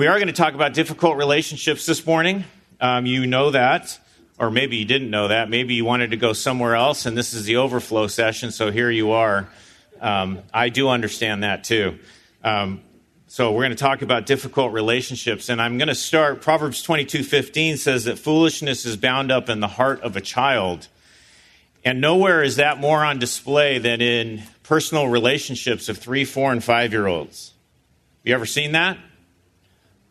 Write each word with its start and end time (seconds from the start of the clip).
We 0.00 0.06
are 0.06 0.16
going 0.16 0.28
to 0.28 0.32
talk 0.32 0.54
about 0.54 0.72
difficult 0.72 1.18
relationships 1.18 1.84
this 1.84 2.06
morning. 2.06 2.44
Um, 2.80 3.04
you 3.04 3.26
know 3.26 3.50
that, 3.50 3.98
or 4.38 4.50
maybe 4.50 4.78
you 4.78 4.86
didn't 4.86 5.10
know 5.10 5.28
that. 5.28 5.50
Maybe 5.50 5.74
you 5.74 5.84
wanted 5.84 6.12
to 6.12 6.16
go 6.16 6.32
somewhere 6.32 6.74
else, 6.74 7.04
and 7.04 7.18
this 7.18 7.34
is 7.34 7.44
the 7.44 7.56
overflow 7.56 8.06
session, 8.06 8.50
so 8.50 8.70
here 8.70 8.90
you 8.90 9.10
are. 9.10 9.50
Um, 10.00 10.38
I 10.54 10.70
do 10.70 10.88
understand 10.88 11.42
that 11.42 11.64
too. 11.64 11.98
Um, 12.42 12.80
so 13.26 13.52
we're 13.52 13.60
going 13.60 13.72
to 13.72 13.76
talk 13.76 14.00
about 14.00 14.24
difficult 14.24 14.72
relationships, 14.72 15.50
and 15.50 15.60
I'm 15.60 15.76
going 15.76 15.88
to 15.88 15.94
start. 15.94 16.40
Proverbs 16.40 16.82
22:15 16.82 17.76
says 17.76 18.04
that 18.04 18.18
foolishness 18.18 18.86
is 18.86 18.96
bound 18.96 19.30
up 19.30 19.50
in 19.50 19.60
the 19.60 19.68
heart 19.68 20.00
of 20.00 20.16
a 20.16 20.22
child, 20.22 20.88
and 21.84 22.00
nowhere 22.00 22.42
is 22.42 22.56
that 22.56 22.78
more 22.78 23.04
on 23.04 23.18
display 23.18 23.76
than 23.76 24.00
in 24.00 24.44
personal 24.62 25.08
relationships 25.08 25.90
of 25.90 25.98
three, 25.98 26.24
four, 26.24 26.52
and 26.52 26.64
five 26.64 26.90
year 26.90 27.06
olds. 27.06 27.52
You 28.24 28.32
ever 28.32 28.46
seen 28.46 28.72
that? 28.72 28.96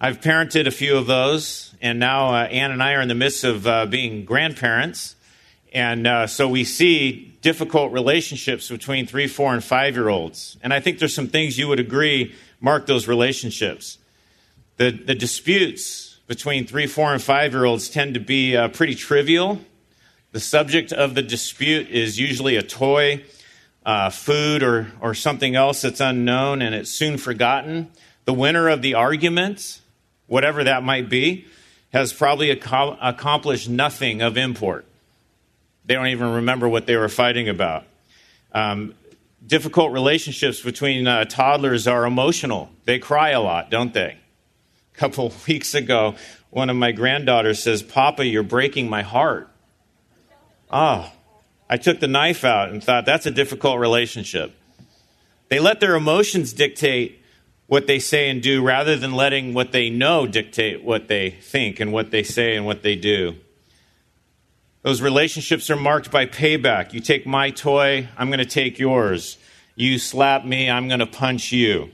I've 0.01 0.21
parented 0.21 0.65
a 0.65 0.71
few 0.71 0.95
of 0.95 1.07
those, 1.07 1.75
and 1.81 1.99
now 1.99 2.29
uh, 2.29 2.43
Ann 2.45 2.71
and 2.71 2.81
I 2.81 2.93
are 2.93 3.01
in 3.01 3.09
the 3.09 3.15
midst 3.15 3.43
of 3.43 3.67
uh, 3.67 3.85
being 3.85 4.23
grandparents. 4.23 5.17
And 5.73 6.07
uh, 6.07 6.25
so 6.25 6.47
we 6.47 6.63
see 6.63 7.37
difficult 7.41 7.91
relationships 7.91 8.69
between 8.69 9.07
three, 9.07 9.27
four, 9.27 9.53
and 9.53 9.61
five 9.61 9.95
year 9.95 10.07
olds. 10.07 10.55
And 10.63 10.73
I 10.73 10.79
think 10.79 10.99
there's 10.99 11.13
some 11.13 11.27
things 11.27 11.57
you 11.57 11.67
would 11.67 11.81
agree 11.81 12.33
mark 12.61 12.85
those 12.85 13.09
relationships. 13.09 13.97
The, 14.77 14.91
the 14.91 15.15
disputes 15.15 16.17
between 16.27 16.65
three, 16.65 16.87
four, 16.87 17.11
and 17.11 17.21
five 17.21 17.51
year 17.51 17.65
olds 17.65 17.89
tend 17.89 18.13
to 18.13 18.21
be 18.21 18.55
uh, 18.55 18.69
pretty 18.69 18.95
trivial. 18.95 19.59
The 20.31 20.39
subject 20.39 20.93
of 20.93 21.13
the 21.13 21.23
dispute 21.23 21.89
is 21.89 22.17
usually 22.17 22.55
a 22.55 22.63
toy, 22.63 23.25
uh, 23.85 24.11
food, 24.11 24.63
or, 24.63 24.93
or 25.01 25.13
something 25.13 25.57
else 25.57 25.81
that's 25.81 25.99
unknown 25.99 26.61
and 26.61 26.73
it's 26.73 26.89
soon 26.89 27.17
forgotten. 27.17 27.91
The 28.23 28.33
winner 28.33 28.69
of 28.69 28.81
the 28.81 28.93
argument 28.93 29.81
whatever 30.29 30.63
that 30.63 30.83
might 30.83 31.09
be, 31.09 31.45
has 31.91 32.13
probably 32.13 32.51
ac- 32.51 32.97
accomplished 33.01 33.67
nothing 33.67 34.21
of 34.21 34.37
import. 34.37 34.85
They 35.85 35.95
don't 35.95 36.07
even 36.07 36.33
remember 36.35 36.69
what 36.69 36.85
they 36.85 36.95
were 36.95 37.09
fighting 37.09 37.49
about. 37.49 37.83
Um, 38.53 38.93
difficult 39.45 39.91
relationships 39.91 40.61
between 40.61 41.07
uh, 41.07 41.25
toddlers 41.25 41.87
are 41.87 42.05
emotional. 42.05 42.69
They 42.85 42.99
cry 42.99 43.31
a 43.31 43.41
lot, 43.41 43.69
don't 43.69 43.93
they? 43.93 44.17
A 44.93 44.97
couple 44.97 45.33
weeks 45.47 45.73
ago, 45.73 46.15
one 46.51 46.69
of 46.69 46.75
my 46.75 46.91
granddaughters 46.91 47.61
says, 47.61 47.83
Papa, 47.83 48.25
you're 48.25 48.43
breaking 48.43 48.89
my 48.89 49.01
heart. 49.01 49.49
Oh, 50.71 51.11
I 51.69 51.77
took 51.77 51.99
the 51.99 52.07
knife 52.07 52.43
out 52.43 52.69
and 52.69 52.83
thought, 52.83 53.05
that's 53.05 53.25
a 53.25 53.31
difficult 53.31 53.79
relationship. 53.79 54.55
They 55.49 55.59
let 55.59 55.79
their 55.79 55.95
emotions 55.95 56.53
dictate 56.53 57.18
what 57.69 57.85
they 57.85 57.99
say 57.99 58.29
and 58.31 58.41
do 58.41 58.63
rather 58.63 58.97
than 58.97 59.13
letting 59.13 59.53
what 59.53 59.71
they 59.71 59.91
know 59.91 60.25
dictate 60.25 60.83
what 60.83 61.07
they 61.07 61.29
think 61.29 61.79
and 61.79 61.93
what 61.93 62.09
they 62.09 62.23
say 62.23 62.55
and 62.55 62.65
what 62.65 62.81
they 62.81 62.95
do. 62.95 63.35
Those 64.81 65.03
relationships 65.03 65.69
are 65.69 65.75
marked 65.75 66.09
by 66.09 66.25
payback. 66.25 66.93
You 66.93 66.99
take 66.99 67.27
my 67.27 67.51
toy, 67.51 68.07
I'm 68.17 68.29
going 68.29 68.39
to 68.39 68.45
take 68.45 68.79
yours. 68.79 69.37
You 69.75 69.99
slap 69.99 70.43
me, 70.45 70.67
I'm 70.67 70.87
going 70.87 70.99
to 70.99 71.05
punch 71.05 71.51
you. 71.51 71.91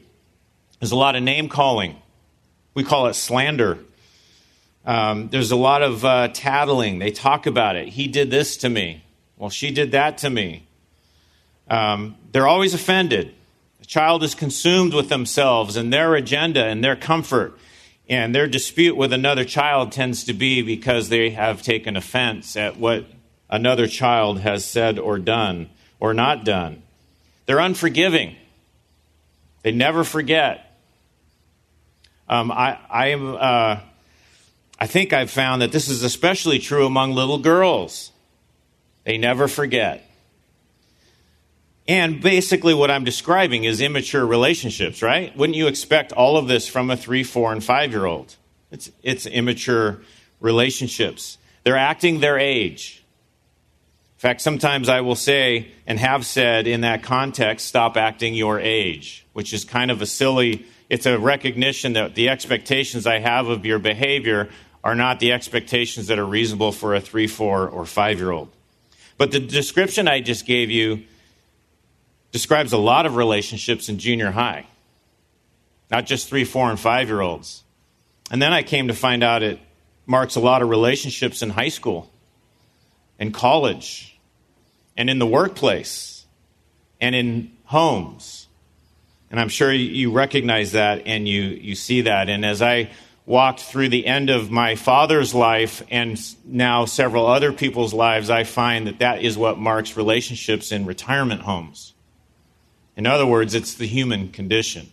There's 0.80 0.94
a 0.94 0.95
lot 0.95 1.17
of 1.17 1.23
name 1.23 1.50
calling. 1.50 1.98
We 2.73 2.86
call 2.86 3.08
it 3.08 3.16
slander. 3.16 3.80
Um, 4.86 5.28
there's 5.28 5.52
a 5.52 5.58
lot 5.58 5.82
of 5.82 6.06
uh, 6.06 6.30
tattling. 6.30 7.00
They 7.00 7.12
talk 7.12 7.48
about 7.48 7.76
it. 7.76 7.89
He 7.89 8.08
did 8.08 8.32
this 8.32 8.56
to 8.58 8.70
me. 8.70 9.04
Well, 9.36 9.50
she 9.50 9.72
did 9.72 9.92
that 9.92 10.20
to 10.20 10.30
me. 10.30 10.67
Um, 11.70 12.16
they're 12.32 12.48
always 12.48 12.73
offended. 12.73 13.34
The 13.86 13.89
child 13.89 14.23
is 14.23 14.33
consumed 14.33 14.95
with 14.95 15.09
themselves 15.09 15.75
and 15.75 15.94
their 15.94 16.16
agenda 16.16 16.66
and 16.66 16.83
their 16.83 16.95
comfort. 16.95 17.55
And 18.09 18.33
their 18.33 18.47
dispute 18.47 18.97
with 18.97 19.14
another 19.14 19.45
child 19.45 19.92
tends 19.92 20.23
to 20.23 20.33
be 20.33 20.64
because 20.64 21.09
they 21.09 21.30
have 21.30 21.61
taken 21.61 21.95
offense 21.95 22.55
at 22.55 22.77
what 22.77 23.05
another 23.47 23.86
child 23.86 24.39
has 24.39 24.66
said 24.66 24.97
or 24.97 25.19
done 25.19 25.70
or 25.99 26.15
not 26.15 26.43
done. 26.43 26.82
They're 27.45 27.60
unforgiving. 27.60 28.36
They 29.61 29.71
never 29.71 30.04
forget. 30.04 30.80
Um, 32.27 32.52
I, 32.52 32.80
I, 32.89 33.08
am, 33.10 33.36
uh, 33.36 33.81
I 34.80 34.87
think 34.87 35.14
I've 35.14 35.30
found 35.30 35.61
that 35.61 35.71
this 35.71 35.89
is 35.89 36.02
especially 36.02 36.58
true 36.58 36.87
among 36.87 37.11
little 37.11 37.37
girls. 37.37 38.11
They 39.04 39.20
never 39.20 39.48
forget. 39.48 40.10
And 41.88 42.20
basically, 42.22 42.73
what 42.73 42.90
I'm 42.90 43.04
describing 43.04 43.64
is 43.64 43.80
immature 43.80 44.26
relationships, 44.26 45.04
right? 45.04 45.36
Wouldn't 45.38 45.56
you 45.56 45.68
expect 45.68 46.12
all 46.12 46.38
of 46.38 46.48
this 46.48 46.68
from 46.68 46.90
a 46.90 46.98
three, 46.98 47.23
four, 47.23 47.52
and 47.52 47.64
five 47.64 47.92
year 47.92 48.06
old? 48.06 48.36
It's, 48.72 48.92
it's 49.04 49.26
immature 49.28 50.02
relationships. 50.40 51.38
They're 51.64 51.78
acting 51.78 52.20
their 52.20 52.40
age. 52.40 53.04
In 54.16 54.20
fact, 54.20 54.42
sometimes 54.42 54.90
I 54.90 55.02
will 55.02 55.16
say 55.16 55.72
and 55.86 56.00
have 56.00 56.26
said 56.26 56.66
in 56.66 56.82
that 56.82 57.04
context, 57.04 57.68
stop 57.68 57.98
acting 57.98 58.34
your 58.34 58.60
age, 58.60 59.26
which 59.34 59.54
is 59.54 59.64
kind 59.64 59.92
of 59.92 60.02
a 60.02 60.06
silly, 60.06 60.66
it's 60.90 61.06
a 61.06 61.20
recognition 61.20 61.94
that 61.94 62.16
the 62.16 62.30
expectations 62.30 63.06
I 63.06 63.20
have 63.20 63.48
of 63.48 63.66
your 63.66 63.78
behavior 63.78 64.50
are 64.84 64.96
not 64.96 65.20
the 65.20 65.34
expectations 65.34 66.08
that 66.08 66.17
are 66.17 66.26
reasonable 66.26 66.72
for 66.72 66.96
a 66.96 67.02
three, 67.02 67.28
four, 67.28 67.67
or 67.67 67.86
five 67.86 68.17
year 68.17 68.32
old. 68.32 68.50
But 69.17 69.32
the 69.32 69.40
description 69.40 70.08
I 70.08 70.22
just 70.22 70.46
gave 70.46 70.72
you 70.72 71.04
describes 72.36 72.73
a 72.73 72.78
lot 72.78 73.06
of 73.06 73.16
relationships 73.16 73.88
in 73.88 73.98
junior 73.98 74.30
high, 74.30 74.66
not 75.90 76.06
just 76.06 76.28
three, 76.28 76.44
four, 76.44 76.70
and 76.70 76.78
five 76.78 77.08
year 77.08 77.22
olds. 77.22 77.64
And 78.30 78.42
then 78.42 78.52
I 78.52 78.62
came 78.62 78.90
to 78.90 78.94
find 78.94 79.23
out 79.23 79.42
it 79.42 79.58
marks 80.06 80.36
a 80.36 80.42
lot 80.42 80.62
of 80.62 80.68
relationships 80.68 81.42
in 81.42 81.50
high 81.50 81.70
school, 81.70 82.12
in 83.18 83.32
college, 83.32 84.20
and 84.98 85.10
in 85.10 85.18
the 85.18 85.26
workplace, 85.26 86.26
and 87.00 87.16
in 87.16 87.54
homes. 87.64 88.50
And 89.32 89.40
I'm 89.40 89.48
sure 89.48 89.72
you 89.72 90.12
recognize 90.12 90.73
that 90.73 91.08
and 91.08 91.26
you, 91.26 91.42
you 91.42 91.73
see 91.73 92.02
that. 92.02 92.28
And 92.28 92.46
as 92.46 92.62
I 92.62 92.90
walked 93.26 93.62
through 93.62 93.88
the 93.88 94.06
end 94.06 94.30
of 94.30 94.52
my 94.52 94.76
father's 94.76 95.34
life 95.34 95.82
and 95.90 96.20
now 96.44 96.84
several 96.84 97.28
other 97.28 97.54
people's 97.54 97.94
lives, 97.94 98.30
I 98.30 98.44
find 98.44 98.88
that 98.88 99.00
that 99.00 99.22
is 99.22 99.38
what 99.38 99.58
marks 99.58 99.96
relationships 99.96 100.73
in 100.73 100.86
retirement 100.86 101.40
homes. 101.40 101.94
In 102.98 103.06
other 103.06 103.26
words, 103.26 103.54
it's 103.54 103.73
the 103.73 103.88
human 103.88 104.30
condition. 104.30 104.89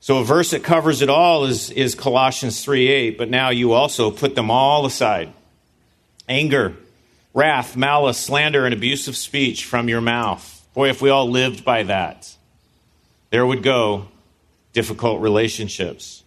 So 0.00 0.18
a 0.18 0.24
verse 0.24 0.52
that 0.52 0.62
covers 0.62 1.02
it 1.02 1.10
all 1.10 1.44
is, 1.44 1.70
is 1.70 1.94
Colossians 1.94 2.62
3 2.62 2.88
8, 2.88 3.18
but 3.18 3.28
now 3.28 3.50
you 3.50 3.72
also 3.72 4.10
put 4.10 4.34
them 4.34 4.50
all 4.50 4.86
aside. 4.86 5.32
Anger, 6.28 6.76
wrath, 7.34 7.76
malice, 7.76 8.18
slander, 8.18 8.64
and 8.64 8.72
abusive 8.72 9.16
speech 9.16 9.64
from 9.64 9.88
your 9.88 10.00
mouth. 10.00 10.66
Boy, 10.74 10.90
if 10.90 11.02
we 11.02 11.10
all 11.10 11.28
lived 11.28 11.64
by 11.64 11.82
that, 11.84 12.36
there 13.30 13.44
would 13.44 13.62
go 13.62 14.08
difficult 14.72 15.20
relationships. 15.20 16.22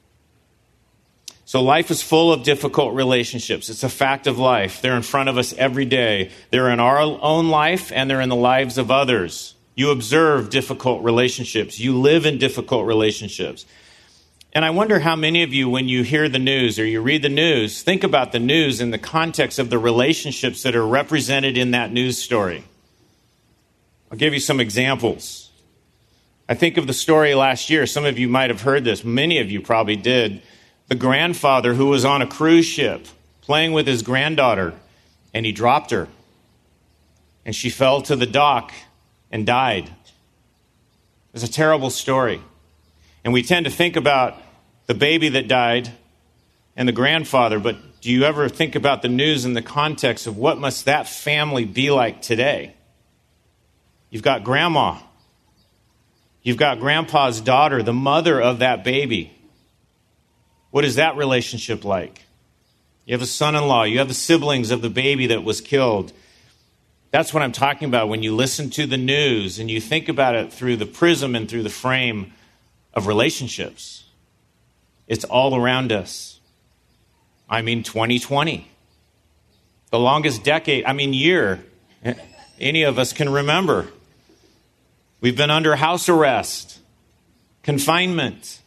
So 1.50 1.64
life 1.64 1.90
is 1.90 2.04
full 2.04 2.32
of 2.32 2.44
difficult 2.44 2.94
relationships. 2.94 3.70
It's 3.70 3.82
a 3.82 3.90
fact 3.90 4.28
of 4.28 4.38
life. 4.38 4.84
They're 4.84 4.96
in 4.96 5.02
front 5.02 5.30
of 5.30 5.38
us 5.40 5.52
every 5.54 5.86
day. 5.86 6.30
They're 6.52 6.70
in 6.70 6.80
our 6.80 7.00
own 7.00 7.50
life 7.50 7.92
and 7.92 8.08
they're 8.08 8.22
in 8.22 8.30
the 8.30 8.36
lives 8.36 8.78
of 8.78 8.92
others. 8.92 9.56
You 9.74 9.90
observe 9.90 10.52
difficult 10.52 11.04
relationships. 11.04 11.80
You 11.80 11.98
live 11.98 12.28
in 12.28 12.38
difficult 12.38 12.86
relationships. 12.86 13.66
And 14.54 14.64
I 14.64 14.70
wonder 14.70 15.00
how 15.00 15.16
many 15.16 15.42
of 15.42 15.52
you, 15.52 15.68
when 15.68 15.88
you 15.88 16.04
hear 16.04 16.30
the 16.30 16.38
news 16.38 16.78
or 16.78 16.86
you 16.86 17.02
read 17.02 17.24
the 17.24 17.30
news, 17.30 17.82
think 17.82 18.04
about 18.04 18.32
the 18.32 18.38
news 18.38 18.80
in 18.80 18.92
the 18.92 19.00
context 19.00 19.58
of 19.58 19.72
the 19.72 19.80
relationships 19.80 20.62
that 20.62 20.76
are 20.76 20.86
represented 20.86 21.58
in 21.58 21.72
that 21.72 21.92
news 21.92 22.22
story. 22.22 22.64
I'll 24.12 24.20
give 24.20 24.36
you 24.36 24.40
some 24.40 24.60
examples. 24.60 25.50
I 26.48 26.54
think 26.54 26.78
of 26.78 26.86
the 26.86 26.94
story 26.94 27.34
last 27.34 27.72
year. 27.72 27.88
Some 27.88 28.06
of 28.06 28.20
you 28.20 28.30
might 28.30 28.52
have 28.52 28.62
heard 28.62 28.84
this. 28.84 29.04
Many 29.04 29.40
of 29.40 29.50
you 29.50 29.62
probably 29.62 29.96
did 29.96 30.44
the 30.90 30.96
grandfather 30.96 31.76
who 31.76 31.86
was 31.86 32.04
on 32.04 32.22
a 32.22 32.28
cruise 32.28 32.66
ship 32.66 33.08
playing 33.42 33.72
with 33.72 33.88
his 33.88 34.02
granddaughter, 34.02 34.74
and 35.34 35.46
he 35.46 35.52
dropped 35.52 35.92
her. 35.92 36.08
And 37.46 37.56
she 37.56 37.70
fell 37.70 38.02
to 38.04 38.16
the 38.16 38.26
dock 38.26 38.74
and 39.32 39.46
died. 39.46 39.90
It's 41.34 41.44
a 41.44 41.52
terrible 41.52 41.90
story. 41.90 42.42
And 43.24 43.34
we 43.34 43.44
tend 43.44 43.66
to 43.66 43.72
think 43.72 43.96
about 43.96 44.36
the 44.88 44.94
baby 44.94 45.30
that 45.30 45.48
died 45.48 45.92
and 46.76 46.88
the 46.88 46.94
grandfather, 46.94 47.60
but 47.60 47.78
do 48.02 48.12
you 48.12 48.24
ever 48.24 48.50
think 48.50 48.76
about 48.76 49.02
the 49.02 49.10
news 49.10 49.46
in 49.46 49.54
the 49.54 49.62
context 49.62 50.26
of 50.26 50.38
what 50.38 50.58
must 50.58 50.86
that 50.86 51.08
family 51.08 51.66
be 51.66 51.92
like 51.92 52.22
today? 52.22 52.74
You've 54.10 54.24
got 54.24 54.44
grandma. 54.44 54.98
You've 56.42 56.58
got 56.58 56.80
grandpa's 56.80 57.42
daughter, 57.42 57.84
the 57.84 57.94
mother 57.94 58.42
of 58.42 58.60
that 58.60 58.84
baby. 58.84 59.39
What 60.72 60.86
is 60.86 60.96
that 60.96 61.18
relationship 61.18 61.84
like? 61.84 62.26
You 63.06 63.14
have 63.14 63.22
a 63.22 63.28
son 63.28 63.56
in 63.56 63.68
law, 63.68 63.84
you 63.84 63.98
have 64.00 64.08
the 64.08 64.14
siblings 64.14 64.72
of 64.72 64.82
the 64.82 64.90
baby 64.90 65.28
that 65.28 65.44
was 65.44 65.62
killed. 65.62 66.14
That's 67.12 67.34
what 67.34 67.42
I'm 67.42 67.52
talking 67.52 67.88
about 67.88 68.08
when 68.08 68.22
you 68.22 68.36
listen 68.36 68.70
to 68.72 68.86
the 68.86 68.98
news 68.98 69.58
and 69.58 69.70
you 69.70 69.82
think 69.82 70.10
about 70.10 70.36
it 70.36 70.54
through 70.54 70.76
the 70.76 70.86
prism 70.86 71.36
and 71.36 71.50
through 71.50 71.64
the 71.64 71.70
frame 71.70 72.34
of 72.94 73.08
relationships. 73.08 74.06
It's 75.08 75.26
all 75.26 75.56
around 75.56 75.92
us. 75.92 76.40
I 77.50 77.64
mean, 77.64 77.82
2020, 77.82 78.70
the 79.90 80.00
longest 80.00 80.44
decade, 80.44 80.86
I 80.86 80.94
mean, 80.94 81.14
year 81.14 81.66
any 82.60 82.84
of 82.84 83.00
us 83.00 83.12
can 83.12 83.30
remember. 83.30 83.88
We've 85.20 85.36
been 85.36 85.50
under 85.50 85.76
house 85.76 86.10
arrest, 86.10 86.80
confinement. 87.64 88.62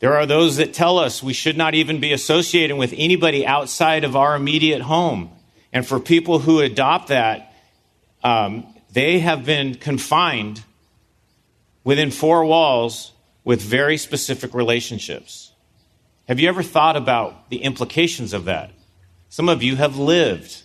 There 0.00 0.14
are 0.16 0.26
those 0.26 0.56
that 0.56 0.74
tell 0.74 0.98
us 0.98 1.22
we 1.22 1.32
should 1.32 1.56
not 1.56 1.74
even 1.74 2.00
be 2.00 2.12
associating 2.12 2.76
with 2.76 2.94
anybody 2.96 3.46
outside 3.46 4.04
of 4.04 4.16
our 4.16 4.36
immediate 4.36 4.82
home. 4.82 5.30
And 5.72 5.86
for 5.86 5.98
people 5.98 6.38
who 6.38 6.60
adopt 6.60 7.08
that, 7.08 7.54
um, 8.22 8.66
they 8.92 9.18
have 9.20 9.44
been 9.44 9.74
confined 9.74 10.62
within 11.84 12.10
four 12.10 12.44
walls 12.44 13.12
with 13.44 13.60
very 13.60 13.96
specific 13.96 14.54
relationships. 14.54 15.52
Have 16.28 16.40
you 16.40 16.48
ever 16.48 16.62
thought 16.62 16.96
about 16.96 17.50
the 17.50 17.58
implications 17.58 18.32
of 18.32 18.46
that? 18.46 18.70
Some 19.28 19.48
of 19.48 19.62
you 19.62 19.76
have 19.76 19.98
lived 19.98 20.62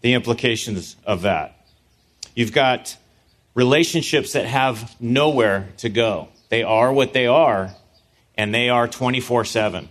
the 0.00 0.14
implications 0.14 0.96
of 1.04 1.22
that. 1.22 1.66
You've 2.34 2.52
got 2.52 2.96
relationships 3.54 4.32
that 4.32 4.46
have 4.46 4.94
nowhere 5.00 5.68
to 5.78 5.88
go. 5.88 6.28
They 6.48 6.62
are 6.62 6.92
what 6.92 7.12
they 7.12 7.26
are, 7.26 7.74
and 8.36 8.54
they 8.54 8.68
are 8.68 8.86
24 8.86 9.44
7. 9.44 9.88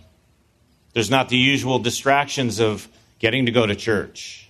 There's 0.92 1.10
not 1.10 1.28
the 1.28 1.36
usual 1.36 1.78
distractions 1.78 2.58
of 2.58 2.88
getting 3.18 3.46
to 3.46 3.52
go 3.52 3.66
to 3.66 3.74
church, 3.74 4.48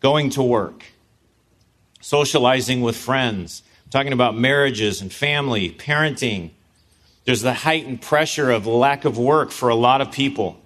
going 0.00 0.30
to 0.30 0.42
work, 0.42 0.84
socializing 2.00 2.80
with 2.80 2.96
friends, 2.96 3.62
talking 3.90 4.12
about 4.12 4.36
marriages 4.36 5.00
and 5.00 5.12
family, 5.12 5.70
parenting. 5.70 6.50
There's 7.24 7.42
the 7.42 7.54
heightened 7.54 8.02
pressure 8.02 8.50
of 8.50 8.66
lack 8.66 9.04
of 9.04 9.18
work 9.18 9.50
for 9.50 9.68
a 9.68 9.74
lot 9.74 10.00
of 10.00 10.10
people 10.10 10.60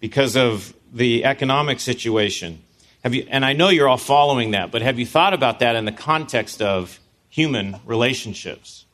because 0.00 0.36
of 0.36 0.72
the 0.92 1.24
economic 1.24 1.80
situation. 1.80 2.62
Have 3.04 3.14
you, 3.14 3.26
and 3.28 3.44
I 3.44 3.52
know 3.52 3.68
you're 3.68 3.88
all 3.88 3.98
following 3.98 4.52
that, 4.52 4.70
but 4.70 4.82
have 4.82 4.98
you 4.98 5.06
thought 5.06 5.34
about 5.34 5.60
that 5.60 5.76
in 5.76 5.84
the 5.84 5.92
context 5.92 6.62
of 6.62 6.98
human 7.28 7.76
relationships? 7.84 8.86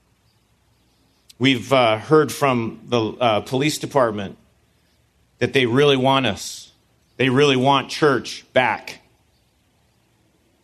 We've 1.39 1.73
uh, 1.73 1.99
heard 1.99 2.31
from 2.31 2.81
the 2.87 3.01
uh, 3.03 3.41
police 3.41 3.79
department 3.79 4.39
that 5.39 5.53
they 5.53 5.67
really 5.67 5.97
want 5.97 6.27
us. 6.27 6.73
They 7.17 7.29
really 7.29 7.57
want 7.57 7.91
church 7.91 8.45
back. 8.53 9.01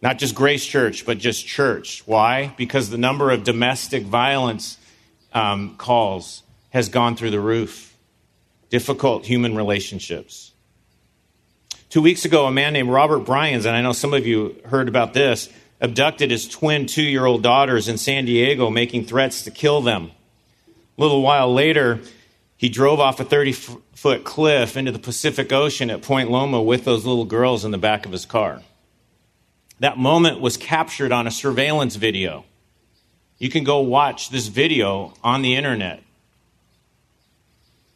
Not 0.02 0.18
just 0.18 0.34
Grace 0.34 0.64
Church, 0.64 1.04
but 1.04 1.18
just 1.18 1.46
church. 1.46 2.02
Why? 2.06 2.54
Because 2.56 2.88
the 2.88 2.98
number 2.98 3.30
of 3.30 3.44
domestic 3.44 4.04
violence 4.04 4.78
um, 5.32 5.76
calls 5.76 6.42
has 6.70 6.88
gone 6.88 7.16
through 7.16 7.30
the 7.30 7.40
roof. 7.40 7.96
Difficult 8.70 9.26
human 9.26 9.56
relationships. 9.56 10.52
Two 11.90 12.00
weeks 12.00 12.24
ago, 12.24 12.46
a 12.46 12.52
man 12.52 12.72
named 12.72 12.88
Robert 12.88 13.20
Bryans, 13.20 13.66
and 13.66 13.74
I 13.76 13.82
know 13.82 13.92
some 13.92 14.14
of 14.14 14.24
you 14.24 14.56
heard 14.66 14.88
about 14.88 15.12
this, 15.12 15.48
abducted 15.80 16.30
his 16.30 16.48
twin 16.48 16.86
two 16.86 17.02
year 17.02 17.26
old 17.26 17.42
daughters 17.42 17.88
in 17.88 17.98
San 17.98 18.24
Diego, 18.26 18.70
making 18.70 19.06
threats 19.06 19.42
to 19.42 19.50
kill 19.50 19.80
them. 19.80 20.12
A 21.00 21.02
little 21.02 21.22
while 21.22 21.50
later, 21.50 22.00
he 22.58 22.68
drove 22.68 23.00
off 23.00 23.20
a 23.20 23.24
30 23.24 23.52
foot 23.52 24.22
cliff 24.22 24.76
into 24.76 24.92
the 24.92 24.98
Pacific 24.98 25.50
Ocean 25.50 25.88
at 25.88 26.02
Point 26.02 26.30
Loma 26.30 26.60
with 26.60 26.84
those 26.84 27.06
little 27.06 27.24
girls 27.24 27.64
in 27.64 27.70
the 27.70 27.78
back 27.78 28.04
of 28.04 28.12
his 28.12 28.26
car. 28.26 28.60
That 29.78 29.96
moment 29.96 30.42
was 30.42 30.58
captured 30.58 31.10
on 31.10 31.26
a 31.26 31.30
surveillance 31.30 31.96
video. 31.96 32.44
You 33.38 33.48
can 33.48 33.64
go 33.64 33.80
watch 33.80 34.28
this 34.28 34.48
video 34.48 35.14
on 35.24 35.40
the 35.40 35.56
internet. 35.56 36.02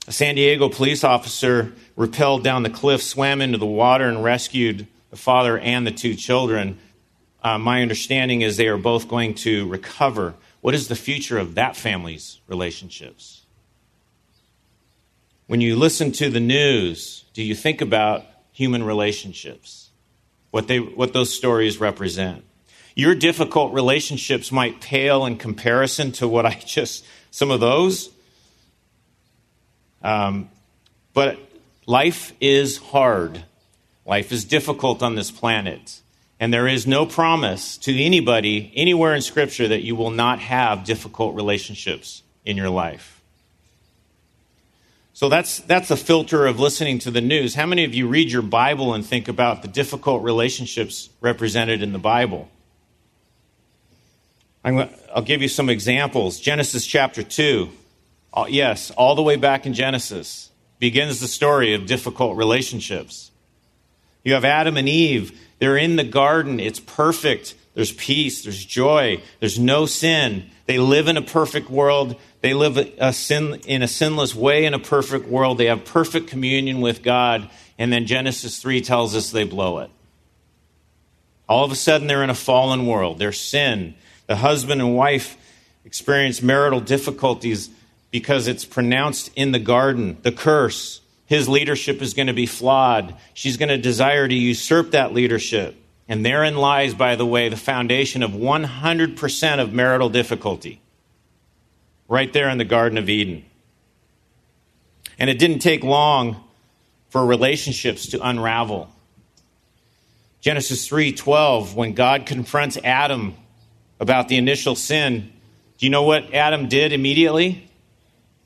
A 0.08 0.12
San 0.12 0.36
Diego 0.36 0.70
police 0.70 1.04
officer 1.04 1.74
rappelled 1.98 2.42
down 2.42 2.62
the 2.62 2.70
cliff, 2.70 3.02
swam 3.02 3.42
into 3.42 3.58
the 3.58 3.66
water, 3.66 4.08
and 4.08 4.24
rescued 4.24 4.86
the 5.10 5.18
father 5.18 5.58
and 5.58 5.86
the 5.86 5.92
two 5.92 6.14
children. 6.14 6.78
Uh, 7.42 7.58
my 7.58 7.82
understanding 7.82 8.40
is 8.40 8.56
they 8.56 8.68
are 8.68 8.78
both 8.78 9.08
going 9.08 9.34
to 9.34 9.68
recover. 9.68 10.32
What 10.64 10.72
is 10.72 10.88
the 10.88 10.96
future 10.96 11.36
of 11.36 11.56
that 11.56 11.76
family's 11.76 12.40
relationships? 12.46 13.42
When 15.46 15.60
you 15.60 15.76
listen 15.76 16.10
to 16.12 16.30
the 16.30 16.40
news, 16.40 17.26
do 17.34 17.42
you 17.42 17.54
think 17.54 17.82
about 17.82 18.24
human 18.50 18.82
relationships? 18.82 19.90
What, 20.52 20.66
they, 20.66 20.80
what 20.80 21.12
those 21.12 21.36
stories 21.36 21.80
represent? 21.80 22.44
Your 22.94 23.14
difficult 23.14 23.74
relationships 23.74 24.50
might 24.50 24.80
pale 24.80 25.26
in 25.26 25.36
comparison 25.36 26.12
to 26.12 26.26
what 26.26 26.46
I 26.46 26.54
just, 26.64 27.04
some 27.30 27.50
of 27.50 27.60
those. 27.60 28.08
Um, 30.00 30.48
but 31.12 31.38
life 31.84 32.32
is 32.40 32.78
hard. 32.78 33.44
Life 34.06 34.32
is 34.32 34.46
difficult 34.46 35.02
on 35.02 35.14
this 35.14 35.30
planet. 35.30 36.00
And 36.40 36.52
there 36.52 36.66
is 36.66 36.86
no 36.86 37.06
promise 37.06 37.78
to 37.78 37.96
anybody 37.96 38.72
anywhere 38.74 39.14
in 39.14 39.22
Scripture 39.22 39.68
that 39.68 39.82
you 39.82 39.94
will 39.94 40.10
not 40.10 40.40
have 40.40 40.84
difficult 40.84 41.34
relationships 41.34 42.22
in 42.44 42.56
your 42.56 42.70
life. 42.70 43.22
So 45.12 45.28
that's, 45.28 45.60
that's 45.60 45.92
a 45.92 45.96
filter 45.96 46.44
of 46.44 46.58
listening 46.58 46.98
to 47.00 47.10
the 47.10 47.20
news. 47.20 47.54
How 47.54 47.66
many 47.66 47.84
of 47.84 47.94
you 47.94 48.08
read 48.08 48.32
your 48.32 48.42
Bible 48.42 48.94
and 48.94 49.06
think 49.06 49.28
about 49.28 49.62
the 49.62 49.68
difficult 49.68 50.24
relationships 50.24 51.08
represented 51.20 51.82
in 51.82 51.92
the 51.92 52.00
Bible? 52.00 52.48
i 54.64 54.72
will 54.72 55.22
give 55.22 55.42
you 55.42 55.48
some 55.48 55.68
examples. 55.68 56.40
Genesis 56.40 56.86
chapter 56.86 57.22
2. 57.22 57.70
Uh, 58.32 58.46
yes, 58.48 58.90
all 58.92 59.14
the 59.14 59.22
way 59.22 59.36
back 59.36 59.66
in 59.66 59.74
Genesis 59.74 60.50
begins 60.80 61.20
the 61.20 61.28
story 61.28 61.74
of 61.74 61.86
difficult 61.86 62.36
relationships. 62.36 63.30
You 64.24 64.34
have 64.34 64.44
Adam 64.44 64.76
and 64.76 64.88
Eve. 64.88 65.38
They're 65.64 65.78
in 65.78 65.96
the 65.96 66.04
garden. 66.04 66.60
It's 66.60 66.78
perfect. 66.78 67.54
There's 67.72 67.90
peace. 67.90 68.42
There's 68.42 68.62
joy. 68.62 69.22
There's 69.40 69.58
no 69.58 69.86
sin. 69.86 70.50
They 70.66 70.76
live 70.76 71.08
in 71.08 71.16
a 71.16 71.22
perfect 71.22 71.70
world. 71.70 72.16
They 72.42 72.52
live 72.52 72.76
a 72.76 73.14
sin, 73.14 73.62
in 73.66 73.80
a 73.80 73.88
sinless 73.88 74.34
way 74.34 74.66
in 74.66 74.74
a 74.74 74.78
perfect 74.78 75.26
world. 75.26 75.56
They 75.56 75.64
have 75.64 75.86
perfect 75.86 76.26
communion 76.26 76.82
with 76.82 77.02
God. 77.02 77.48
And 77.78 77.90
then 77.90 78.04
Genesis 78.04 78.60
3 78.60 78.82
tells 78.82 79.16
us 79.16 79.30
they 79.30 79.44
blow 79.44 79.78
it. 79.78 79.90
All 81.48 81.64
of 81.64 81.72
a 81.72 81.76
sudden, 81.76 82.08
they're 82.08 82.22
in 82.22 82.28
a 82.28 82.34
fallen 82.34 82.86
world. 82.86 83.18
There's 83.18 83.40
sin. 83.40 83.94
The 84.26 84.36
husband 84.36 84.82
and 84.82 84.94
wife 84.94 85.38
experience 85.86 86.42
marital 86.42 86.80
difficulties 86.80 87.70
because 88.10 88.48
it's 88.48 88.66
pronounced 88.66 89.30
in 89.34 89.52
the 89.52 89.58
garden, 89.58 90.18
the 90.20 90.32
curse. 90.32 91.00
His 91.26 91.48
leadership 91.48 92.02
is 92.02 92.14
going 92.14 92.26
to 92.26 92.34
be 92.34 92.46
flawed. 92.46 93.14
She's 93.32 93.56
going 93.56 93.70
to 93.70 93.78
desire 93.78 94.28
to 94.28 94.34
usurp 94.34 94.90
that 94.90 95.14
leadership. 95.14 95.76
And 96.06 96.24
therein 96.24 96.56
lies, 96.56 96.92
by 96.92 97.16
the 97.16 97.24
way, 97.24 97.48
the 97.48 97.56
foundation 97.56 98.22
of 98.22 98.32
100% 98.32 99.58
of 99.58 99.72
marital 99.72 100.10
difficulty. 100.10 100.80
Right 102.08 102.32
there 102.32 102.50
in 102.50 102.58
the 102.58 102.64
Garden 102.64 102.98
of 102.98 103.08
Eden. 103.08 103.44
And 105.18 105.30
it 105.30 105.38
didn't 105.38 105.60
take 105.60 105.82
long 105.82 106.44
for 107.08 107.24
relationships 107.24 108.08
to 108.08 108.20
unravel. 108.20 108.90
Genesis 110.40 110.86
3:12 110.86 111.74
when 111.74 111.94
God 111.94 112.26
confronts 112.26 112.76
Adam 112.84 113.34
about 113.98 114.28
the 114.28 114.36
initial 114.36 114.74
sin, 114.74 115.32
do 115.78 115.86
you 115.86 115.90
know 115.90 116.02
what 116.02 116.34
Adam 116.34 116.68
did 116.68 116.92
immediately? 116.92 117.70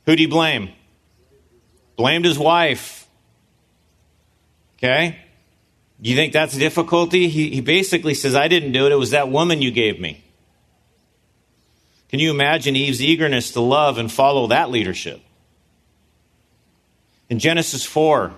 Who 0.07 0.15
do 0.15 0.23
you 0.23 0.29
blame? 0.29 0.71
Blamed 1.99 2.25
his 2.25 2.39
wife. 2.39 3.09
Okay? 4.79 5.19
You 6.01 6.15
think 6.15 6.33
that's 6.33 6.57
difficulty? 6.57 7.29
He, 7.29 7.51
he 7.51 7.61
basically 7.61 8.15
says, 8.15 8.37
I 8.37 8.47
didn't 8.47 8.71
do 8.71 8.87
it. 8.87 8.93
It 8.93 8.99
was 8.99 9.11
that 9.11 9.29
woman 9.29 9.61
you 9.61 9.73
gave 9.73 10.01
me. 10.01 10.23
Can 12.09 12.21
you 12.21 12.31
imagine 12.31 12.77
Eve's 12.77 13.03
eagerness 13.03 13.51
to 13.53 13.61
love 13.61 13.99
and 13.99 14.11
follow 14.11 14.47
that 14.47 14.71
leadership? 14.71 15.21
In 17.29 17.41
Genesis 17.41 17.85
4, 17.85 18.33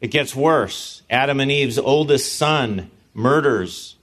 it 0.00 0.08
gets 0.08 0.34
worse. 0.34 1.02
Adam 1.10 1.38
and 1.38 1.50
Eve's 1.52 1.78
oldest 1.78 2.34
son 2.36 2.90
murders 3.12 3.96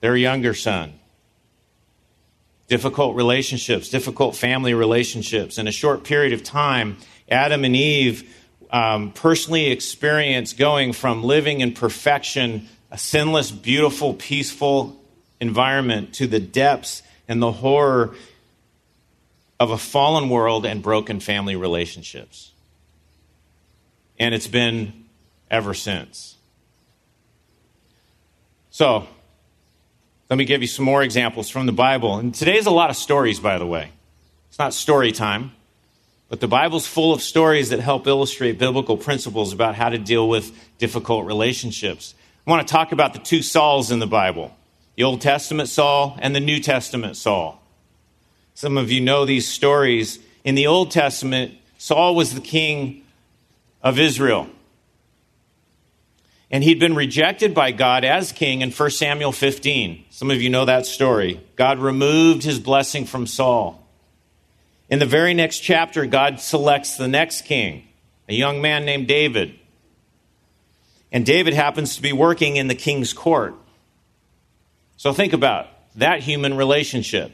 their 0.00 0.16
younger 0.16 0.54
son 0.54 0.99
difficult 2.70 3.16
relationships, 3.16 3.88
difficult 3.88 4.36
family 4.36 4.74
relationships. 4.74 5.58
In 5.58 5.66
a 5.66 5.72
short 5.72 6.04
period 6.04 6.32
of 6.32 6.44
time, 6.44 6.96
Adam 7.28 7.64
and 7.64 7.74
Eve 7.74 8.32
um, 8.70 9.10
personally 9.10 9.72
experienced 9.72 10.56
going 10.56 10.92
from 10.92 11.24
living 11.24 11.60
in 11.62 11.72
perfection, 11.72 12.68
a 12.92 12.96
sinless, 12.96 13.50
beautiful, 13.50 14.14
peaceful 14.14 15.02
environment, 15.40 16.14
to 16.14 16.28
the 16.28 16.38
depths 16.38 17.02
and 17.26 17.42
the 17.42 17.50
horror 17.50 18.14
of 19.58 19.72
a 19.72 19.78
fallen 19.78 20.30
world 20.30 20.64
and 20.64 20.80
broken 20.80 21.18
family 21.18 21.56
relationships. 21.56 22.52
And 24.16 24.32
it's 24.32 24.46
been 24.46 25.06
ever 25.50 25.74
since. 25.74 26.36
So, 28.70 29.08
Let 30.30 30.36
me 30.36 30.44
give 30.44 30.62
you 30.62 30.68
some 30.68 30.84
more 30.84 31.02
examples 31.02 31.50
from 31.50 31.66
the 31.66 31.72
Bible. 31.72 32.16
And 32.16 32.32
today's 32.32 32.66
a 32.66 32.70
lot 32.70 32.88
of 32.88 32.94
stories, 32.94 33.40
by 33.40 33.58
the 33.58 33.66
way. 33.66 33.90
It's 34.48 34.60
not 34.60 34.72
story 34.72 35.10
time, 35.10 35.50
but 36.28 36.38
the 36.38 36.46
Bible's 36.46 36.86
full 36.86 37.12
of 37.12 37.20
stories 37.20 37.70
that 37.70 37.80
help 37.80 38.06
illustrate 38.06 38.56
biblical 38.56 38.96
principles 38.96 39.52
about 39.52 39.74
how 39.74 39.88
to 39.88 39.98
deal 39.98 40.28
with 40.28 40.52
difficult 40.78 41.26
relationships. 41.26 42.14
I 42.46 42.50
want 42.50 42.66
to 42.66 42.72
talk 42.72 42.92
about 42.92 43.12
the 43.12 43.18
two 43.18 43.42
Sauls 43.42 43.90
in 43.90 43.98
the 43.98 44.06
Bible 44.06 44.56
the 44.94 45.02
Old 45.02 45.20
Testament 45.20 45.68
Saul 45.68 46.16
and 46.20 46.36
the 46.36 46.40
New 46.40 46.60
Testament 46.60 47.16
Saul. 47.16 47.60
Some 48.54 48.78
of 48.78 48.92
you 48.92 49.00
know 49.00 49.24
these 49.24 49.48
stories. 49.48 50.20
In 50.44 50.54
the 50.54 50.68
Old 50.68 50.92
Testament, 50.92 51.54
Saul 51.76 52.14
was 52.14 52.34
the 52.34 52.40
king 52.40 53.02
of 53.82 53.98
Israel. 53.98 54.48
And 56.50 56.64
he'd 56.64 56.80
been 56.80 56.96
rejected 56.96 57.54
by 57.54 57.70
God 57.70 58.04
as 58.04 58.32
king 58.32 58.60
in 58.60 58.72
1 58.72 58.90
Samuel 58.90 59.32
15. 59.32 60.04
Some 60.10 60.30
of 60.30 60.42
you 60.42 60.50
know 60.50 60.64
that 60.64 60.84
story. 60.84 61.40
God 61.54 61.78
removed 61.78 62.42
his 62.42 62.58
blessing 62.58 63.04
from 63.04 63.26
Saul. 63.26 63.86
In 64.88 64.98
the 64.98 65.06
very 65.06 65.32
next 65.32 65.60
chapter, 65.60 66.06
God 66.06 66.40
selects 66.40 66.96
the 66.96 67.06
next 67.06 67.42
king, 67.42 67.86
a 68.28 68.34
young 68.34 68.60
man 68.60 68.84
named 68.84 69.06
David. 69.06 69.54
And 71.12 71.24
David 71.24 71.54
happens 71.54 71.94
to 71.96 72.02
be 72.02 72.12
working 72.12 72.56
in 72.56 72.66
the 72.66 72.74
king's 72.74 73.12
court. 73.12 73.54
So 74.96 75.12
think 75.12 75.32
about 75.32 75.68
that 75.94 76.20
human 76.20 76.56
relationship. 76.56 77.32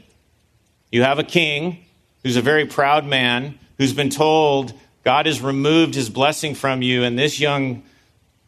You 0.91 1.03
have 1.03 1.19
a 1.19 1.23
king 1.23 1.85
who's 2.23 2.37
a 2.37 2.41
very 2.41 2.65
proud 2.65 3.05
man 3.05 3.57
who's 3.77 3.93
been 3.93 4.09
told 4.09 4.73
God 5.03 5.25
has 5.25 5.41
removed 5.41 5.95
his 5.95 6.09
blessing 6.09 6.53
from 6.53 6.81
you, 6.81 7.03
and 7.03 7.17
this 7.17 7.39
young 7.39 7.83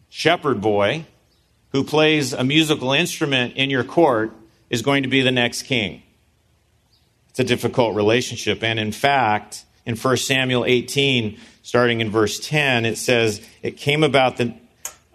shepherd 0.09 0.61
boy 0.61 1.05
who 1.71 1.83
plays 1.83 2.33
a 2.33 2.43
musical 2.43 2.91
instrument 2.93 3.55
in 3.55 3.69
your 3.69 3.83
court 3.83 4.31
is 4.69 4.81
going 4.81 5.03
to 5.03 5.09
be 5.09 5.21
the 5.21 5.31
next 5.31 5.63
king. 5.63 6.01
It's 7.29 7.39
a 7.39 7.43
difficult 7.43 7.95
relationship. 7.95 8.63
And 8.63 8.79
in 8.79 8.91
fact, 8.91 9.63
in 9.85 9.95
1 9.95 10.17
Samuel 10.17 10.65
18, 10.65 11.39
starting 11.61 12.01
in 12.01 12.09
verse 12.09 12.39
10, 12.39 12.85
it 12.85 12.97
says, 12.97 13.41
It 13.61 13.77
came 13.77 14.03
about 14.03 14.37
the, 14.37 14.53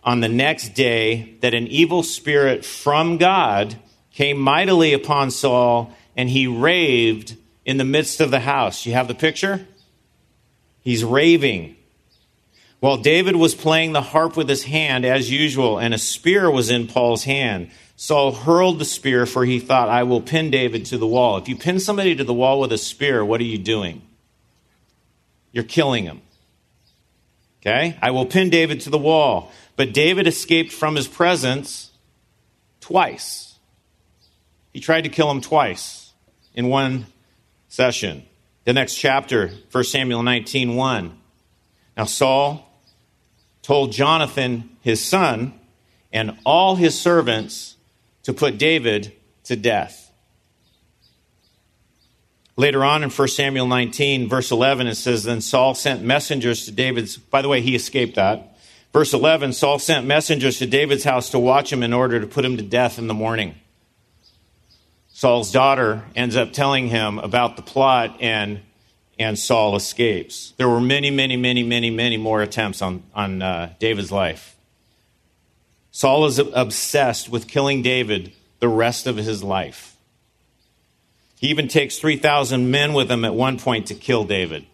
on 0.03 0.21
the 0.21 0.29
next 0.29 0.71
day 0.71 1.37
that 1.41 1.55
an 1.55 1.67
evil 1.67 2.03
spirit 2.03 2.65
from 2.65 3.19
God 3.19 3.77
came 4.13 4.39
mightily 4.39 4.93
upon 4.93 5.31
Saul, 5.31 5.93
and 6.17 6.31
he 6.31 6.47
raved 6.47 7.37
in 7.65 7.79
the 7.79 7.85
midst 7.85 8.21
of 8.21 8.31
the 8.31 8.41
house. 8.41 8.87
You 8.87 8.93
have 8.93 9.09
the 9.09 9.15
picture? 9.15 9.67
He's 10.81 11.03
raving. 11.03 11.77
While 12.85 12.99
David 12.99 13.37
was 13.37 13.55
playing 13.55 13.93
the 13.93 14.03
harp 14.03 14.37
with 14.37 14.47
his 14.47 14.65
hand 14.65 15.07
as 15.07 15.31
usual, 15.31 15.79
and 15.79 15.95
a 15.95 15.99
spear 15.99 16.51
was 16.51 16.69
in 16.69 16.87
Paul's 16.87 17.25
hand, 17.25 17.71
Saul 17.97 18.33
hurled 18.33 18.79
the 18.79 18.85
spear, 18.85 19.25
for 19.25 19.47
he 19.47 19.59
thought, 19.59 19.89
I 19.89 20.03
will 20.03 20.21
pin 20.21 20.51
David 20.51 20.85
to 20.85 20.99
the 20.99 21.07
wall. 21.07 21.39
If 21.39 21.49
you 21.49 21.57
pin 21.57 21.81
somebody 21.81 22.15
to 22.15 22.25
the 22.25 22.35
wall 22.35 22.61
with 22.61 22.73
a 22.73 22.77
spear, 22.77 23.25
what 23.25 23.41
are 23.41 23.45
you 23.45 23.57
doing? 23.57 24.03
You're 25.51 25.65
killing 25.65 26.05
him. 26.05 26.21
Okay? 27.63 27.97
I 28.03 28.11
will 28.11 28.27
pin 28.27 28.51
David 28.51 28.83
to 28.83 28.91
the 28.91 28.99
wall. 28.99 29.51
But 29.77 29.95
David 29.95 30.27
escaped 30.27 30.71
from 30.71 30.95
his 30.95 31.09
presence 31.09 31.91
twice. 32.83 33.59
He 34.75 34.81
tried 34.81 35.05
to 35.05 35.09
kill 35.09 35.31
him 35.31 35.41
twice 35.41 36.13
in 36.53 36.69
one 36.69 37.07
session. 37.67 38.27
The 38.65 38.75
next 38.75 38.97
chapter, 38.97 39.53
1 39.73 39.85
Samuel 39.85 40.23
19 40.23 40.77
1. 40.77 41.19
Now, 41.97 42.05
Saul 42.05 42.73
told 43.65 43.93
Jonathan, 43.93 44.77
his 44.83 45.03
son, 45.03 45.59
and 46.13 46.39
all 46.45 46.77
his 46.77 47.01
servants 47.01 47.77
to 48.23 48.35
put 48.35 48.59
David 48.59 49.13
to 49.45 49.57
death. 49.57 50.13
Later 52.57 52.85
on 52.85 53.03
in 53.03 53.11
1 53.11 53.29
Samuel 53.29 53.67
19, 53.67 54.29
verse 54.29 54.53
11, 54.53 54.87
it 54.87 54.95
says, 54.97 55.25
Then 55.25 55.41
Saul 55.41 55.75
sent 55.75 56.05
messengers 56.05 56.67
to 56.67 56.73
David's. 56.73 57.17
By 57.17 57.41
the 57.41 57.49
way, 57.49 57.63
he 57.63 57.75
escaped 57.75 58.17
that. 58.17 58.57
Verse 58.93 59.13
11 59.13 59.55
Saul 59.55 59.79
sent 59.79 60.07
messengers 60.07 60.59
to 60.59 60.67
David's 60.67 61.03
house 61.03 61.31
to 61.31 61.39
watch 61.39 61.73
him 61.73 61.83
in 61.83 61.93
order 61.93 62.21
to 62.21 62.27
put 62.27 62.45
him 62.45 62.59
to 62.59 62.63
death 62.63 62.99
in 62.99 63.09
the 63.09 63.15
morning. 63.15 63.57
Saul's 65.09 65.51
daughter 65.51 66.05
ends 66.15 66.37
up 66.37 66.53
telling 66.53 66.89
him 66.89 67.19
about 67.19 67.57
the 67.57 67.63
plot, 67.63 68.19
and 68.21 68.61
and 69.19 69.39
Saul 69.39 69.77
escapes. 69.77 70.53
There 70.57 70.69
were 70.69 70.81
many, 70.81 71.11
many, 71.11 71.37
many, 71.37 71.63
many, 71.63 71.91
many 71.91 72.17
more 72.17 72.43
attempts 72.43 72.83
on, 72.83 73.03
on 73.15 73.43
uh, 73.43 73.73
David's 73.79 74.11
life. 74.11 74.57
Saul 75.91 76.27
is 76.27 76.39
obsessed 76.39 77.29
with 77.29 77.47
killing 77.47 77.83
David 77.83 78.33
the 78.59 78.69
rest 78.69 79.07
of 79.07 79.17
his 79.17 79.45
life. 79.45 79.97
He 81.39 81.49
even 81.49 81.69
takes 81.69 81.99
3,000 81.99 82.71
men 82.71 82.95
with 82.95 83.11
him 83.11 83.25
at 83.25 83.35
one 83.35 83.59
point 83.59 83.87
to 83.89 83.95
kill 83.95 84.25
David. 84.25 84.67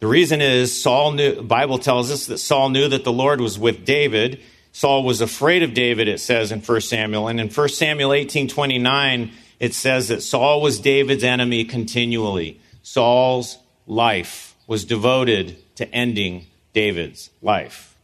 The 0.00 0.06
reason 0.06 0.40
is 0.40 0.82
Saul 0.82 1.12
knew, 1.12 1.42
Bible 1.42 1.78
tells 1.78 2.10
us 2.10 2.26
that 2.26 2.38
Saul 2.38 2.70
knew 2.70 2.88
that 2.88 3.04
the 3.04 3.12
Lord 3.12 3.40
was 3.40 3.58
with 3.58 3.84
David. 3.84 4.40
Saul 4.72 5.04
was 5.04 5.20
afraid 5.20 5.62
of 5.62 5.72
David, 5.72 6.06
it 6.08 6.20
says 6.20 6.52
in 6.52 6.60
1 6.60 6.80
Samuel. 6.82 7.28
And 7.28 7.40
in 7.40 7.48
1 7.48 7.68
Samuel 7.68 8.12
18 8.12 8.48
29, 8.48 9.32
it 9.58 9.74
says 9.74 10.08
that 10.08 10.22
Saul 10.22 10.60
was 10.60 10.80
David's 10.80 11.24
enemy 11.24 11.64
continually. 11.64 12.60
Saul's 12.82 13.58
life 13.86 14.54
was 14.66 14.84
devoted 14.84 15.56
to 15.76 15.92
ending 15.94 16.46
David's 16.72 17.30
life. 17.40 17.96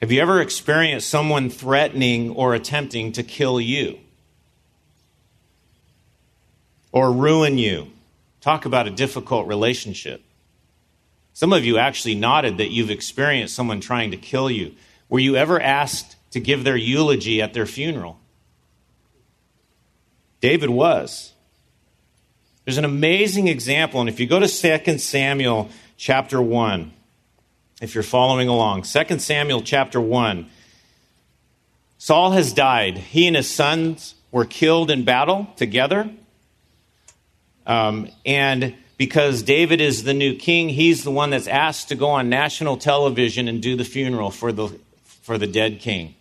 Have 0.00 0.10
you 0.10 0.20
ever 0.20 0.40
experienced 0.40 1.08
someone 1.08 1.48
threatening 1.48 2.30
or 2.30 2.54
attempting 2.54 3.12
to 3.12 3.22
kill 3.22 3.60
you? 3.60 3.98
Or 6.90 7.12
ruin 7.12 7.56
you? 7.58 7.92
Talk 8.40 8.64
about 8.64 8.88
a 8.88 8.90
difficult 8.90 9.46
relationship. 9.46 10.22
Some 11.34 11.52
of 11.52 11.64
you 11.64 11.78
actually 11.78 12.16
nodded 12.16 12.58
that 12.58 12.70
you've 12.70 12.90
experienced 12.90 13.54
someone 13.54 13.80
trying 13.80 14.10
to 14.10 14.16
kill 14.16 14.50
you. 14.50 14.74
Were 15.08 15.20
you 15.20 15.36
ever 15.36 15.60
asked 15.60 16.16
to 16.32 16.40
give 16.40 16.64
their 16.64 16.76
eulogy 16.76 17.40
at 17.40 17.54
their 17.54 17.66
funeral? 17.66 18.18
David 20.42 20.70
was. 20.70 21.32
There's 22.64 22.76
an 22.76 22.84
amazing 22.84 23.48
example, 23.48 24.00
and 24.00 24.08
if 24.08 24.20
you 24.20 24.26
go 24.26 24.38
to 24.38 24.46
2 24.46 24.98
Samuel 24.98 25.70
chapter 25.96 26.42
1, 26.42 26.92
if 27.80 27.94
you're 27.94 28.02
following 28.02 28.48
along, 28.48 28.82
2 28.82 29.18
Samuel 29.18 29.62
chapter 29.62 30.00
1, 30.00 30.50
Saul 31.96 32.32
has 32.32 32.52
died. 32.52 32.98
He 32.98 33.28
and 33.28 33.36
his 33.36 33.48
sons 33.48 34.16
were 34.32 34.44
killed 34.44 34.90
in 34.90 35.04
battle 35.04 35.48
together. 35.56 36.10
Um, 37.64 38.08
and 38.26 38.74
because 38.96 39.42
David 39.42 39.80
is 39.80 40.02
the 40.02 40.14
new 40.14 40.34
king, 40.34 40.68
he's 40.68 41.04
the 41.04 41.12
one 41.12 41.30
that's 41.30 41.46
asked 41.46 41.88
to 41.88 41.94
go 41.94 42.10
on 42.10 42.28
national 42.28 42.76
television 42.76 43.46
and 43.46 43.62
do 43.62 43.76
the 43.76 43.84
funeral 43.84 44.32
for 44.32 44.50
the, 44.50 44.76
for 45.04 45.38
the 45.38 45.46
dead 45.46 45.78
king, 45.78 46.16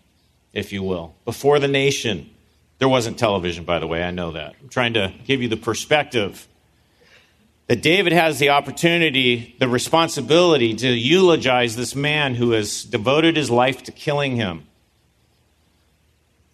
if 0.53 0.71
you 0.71 0.83
will, 0.83 1.15
before 1.25 1.57
the 1.57 1.67
nation. 1.67 2.29
There 2.81 2.89
wasn't 2.89 3.19
television, 3.19 3.63
by 3.63 3.77
the 3.77 3.85
way, 3.85 4.01
I 4.01 4.09
know 4.09 4.31
that. 4.31 4.55
I'm 4.59 4.67
trying 4.67 4.93
to 4.93 5.13
give 5.27 5.39
you 5.39 5.47
the 5.47 5.55
perspective 5.55 6.47
that 7.67 7.83
David 7.83 8.11
has 8.11 8.39
the 8.39 8.49
opportunity, 8.49 9.55
the 9.59 9.67
responsibility 9.67 10.73
to 10.73 10.87
eulogize 10.87 11.75
this 11.75 11.93
man 11.93 12.33
who 12.33 12.53
has 12.53 12.83
devoted 12.83 13.37
his 13.37 13.51
life 13.51 13.83
to 13.83 13.91
killing 13.91 14.35
him. 14.35 14.65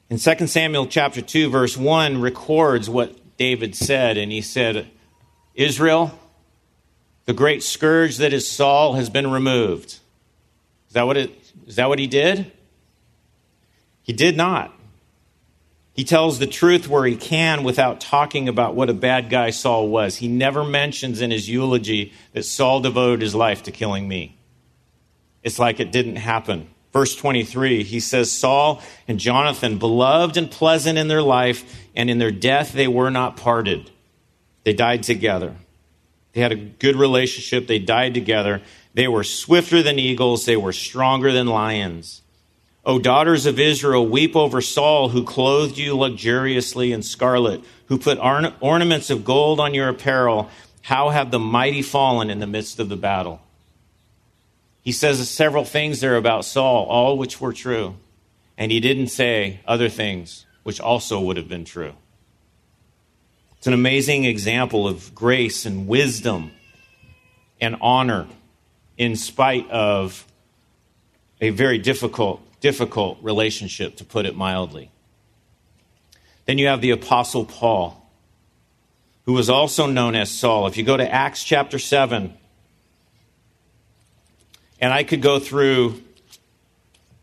In 0.09 0.17
2 0.17 0.47
Samuel 0.47 0.87
chapter 0.87 1.21
2 1.21 1.49
verse 1.49 1.77
1 1.77 2.19
records 2.19 2.89
what 2.89 3.37
David 3.37 3.73
said 3.73 4.17
and 4.17 4.29
he 4.29 4.41
said, 4.41 4.85
"Israel, 5.55 6.19
the 7.23 7.31
great 7.31 7.63
scourge 7.63 8.17
that 8.17 8.33
is 8.33 8.51
Saul 8.51 8.95
has 8.95 9.09
been 9.09 9.31
removed." 9.31 9.99
Is 10.89 10.93
that 10.93 11.03
what 11.03 11.15
it 11.15 11.53
is 11.65 11.77
that 11.77 11.87
what 11.87 11.99
he 11.99 12.07
did? 12.07 12.51
He 14.03 14.11
did 14.11 14.35
not. 14.35 14.76
He 15.97 16.03
tells 16.03 16.37
the 16.37 16.45
truth 16.45 16.87
where 16.87 17.05
he 17.07 17.15
can 17.15 17.63
without 17.63 17.99
talking 17.99 18.47
about 18.47 18.75
what 18.75 18.91
a 18.91 18.93
bad 18.93 19.31
guy 19.31 19.49
Saul 19.49 19.87
was. 19.87 20.17
He 20.17 20.27
never 20.27 20.63
mentions 20.63 21.21
in 21.21 21.31
his 21.31 21.49
eulogy 21.49 22.13
that 22.33 22.43
Saul 22.45 22.81
devoted 22.81 23.23
his 23.23 23.33
life 23.33 23.63
to 23.63 23.71
killing 23.71 24.07
me. 24.07 24.37
It's 25.41 25.57
like 25.57 25.79
it 25.79 25.91
didn't 25.91 26.17
happen. 26.17 26.69
Verse 26.93 27.15
23, 27.15 27.83
he 27.83 27.99
says, 27.99 28.31
Saul 28.31 28.79
and 29.07 29.19
Jonathan, 29.19 29.79
beloved 29.79 30.37
and 30.37 30.51
pleasant 30.51 30.99
in 30.99 31.07
their 31.07 31.23
life, 31.23 31.81
and 31.95 32.11
in 32.11 32.19
their 32.19 32.31
death 32.31 32.73
they 32.73 32.87
were 32.87 33.09
not 33.09 33.35
parted. 33.35 33.89
They 34.65 34.73
died 34.73 35.01
together. 35.01 35.55
They 36.33 36.41
had 36.41 36.51
a 36.51 36.55
good 36.55 36.95
relationship. 36.95 37.65
They 37.65 37.79
died 37.79 38.13
together. 38.13 38.61
They 38.93 39.07
were 39.07 39.23
swifter 39.23 39.81
than 39.81 39.97
eagles. 39.97 40.45
They 40.45 40.57
were 40.57 40.73
stronger 40.73 41.31
than 41.31 41.47
lions. 41.47 42.21
O 42.87 42.99
daughters 42.99 43.45
of 43.45 43.59
Israel, 43.59 44.07
weep 44.07 44.33
over 44.33 44.61
Saul, 44.61 45.09
who 45.09 45.25
clothed 45.25 45.77
you 45.77 45.97
luxuriously 45.97 46.93
in 46.93 47.03
scarlet, 47.03 47.61
who 47.87 47.97
put 47.97 48.17
ornaments 48.17 49.09
of 49.09 49.25
gold 49.25 49.59
on 49.59 49.73
your 49.73 49.89
apparel. 49.89 50.49
How 50.83 51.09
have 51.09 51.29
the 51.29 51.37
mighty 51.37 51.81
fallen 51.81 52.29
in 52.29 52.39
the 52.39 52.47
midst 52.47 52.79
of 52.79 52.87
the 52.87 52.95
battle? 52.95 53.41
He 54.81 54.93
says 54.93 55.29
several 55.29 55.65
things 55.65 55.99
there 55.99 56.15
about 56.15 56.45
Saul, 56.45 56.85
all 56.85 57.17
which 57.17 57.41
were 57.41 57.51
true. 57.51 57.95
and 58.57 58.71
he 58.71 58.79
didn't 58.79 59.07
say 59.07 59.59
other 59.67 59.87
things 59.87 60.45
which 60.63 60.81
also 60.81 61.19
would 61.21 61.37
have 61.37 61.47
been 61.47 61.63
true. 61.63 61.93
It's 63.57 63.67
an 63.67 63.73
amazing 63.73 64.25
example 64.25 64.87
of 64.87 65.13
grace 65.13 65.65
and 65.65 65.87
wisdom 65.87 66.51
and 67.61 67.75
honor 67.81 68.27
in 68.97 69.15
spite 69.15 69.69
of 69.69 70.25
a 71.39 71.51
very 71.51 71.77
difficult, 71.77 72.41
difficult 72.59 73.17
relationship, 73.21 73.97
to 73.97 74.05
put 74.05 74.25
it 74.25 74.35
mildly. 74.35 74.91
Then 76.45 76.57
you 76.57 76.67
have 76.67 76.81
the 76.81 76.91
Apostle 76.91 77.45
Paul, 77.45 78.09
who 79.25 79.33
was 79.33 79.49
also 79.49 79.85
known 79.85 80.15
as 80.15 80.31
Saul. 80.31 80.67
If 80.67 80.77
you 80.77 80.83
go 80.83 80.97
to 80.97 81.11
Acts 81.11 81.43
chapter 81.43 81.77
7, 81.77 82.33
and 84.79 84.93
I 84.93 85.03
could 85.03 85.21
go 85.21 85.39
through 85.39 86.01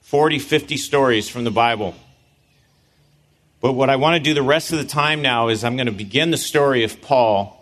40, 0.00 0.38
50 0.38 0.76
stories 0.76 1.28
from 1.28 1.44
the 1.44 1.50
Bible. 1.50 1.94
But 3.60 3.72
what 3.72 3.88
I 3.88 3.96
want 3.96 4.16
to 4.16 4.20
do 4.20 4.34
the 4.34 4.42
rest 4.42 4.72
of 4.72 4.78
the 4.78 4.84
time 4.84 5.22
now 5.22 5.48
is 5.48 5.64
I'm 5.64 5.76
going 5.76 5.86
to 5.86 5.92
begin 5.92 6.30
the 6.30 6.36
story 6.36 6.84
of 6.84 7.00
Paul 7.00 7.53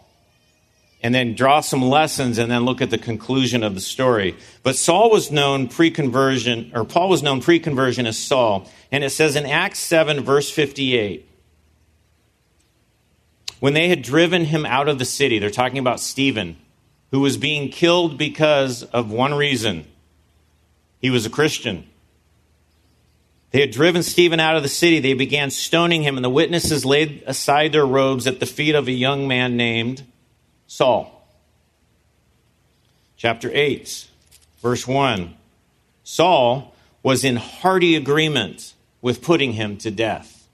and 1.02 1.14
then 1.14 1.34
draw 1.34 1.60
some 1.60 1.82
lessons 1.82 2.38
and 2.38 2.50
then 2.50 2.64
look 2.64 2.80
at 2.80 2.90
the 2.90 2.98
conclusion 2.98 3.64
of 3.64 3.74
the 3.74 3.80
story. 3.80 4.36
But 4.62 4.76
Saul 4.76 5.10
was 5.10 5.32
known 5.32 5.68
pre 5.68 5.90
conversion, 5.90 6.70
or 6.74 6.84
Paul 6.84 7.08
was 7.08 7.22
known 7.22 7.40
pre 7.40 7.58
conversion 7.58 8.06
as 8.06 8.16
Saul. 8.16 8.70
And 8.92 9.02
it 9.02 9.10
says 9.10 9.34
in 9.34 9.44
Acts 9.44 9.80
7, 9.80 10.22
verse 10.22 10.50
58, 10.50 11.28
when 13.58 13.74
they 13.74 13.88
had 13.88 14.02
driven 14.02 14.44
him 14.44 14.64
out 14.64 14.88
of 14.88 14.98
the 14.98 15.04
city, 15.04 15.38
they're 15.38 15.50
talking 15.50 15.78
about 15.78 16.00
Stephen, 16.00 16.56
who 17.10 17.20
was 17.20 17.36
being 17.36 17.68
killed 17.68 18.16
because 18.16 18.82
of 18.84 19.10
one 19.10 19.34
reason 19.34 19.86
he 21.00 21.10
was 21.10 21.26
a 21.26 21.30
Christian. 21.30 21.88
They 23.50 23.60
had 23.60 23.70
driven 23.70 24.02
Stephen 24.02 24.40
out 24.40 24.56
of 24.56 24.62
the 24.62 24.68
city. 24.68 25.00
They 25.00 25.14
began 25.14 25.50
stoning 25.50 26.02
him, 26.02 26.16
and 26.16 26.24
the 26.24 26.30
witnesses 26.30 26.84
laid 26.84 27.22
aside 27.26 27.72
their 27.72 27.84
robes 27.84 28.26
at 28.26 28.40
the 28.40 28.46
feet 28.46 28.74
of 28.74 28.88
a 28.88 28.92
young 28.92 29.28
man 29.28 29.56
named 29.56 30.04
Saul. 30.72 31.22
Chapter 33.18 33.50
8, 33.52 34.08
verse 34.62 34.88
1. 34.88 35.34
Saul 36.02 36.74
was 37.02 37.24
in 37.24 37.36
hearty 37.36 37.94
agreement 37.94 38.72
with 39.02 39.20
putting 39.20 39.52
him 39.52 39.76
to 39.76 39.90
death. 39.90 40.48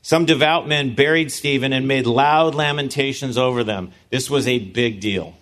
Some 0.00 0.24
devout 0.24 0.66
men 0.66 0.94
buried 0.94 1.30
Stephen 1.30 1.74
and 1.74 1.86
made 1.86 2.06
loud 2.06 2.54
lamentations 2.54 3.36
over 3.36 3.62
them. 3.62 3.92
This 4.08 4.30
was 4.30 4.48
a 4.48 4.58
big 4.58 5.00
deal 5.00 5.36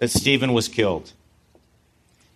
that 0.00 0.10
Stephen 0.10 0.52
was 0.52 0.66
killed. 0.66 1.12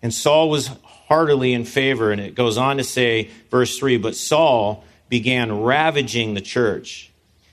And 0.01 0.15
Saul 0.15 0.49
was 0.49 0.71
heartily 1.09 1.53
in 1.53 1.65
favor. 1.65 2.13
And 2.13 2.21
it 2.21 2.37
goes 2.37 2.57
on 2.57 2.77
to 2.77 2.85
say, 2.85 3.31
verse 3.51 3.77
3 3.77 3.97
But 3.97 4.15
Saul 4.15 4.85
began 5.09 5.63
ravaging 5.63 6.35
the 6.35 6.41
church 6.41 7.11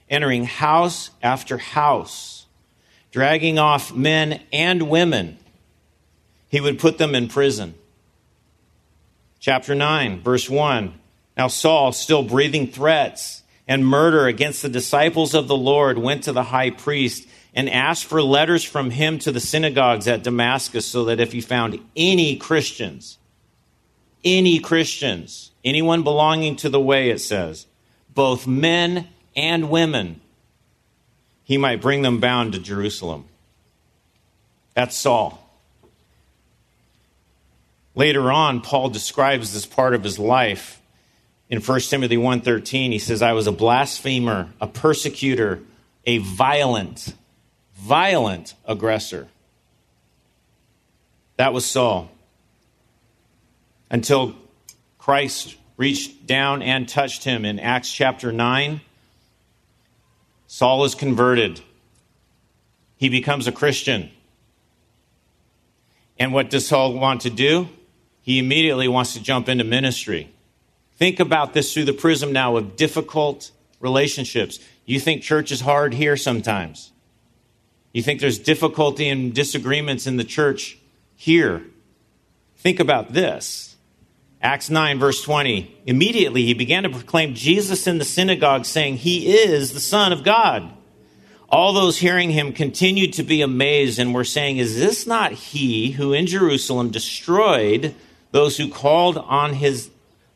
entering 0.09 0.45
house 0.45 1.11
after 1.21 1.57
house, 1.57 2.45
dragging 3.11 3.59
off 3.59 3.93
men 3.93 4.41
and 4.51 4.89
women. 4.89 5.37
He 6.49 6.61
would 6.61 6.79
put 6.79 6.97
them 6.97 7.15
in 7.15 7.27
prison. 7.27 7.75
Chapter 9.39 9.75
9, 9.75 10.21
verse 10.21 10.49
1. 10.49 10.93
Now 11.35 11.47
Saul, 11.47 11.91
still 11.91 12.23
breathing 12.23 12.67
threats 12.67 13.43
and 13.67 13.85
murder 13.85 14.27
against 14.27 14.61
the 14.61 14.69
disciples 14.69 15.33
of 15.33 15.47
the 15.47 15.57
Lord, 15.57 15.97
went 15.97 16.23
to 16.23 16.31
the 16.31 16.43
high 16.43 16.69
priest 16.69 17.27
and 17.55 17.69
asked 17.69 18.05
for 18.05 18.21
letters 18.21 18.63
from 18.63 18.89
him 18.89 19.19
to 19.19 19.31
the 19.31 19.39
synagogues 19.39 20.07
at 20.07 20.23
Damascus 20.23 20.85
so 20.85 21.05
that 21.05 21.19
if 21.19 21.31
he 21.31 21.41
found 21.41 21.79
any 21.95 22.35
Christians, 22.35 23.17
any 24.23 24.59
Christians, 24.59 25.51
anyone 25.63 26.03
belonging 26.03 26.55
to 26.57 26.69
the 26.69 26.79
way, 26.79 27.09
it 27.09 27.19
says, 27.19 27.67
both 28.13 28.47
men 28.47 29.07
and 29.35 29.69
women, 29.69 30.21
he 31.43 31.57
might 31.57 31.81
bring 31.81 32.01
them 32.01 32.19
bound 32.19 32.53
to 32.53 32.59
Jerusalem. 32.59 33.25
That's 34.73 34.95
Saul. 34.95 35.39
Later 37.95 38.31
on, 38.31 38.61
Paul 38.61 38.89
describes 38.89 39.53
this 39.53 39.65
part 39.65 39.93
of 39.93 40.03
his 40.03 40.17
life 40.17 40.81
in 41.49 41.61
1 41.61 41.89
Timothy 41.89 42.17
1:13. 42.17 42.91
He 42.91 42.99
says, 42.99 43.21
"I 43.21 43.33
was 43.33 43.45
a 43.45 43.51
blasphemer, 43.51 44.51
a 44.59 44.67
persecutor, 44.67 45.61
a 46.05 46.17
violent, 46.17 47.13
violent 47.75 48.55
aggressor." 48.65 49.27
That 51.37 51.53
was 51.53 51.65
Saul. 51.65 52.09
Until 53.91 54.35
Christ 54.97 55.55
reached 55.77 56.25
down 56.25 56.61
and 56.63 56.89
touched 56.89 57.25
him 57.25 57.45
in 57.45 57.59
Acts 57.59 57.91
chapter 57.91 58.31
9 58.31 58.81
Saul 60.53 60.83
is 60.83 60.93
converted. 60.93 61.61
He 62.95 63.09
becomes 63.09 63.47
a 63.47 63.51
Christian. 63.51 64.11
And 66.19 66.31
what 66.31 66.51
does 66.51 66.67
Saul 66.67 66.93
want 66.93 67.21
to 67.21 67.31
do? 67.31 67.69
He 68.21 68.37
immediately 68.37 68.87
wants 68.87 69.15
to 69.15 69.23
jump 69.23 69.49
into 69.49 69.63
ministry. 69.63 70.31
Think 70.95 71.19
about 71.19 71.55
this 71.55 71.73
through 71.73 71.85
the 71.85 71.91
prism 71.93 72.31
now 72.31 72.55
of 72.55 72.75
difficult 72.75 73.49
relationships. 73.79 74.59
You 74.85 74.99
think 74.99 75.23
church 75.23 75.51
is 75.51 75.61
hard 75.61 75.95
here 75.95 76.15
sometimes. 76.15 76.91
You 77.91 78.03
think 78.03 78.21
there's 78.21 78.37
difficulty 78.37 79.09
and 79.09 79.33
disagreements 79.33 80.05
in 80.05 80.17
the 80.17 80.23
church 80.23 80.77
here. 81.15 81.65
Think 82.57 82.79
about 82.79 83.13
this. 83.13 83.72
Acts 84.43 84.69
9, 84.69 84.99
verse 84.99 85.21
20. 85.23 85.83
Immediately 85.85 86.43
he 86.43 86.53
began 86.53 86.83
to 86.83 86.89
proclaim 86.89 87.33
Jesus 87.33 87.87
in 87.87 87.97
the 87.97 88.03
synagogue, 88.03 88.65
saying, 88.65 88.97
He 88.97 89.33
is 89.33 89.71
the 89.71 89.79
Son 89.79 90.11
of 90.11 90.25
God. 90.25 90.69
All 91.47 91.71
those 91.71 91.99
hearing 91.99 92.31
him 92.31 92.51
continued 92.51 93.13
to 93.13 93.23
be 93.23 93.41
amazed 93.41 93.99
and 93.99 94.13
were 94.13 94.25
saying, 94.25 94.57
Is 94.57 94.77
this 94.77 95.07
not 95.07 95.31
he 95.31 95.91
who 95.91 96.11
in 96.11 96.27
Jerusalem 96.27 96.89
destroyed 96.89 97.95
those 98.31 98.57
who 98.57 98.69
called 98.69 99.17
on 99.17 99.53
his 99.53 99.89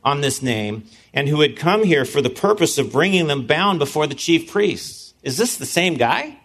on 0.06 0.22
this 0.22 0.42
name 0.42 0.86
and 1.14 1.28
who 1.28 1.42
had 1.42 1.58
come 1.58 1.84
here 1.84 2.06
for 2.06 2.22
the 2.22 2.30
purpose 2.30 2.78
of 2.78 2.94
bringing 2.94 3.28
them 3.28 3.46
bound 3.46 3.78
before 3.78 4.08
the 4.08 4.16
chief 4.16 4.50
priests? 4.50 5.14
Is 5.22 5.36
this 5.36 5.58
the 5.58 5.66
same 5.66 5.96
guy? 5.96 6.40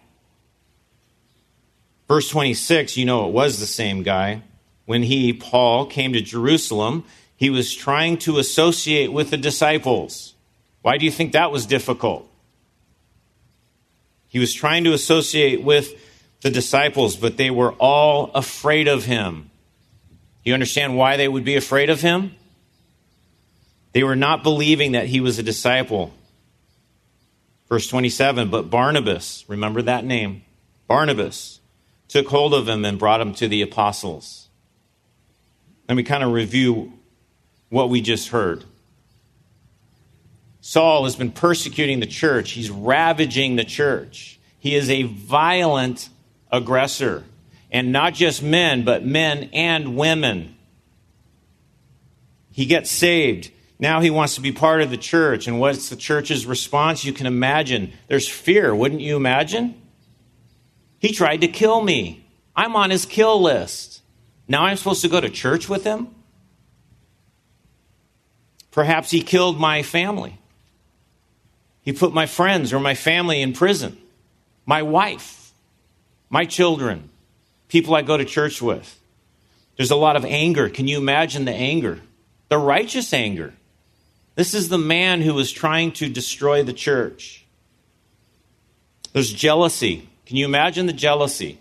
Verse 2.09 2.27
26, 2.27 2.97
you 2.97 3.05
know 3.05 3.29
it 3.29 3.31
was 3.31 3.59
the 3.59 3.65
same 3.65 4.03
guy. 4.03 4.41
When 4.85 5.03
he, 5.03 5.31
Paul, 5.31 5.85
came 5.85 6.11
to 6.11 6.19
Jerusalem, 6.19 7.05
he 7.43 7.49
was 7.49 7.75
trying 7.75 8.17
to 8.19 8.39
associate 8.39 9.11
with 9.11 9.29
the 9.29 9.35
disciples. 9.35 10.33
Why 10.81 10.97
do 10.97 11.03
you 11.03 11.11
think 11.11 11.33
that 11.33 11.51
was 11.51 11.65
difficult? 11.65 12.25
He 14.29 14.39
was 14.39 14.53
trying 14.53 14.85
to 14.85 14.93
associate 14.93 15.61
with 15.61 15.93
the 16.39 16.49
disciples, 16.49 17.17
but 17.17 17.35
they 17.35 17.51
were 17.51 17.73
all 17.73 18.31
afraid 18.33 18.87
of 18.87 19.03
him. 19.03 19.51
You 20.45 20.53
understand 20.53 20.95
why 20.95 21.17
they 21.17 21.27
would 21.27 21.43
be 21.43 21.57
afraid 21.57 21.89
of 21.89 21.99
him? 21.99 22.33
They 23.91 24.05
were 24.05 24.15
not 24.15 24.41
believing 24.41 24.93
that 24.93 25.07
he 25.07 25.19
was 25.19 25.37
a 25.37 25.43
disciple. 25.43 26.13
Verse 27.67 27.89
27 27.89 28.51
But 28.51 28.69
Barnabas, 28.69 29.43
remember 29.49 29.81
that 29.81 30.05
name, 30.05 30.43
Barnabas, 30.87 31.59
took 32.07 32.29
hold 32.29 32.53
of 32.53 32.69
him 32.69 32.85
and 32.85 32.97
brought 32.97 33.19
him 33.19 33.33
to 33.33 33.49
the 33.49 33.63
apostles. 33.63 34.47
Let 35.89 35.95
me 35.95 36.03
kind 36.03 36.23
of 36.23 36.31
review 36.31 36.99
what 37.73 37.89
we 37.89 38.01
just 38.01 38.27
heard. 38.27 38.63
Saul 40.61 41.05
has 41.05 41.15
been 41.15 41.31
persecuting 41.31 41.99
the 41.99 42.05
church, 42.05 42.51
he's 42.51 42.69
ravaging 42.69 43.55
the 43.55 43.63
church. 43.63 44.39
He 44.59 44.75
is 44.75 44.91
a 44.91 45.03
violent 45.03 46.09
aggressor. 46.51 47.23
And 47.71 47.91
not 47.91 48.13
just 48.13 48.43
men, 48.43 48.85
but 48.85 49.03
men 49.03 49.49
and 49.53 49.97
women. 49.97 50.55
He 52.51 52.67
gets 52.67 52.91
saved. 52.91 53.51
Now 53.79 54.01
he 54.01 54.11
wants 54.11 54.35
to 54.35 54.41
be 54.41 54.51
part 54.51 54.83
of 54.83 54.91
the 54.91 54.97
church. 54.97 55.47
And 55.47 55.59
what's 55.59 55.89
the 55.89 55.95
church's 55.95 56.45
response? 56.45 57.03
You 57.03 57.11
can 57.11 57.25
imagine. 57.25 57.91
There's 58.07 58.29
fear, 58.29 58.75
wouldn't 58.75 59.01
you 59.01 59.15
imagine? 59.15 59.81
He 60.99 61.11
tried 61.11 61.41
to 61.41 61.47
kill 61.47 61.81
me. 61.81 62.23
I'm 62.55 62.75
on 62.75 62.91
his 62.91 63.07
kill 63.07 63.41
list. 63.41 64.03
Now 64.47 64.65
I'm 64.65 64.77
supposed 64.77 65.01
to 65.01 65.09
go 65.09 65.19
to 65.19 65.29
church 65.29 65.67
with 65.67 65.83
him? 65.83 66.13
Perhaps 68.73 69.11
he 69.11 69.21
killed 69.21 69.59
my 69.59 69.83
family. 69.83 70.39
He 71.83 71.93
put 71.93 72.11
my 72.13 72.25
friends 72.25 72.73
or 72.73 72.79
my 72.79 72.95
family 72.95 73.41
in 73.41 73.53
prison, 73.53 73.97
my 74.65 74.81
wife, 74.81 75.53
my 76.29 76.45
children, 76.45 77.09
people 77.67 77.93
I 77.93 78.01
go 78.01 78.17
to 78.17 78.25
church 78.25 78.61
with. 78.61 78.99
There's 79.77 79.91
a 79.91 79.95
lot 79.95 80.15
of 80.15 80.25
anger. 80.25 80.69
Can 80.69 80.87
you 80.87 80.97
imagine 80.97 81.45
the 81.45 81.53
anger? 81.53 82.01
The 82.49 82.57
righteous 82.57 83.13
anger. 83.13 83.53
This 84.35 84.55
is 84.55 84.69
the 84.69 84.79
man 84.79 85.21
who 85.21 85.35
was 85.35 85.51
trying 85.51 85.91
to 85.93 86.09
destroy 86.09 86.63
the 86.63 86.73
church. 86.73 87.45
There's 89.13 89.31
jealousy. 89.31 90.09
Can 90.25 90.37
you 90.37 90.45
imagine 90.45 90.87
the 90.87 90.93
jealousy? 90.93 91.59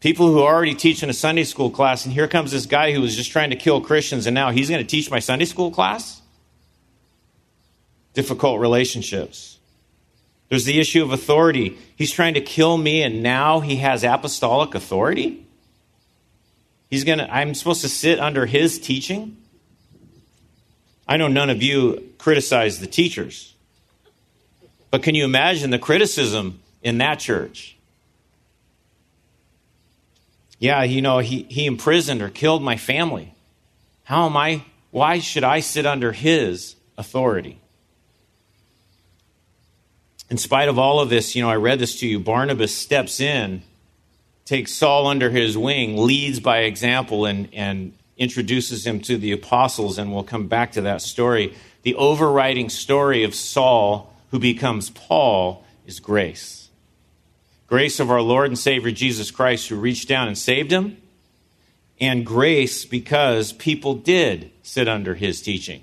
People 0.00 0.28
who 0.28 0.40
are 0.40 0.54
already 0.54 0.74
teaching 0.74 1.10
a 1.10 1.14
Sunday 1.14 1.44
school 1.44 1.68
class, 1.68 2.06
and 2.06 2.14
here 2.14 2.26
comes 2.26 2.52
this 2.52 2.64
guy 2.64 2.92
who 2.92 3.02
was 3.02 3.14
just 3.14 3.30
trying 3.30 3.50
to 3.50 3.56
kill 3.56 3.82
Christians, 3.82 4.26
and 4.26 4.34
now 4.34 4.50
he's 4.50 4.70
going 4.70 4.82
to 4.82 4.88
teach 4.88 5.10
my 5.10 5.18
Sunday 5.18 5.44
school 5.44 5.70
class? 5.70 6.21
Difficult 8.14 8.60
relationships. 8.60 9.58
There's 10.48 10.66
the 10.66 10.78
issue 10.78 11.02
of 11.02 11.12
authority. 11.12 11.78
He's 11.96 12.12
trying 12.12 12.34
to 12.34 12.42
kill 12.42 12.76
me, 12.76 13.02
and 13.02 13.22
now 13.22 13.60
he 13.60 13.76
has 13.76 14.04
apostolic 14.04 14.74
authority? 14.74 15.46
He's 16.90 17.04
to, 17.04 17.34
I'm 17.34 17.54
supposed 17.54 17.80
to 17.80 17.88
sit 17.88 18.20
under 18.20 18.44
his 18.44 18.78
teaching? 18.78 19.38
I 21.08 21.16
know 21.16 21.28
none 21.28 21.48
of 21.48 21.62
you 21.62 22.12
criticize 22.18 22.80
the 22.80 22.86
teachers, 22.86 23.54
but 24.90 25.02
can 25.02 25.14
you 25.14 25.24
imagine 25.24 25.70
the 25.70 25.78
criticism 25.78 26.60
in 26.82 26.98
that 26.98 27.18
church? 27.18 27.76
Yeah, 30.58 30.82
you 30.82 31.00
know, 31.00 31.20
he, 31.20 31.44
he 31.48 31.64
imprisoned 31.64 32.20
or 32.20 32.28
killed 32.28 32.62
my 32.62 32.76
family. 32.76 33.32
How 34.04 34.26
am 34.26 34.36
I? 34.36 34.64
Why 34.90 35.18
should 35.18 35.44
I 35.44 35.60
sit 35.60 35.86
under 35.86 36.12
his 36.12 36.76
authority? 36.98 37.58
In 40.32 40.38
spite 40.38 40.70
of 40.70 40.78
all 40.78 40.98
of 40.98 41.10
this, 41.10 41.36
you 41.36 41.42
know, 41.42 41.50
I 41.50 41.56
read 41.56 41.78
this 41.78 42.00
to 42.00 42.08
you. 42.08 42.18
Barnabas 42.18 42.74
steps 42.74 43.20
in, 43.20 43.60
takes 44.46 44.72
Saul 44.72 45.06
under 45.06 45.28
his 45.28 45.58
wing, 45.58 45.98
leads 45.98 46.40
by 46.40 46.60
example, 46.60 47.26
and, 47.26 47.50
and 47.52 47.92
introduces 48.16 48.86
him 48.86 49.00
to 49.00 49.18
the 49.18 49.32
apostles, 49.32 49.98
and 49.98 50.10
we'll 50.10 50.22
come 50.22 50.48
back 50.48 50.72
to 50.72 50.80
that 50.80 51.02
story. 51.02 51.54
The 51.82 51.96
overriding 51.96 52.70
story 52.70 53.24
of 53.24 53.34
Saul, 53.34 54.10
who 54.30 54.38
becomes 54.38 54.88
Paul, 54.88 55.66
is 55.86 56.00
grace 56.00 56.70
grace 57.66 58.00
of 58.00 58.10
our 58.10 58.22
Lord 58.22 58.46
and 58.46 58.58
Savior 58.58 58.90
Jesus 58.90 59.30
Christ, 59.30 59.68
who 59.68 59.76
reached 59.76 60.08
down 60.08 60.28
and 60.28 60.38
saved 60.38 60.70
him, 60.70 60.96
and 62.00 62.24
grace 62.24 62.86
because 62.86 63.52
people 63.52 63.92
did 63.96 64.50
sit 64.62 64.88
under 64.88 65.14
his 65.14 65.42
teaching. 65.42 65.82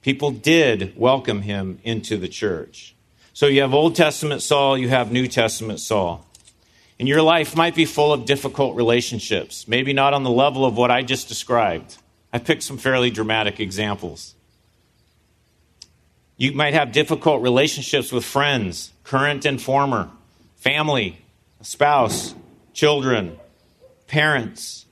People 0.00 0.30
did 0.30 0.96
welcome 0.96 1.42
him 1.42 1.80
into 1.82 2.16
the 2.16 2.28
church. 2.28 2.94
So 3.32 3.46
you 3.46 3.62
have 3.62 3.74
Old 3.74 3.94
Testament 3.94 4.42
Saul, 4.42 4.76
you 4.76 4.88
have 4.88 5.12
New 5.12 5.26
Testament 5.26 5.80
Saul. 5.80 6.26
And 6.98 7.08
your 7.08 7.22
life 7.22 7.56
might 7.56 7.74
be 7.74 7.86
full 7.86 8.12
of 8.12 8.26
difficult 8.26 8.76
relationships, 8.76 9.66
maybe 9.66 9.92
not 9.92 10.12
on 10.12 10.22
the 10.22 10.30
level 10.30 10.66
of 10.66 10.76
what 10.76 10.90
I 10.90 11.02
just 11.02 11.28
described. 11.28 11.96
I 12.32 12.38
picked 12.38 12.62
some 12.62 12.76
fairly 12.76 13.10
dramatic 13.10 13.58
examples. 13.58 14.34
You 16.36 16.52
might 16.52 16.74
have 16.74 16.92
difficult 16.92 17.42
relationships 17.42 18.12
with 18.12 18.24
friends, 18.24 18.92
current 19.04 19.44
and 19.44 19.60
former 19.60 20.10
family, 20.56 21.18
spouse, 21.62 22.34
children, 22.74 23.38
parents, 24.06 24.84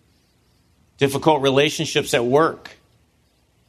difficult 0.96 1.42
relationships 1.42 2.14
at 2.14 2.24
work, 2.24 2.78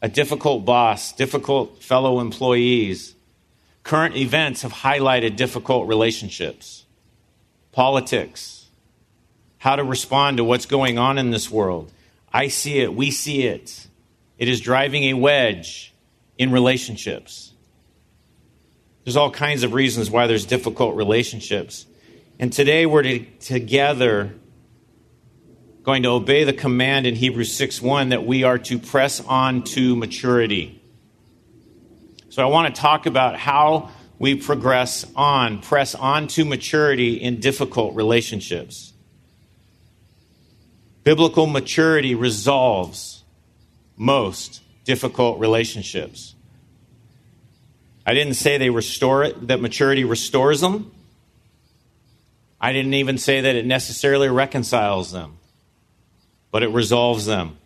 a 0.01 0.07
difficult 0.07 0.63
boss, 0.65 1.11
difficult 1.13 1.83
fellow 1.83 2.19
employees. 2.19 3.15
Current 3.89 4.15
events 4.15 4.61
have 4.61 4.71
highlighted 4.71 5.35
difficult 5.35 5.87
relationships, 5.87 6.85
politics, 7.71 8.67
how 9.57 9.77
to 9.77 9.83
respond 9.83 10.37
to 10.37 10.43
what's 10.43 10.67
going 10.67 10.99
on 10.99 11.17
in 11.17 11.31
this 11.31 11.49
world. 11.49 11.91
I 12.31 12.49
see 12.49 12.81
it, 12.81 12.93
we 12.93 13.09
see 13.09 13.47
it. 13.47 13.87
It 14.37 14.47
is 14.47 14.61
driving 14.61 15.05
a 15.05 15.15
wedge 15.15 15.91
in 16.37 16.51
relationships. 16.51 17.55
There's 19.05 19.17
all 19.17 19.31
kinds 19.31 19.63
of 19.63 19.73
reasons 19.73 20.11
why 20.11 20.27
there's 20.27 20.45
difficult 20.45 20.95
relationships. 20.95 21.87
And 22.37 22.53
today 22.53 22.85
we're 22.85 23.01
to, 23.01 23.25
together 23.39 24.35
going 25.81 26.03
to 26.03 26.09
obey 26.09 26.43
the 26.43 26.53
command 26.53 27.07
in 27.07 27.15
Hebrews 27.15 27.55
6 27.55 27.81
1 27.81 28.09
that 28.09 28.23
we 28.23 28.43
are 28.43 28.59
to 28.59 28.77
press 28.77 29.19
on 29.25 29.63
to 29.63 29.95
maturity. 29.95 30.78
So 32.29 32.43
I 32.43 32.45
want 32.45 32.73
to 32.73 32.79
talk 32.79 33.07
about 33.07 33.37
how 33.37 33.89
we 34.19 34.35
progress 34.35 35.05
on, 35.15 35.61
press 35.61 35.95
on 35.95 36.27
to 36.27 36.45
maturity 36.45 37.15
in 37.15 37.39
difficult 37.39 37.95
relationships. 37.95 38.93
Biblical 41.03 41.47
maturity 41.47 42.13
resolves 42.13 43.23
most 43.97 44.61
difficult 44.83 45.39
relationships. 45.39 46.35
I 48.05 48.13
didn't 48.13 48.35
say 48.35 48.57
they 48.57 48.69
restore 48.69 49.23
it, 49.23 49.47
that 49.47 49.59
maturity 49.59 50.03
restores 50.03 50.61
them. 50.61 50.91
I 52.61 52.73
didn't 52.73 52.93
even 52.93 53.17
say 53.17 53.41
that 53.41 53.55
it 53.55 53.65
necessarily 53.65 54.29
reconciles 54.29 55.11
them, 55.11 55.37
but 56.51 56.61
it 56.61 56.69
resolves 56.69 57.25
them. 57.25 57.57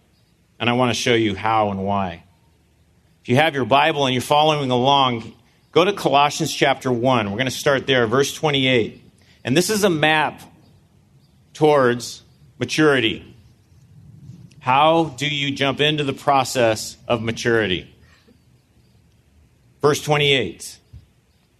And 0.59 0.69
I 0.69 0.73
want 0.73 0.91
to 0.91 0.93
show 0.93 1.15
you 1.15 1.35
how 1.35 1.71
and 1.71 1.83
why. 1.83 2.22
If 3.23 3.29
you 3.29 3.37
have 3.37 3.55
your 3.55 3.63
Bible 3.63 4.05
and 4.05 4.13
you're 4.13 4.21
following 4.21 4.69
along, 4.69 5.31
go 5.71 5.85
to 5.85 5.93
Colossians 5.93 6.53
chapter 6.53 6.91
1. 6.91 7.31
We're 7.31 7.37
going 7.37 7.45
to 7.45 7.51
start 7.51 7.87
there, 7.87 8.05
verse 8.05 8.33
28. 8.33 9.01
And 9.45 9.55
this 9.55 9.69
is 9.69 9.85
a 9.85 9.89
map 9.89 10.41
towards 11.53 12.21
maturity. 12.59 13.33
How 14.59 15.05
do 15.05 15.25
you 15.25 15.51
jump 15.55 15.79
into 15.79 16.03
the 16.03 16.11
process 16.11 16.97
of 17.07 17.21
maturity? 17.21 17.95
Verse 19.81 20.03
28. 20.03 20.79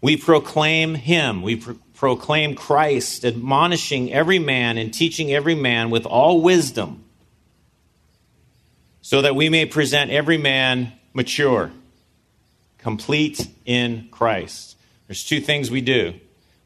We 0.02 0.18
proclaim 0.18 0.96
him. 0.96 1.42
We 1.42 1.56
pro- 1.56 1.80
proclaim 1.94 2.56
Christ, 2.56 3.24
admonishing 3.24 4.12
every 4.12 4.40
man 4.40 4.78
and 4.78 4.94
teaching 4.94 5.32
every 5.32 5.56
man 5.56 5.92
with 5.92 6.06
all 6.06 6.42
wisdom, 6.42 7.06
so 9.00 9.22
that 9.22 9.34
we 9.34 9.48
may 9.48 9.66
present 9.66 10.12
every 10.12 10.38
man 10.38 10.92
mature, 11.14 11.72
complete 12.78 13.48
in 13.66 14.08
Christ. 14.12 14.78
There's 15.08 15.24
two 15.24 15.40
things 15.40 15.70
we 15.70 15.82
do 15.82 16.16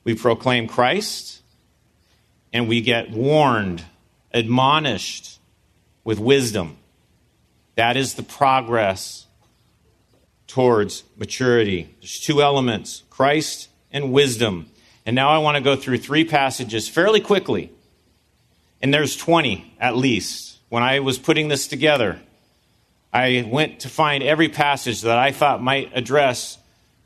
we 0.03 0.15
proclaim 0.15 0.67
Christ, 0.67 1.41
and 2.53 2.69
we 2.69 2.79
get 2.79 3.11
warned, 3.11 3.83
admonished 4.33 5.37
with 6.05 6.17
wisdom. 6.17 6.77
That 7.75 7.97
is 7.97 8.13
the 8.13 8.23
progress 8.23 9.27
towards 10.47 11.03
maturity. 11.17 11.93
There's 11.99 12.21
two 12.21 12.41
elements 12.41 13.03
Christ 13.09 13.67
and 13.91 14.13
wisdom. 14.13 14.67
And 15.05 15.13
now 15.13 15.29
I 15.29 15.39
want 15.39 15.57
to 15.57 15.61
go 15.61 15.75
through 15.75 15.97
three 15.97 16.23
passages 16.23 16.87
fairly 16.87 17.19
quickly. 17.19 17.71
And 18.81 18.93
there's 18.93 19.17
20 19.17 19.75
at 19.79 19.97
least. 19.97 20.59
When 20.69 20.83
I 20.83 20.99
was 20.99 21.17
putting 21.17 21.49
this 21.49 21.67
together, 21.67 22.21
I 23.17 23.49
went 23.49 23.81
to 23.81 23.89
find 23.89 24.23
every 24.23 24.49
passage 24.49 25.01
that 25.01 25.17
I 25.17 25.31
thought 25.31 25.61
might 25.61 25.91
address 25.95 26.57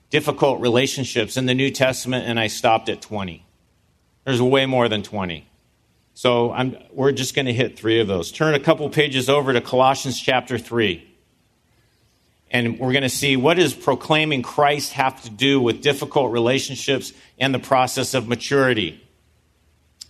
difficult 0.10 0.60
relationships 0.60 1.38
in 1.38 1.46
the 1.46 1.54
New 1.54 1.72
Testament, 1.72 2.28
and 2.28 2.40
I 2.40 2.48
stopped 2.48 2.90
at 2.90 3.02
20. 3.02 3.46
There's 4.26 4.42
way 4.42 4.66
more 4.66 4.90
than 4.90 5.04
20. 5.04 5.48
So 6.14 6.52
I'm, 6.52 6.78
we're 6.92 7.14
just 7.14 7.34
going 7.34 7.46
to 7.46 7.54
hit 7.54 7.80
three 7.80 8.02
of 8.02 8.08
those. 8.08 8.32
Turn 8.32 8.54
a 8.56 8.60
couple 8.60 8.90
pages 8.90 9.30
over 9.30 9.54
to 9.54 9.62
Colossians 9.62 10.20
chapter 10.20 10.58
3 10.58 11.08
and 12.52 12.78
we're 12.80 12.92
going 12.92 13.04
to 13.04 13.10
see 13.10 13.38
what 13.38 13.56
does 13.56 13.74
proclaiming 13.74 14.42
Christ 14.42 14.92
have 14.94 15.24
to 15.24 15.30
do 15.30 15.62
with 15.62 15.82
difficult 15.82 16.34
relationships 16.34 17.14
and 17.40 17.54
the 17.54 17.60
process 17.60 18.14
of 18.14 18.28
maturity. 18.28 19.02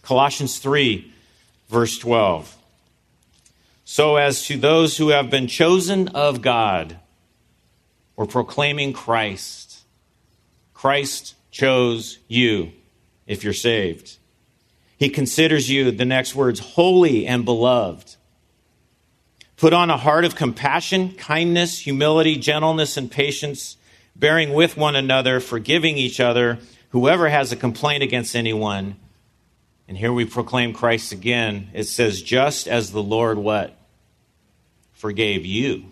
Colossians 0.01 0.57
3, 0.57 1.13
verse 1.69 1.99
12. 1.99 2.57
So, 3.93 4.15
as 4.15 4.45
to 4.45 4.55
those 4.55 4.95
who 4.95 5.09
have 5.09 5.29
been 5.29 5.47
chosen 5.47 6.07
of 6.07 6.41
God, 6.41 6.97
we're 8.15 8.25
proclaiming 8.25 8.93
Christ. 8.93 9.81
Christ 10.73 11.35
chose 11.51 12.17
you 12.29 12.71
if 13.27 13.43
you're 13.43 13.51
saved. 13.51 14.17
He 14.97 15.09
considers 15.09 15.69
you, 15.69 15.91
the 15.91 16.05
next 16.05 16.35
words, 16.35 16.61
holy 16.61 17.27
and 17.27 17.43
beloved. 17.43 18.15
Put 19.57 19.73
on 19.73 19.89
a 19.89 19.97
heart 19.97 20.23
of 20.23 20.37
compassion, 20.37 21.11
kindness, 21.15 21.77
humility, 21.77 22.37
gentleness, 22.37 22.95
and 22.95 23.11
patience, 23.11 23.75
bearing 24.15 24.53
with 24.53 24.77
one 24.77 24.95
another, 24.95 25.41
forgiving 25.41 25.97
each 25.97 26.21
other, 26.21 26.59
whoever 26.91 27.27
has 27.27 27.51
a 27.51 27.57
complaint 27.57 28.03
against 28.03 28.37
anyone. 28.37 28.95
And 29.89 29.97
here 29.97 30.13
we 30.13 30.23
proclaim 30.23 30.71
Christ 30.71 31.11
again. 31.11 31.71
It 31.73 31.87
says, 31.87 32.21
just 32.21 32.69
as 32.69 32.93
the 32.93 33.03
Lord 33.03 33.37
what? 33.37 33.79
Forgave 35.01 35.45
you. 35.45 35.91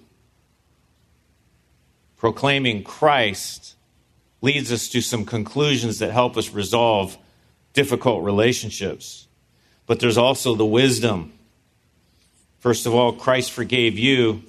Proclaiming 2.16 2.84
Christ 2.84 3.76
leads 4.42 4.72
us 4.72 4.88
to 4.90 5.02
some 5.02 5.26
conclusions 5.26 6.00
that 6.00 6.12
help 6.12 6.38
us 6.38 6.52
resolve 6.52 7.18
difficult 7.74 8.24
relationships. 8.24 9.28
But 9.86 10.00
there's 10.00 10.18
also 10.18 10.56
the 10.56 10.66
wisdom 10.66 11.34
First 12.60 12.86
of 12.86 12.94
all, 12.94 13.14
Christ 13.14 13.52
forgave 13.52 13.98
you. 13.98 14.44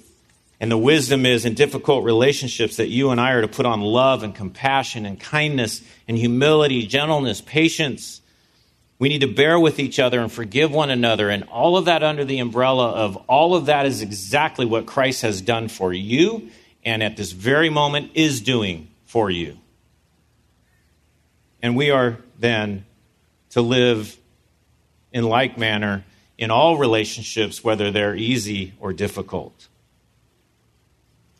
And 0.59 0.69
the 0.69 0.77
wisdom 0.77 1.25
is 1.25 1.43
in 1.45 1.55
difficult 1.55 2.03
relationships 2.03 2.75
that 2.75 2.89
you 2.89 3.09
and 3.09 3.19
I 3.19 3.31
are 3.31 3.41
to 3.41 3.47
put 3.47 3.65
on 3.65 3.81
love 3.81 4.21
and 4.21 4.35
compassion 4.35 5.07
and 5.07 5.19
kindness 5.19 5.81
and 6.07 6.17
humility, 6.17 6.85
gentleness, 6.85 7.41
patience. 7.41 8.20
We 9.01 9.09
need 9.09 9.21
to 9.21 9.33
bear 9.33 9.59
with 9.59 9.79
each 9.79 9.97
other 9.97 10.19
and 10.19 10.31
forgive 10.31 10.71
one 10.71 10.91
another, 10.91 11.31
and 11.31 11.45
all 11.45 11.75
of 11.75 11.85
that 11.85 12.03
under 12.03 12.23
the 12.23 12.37
umbrella 12.37 12.91
of 12.91 13.15
all 13.27 13.55
of 13.55 13.65
that 13.65 13.87
is 13.87 14.03
exactly 14.03 14.63
what 14.63 14.85
Christ 14.85 15.23
has 15.23 15.41
done 15.41 15.69
for 15.69 15.91
you 15.91 16.51
and 16.85 17.01
at 17.01 17.17
this 17.17 17.31
very 17.31 17.71
moment 17.71 18.11
is 18.13 18.41
doing 18.41 18.89
for 19.05 19.31
you. 19.31 19.57
And 21.63 21.75
we 21.75 21.89
are 21.89 22.19
then 22.37 22.85
to 23.49 23.61
live 23.63 24.15
in 25.11 25.23
like 25.23 25.57
manner 25.57 26.03
in 26.37 26.51
all 26.51 26.77
relationships, 26.77 27.63
whether 27.63 27.89
they're 27.89 28.15
easy 28.15 28.73
or 28.79 28.93
difficult. 28.93 29.67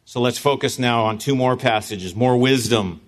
So 0.05 0.19
let's 0.19 0.39
focus 0.39 0.79
now 0.79 1.03
on 1.03 1.19
two 1.19 1.35
more 1.35 1.55
passages, 1.55 2.15
more 2.15 2.37
wisdom. 2.37 3.01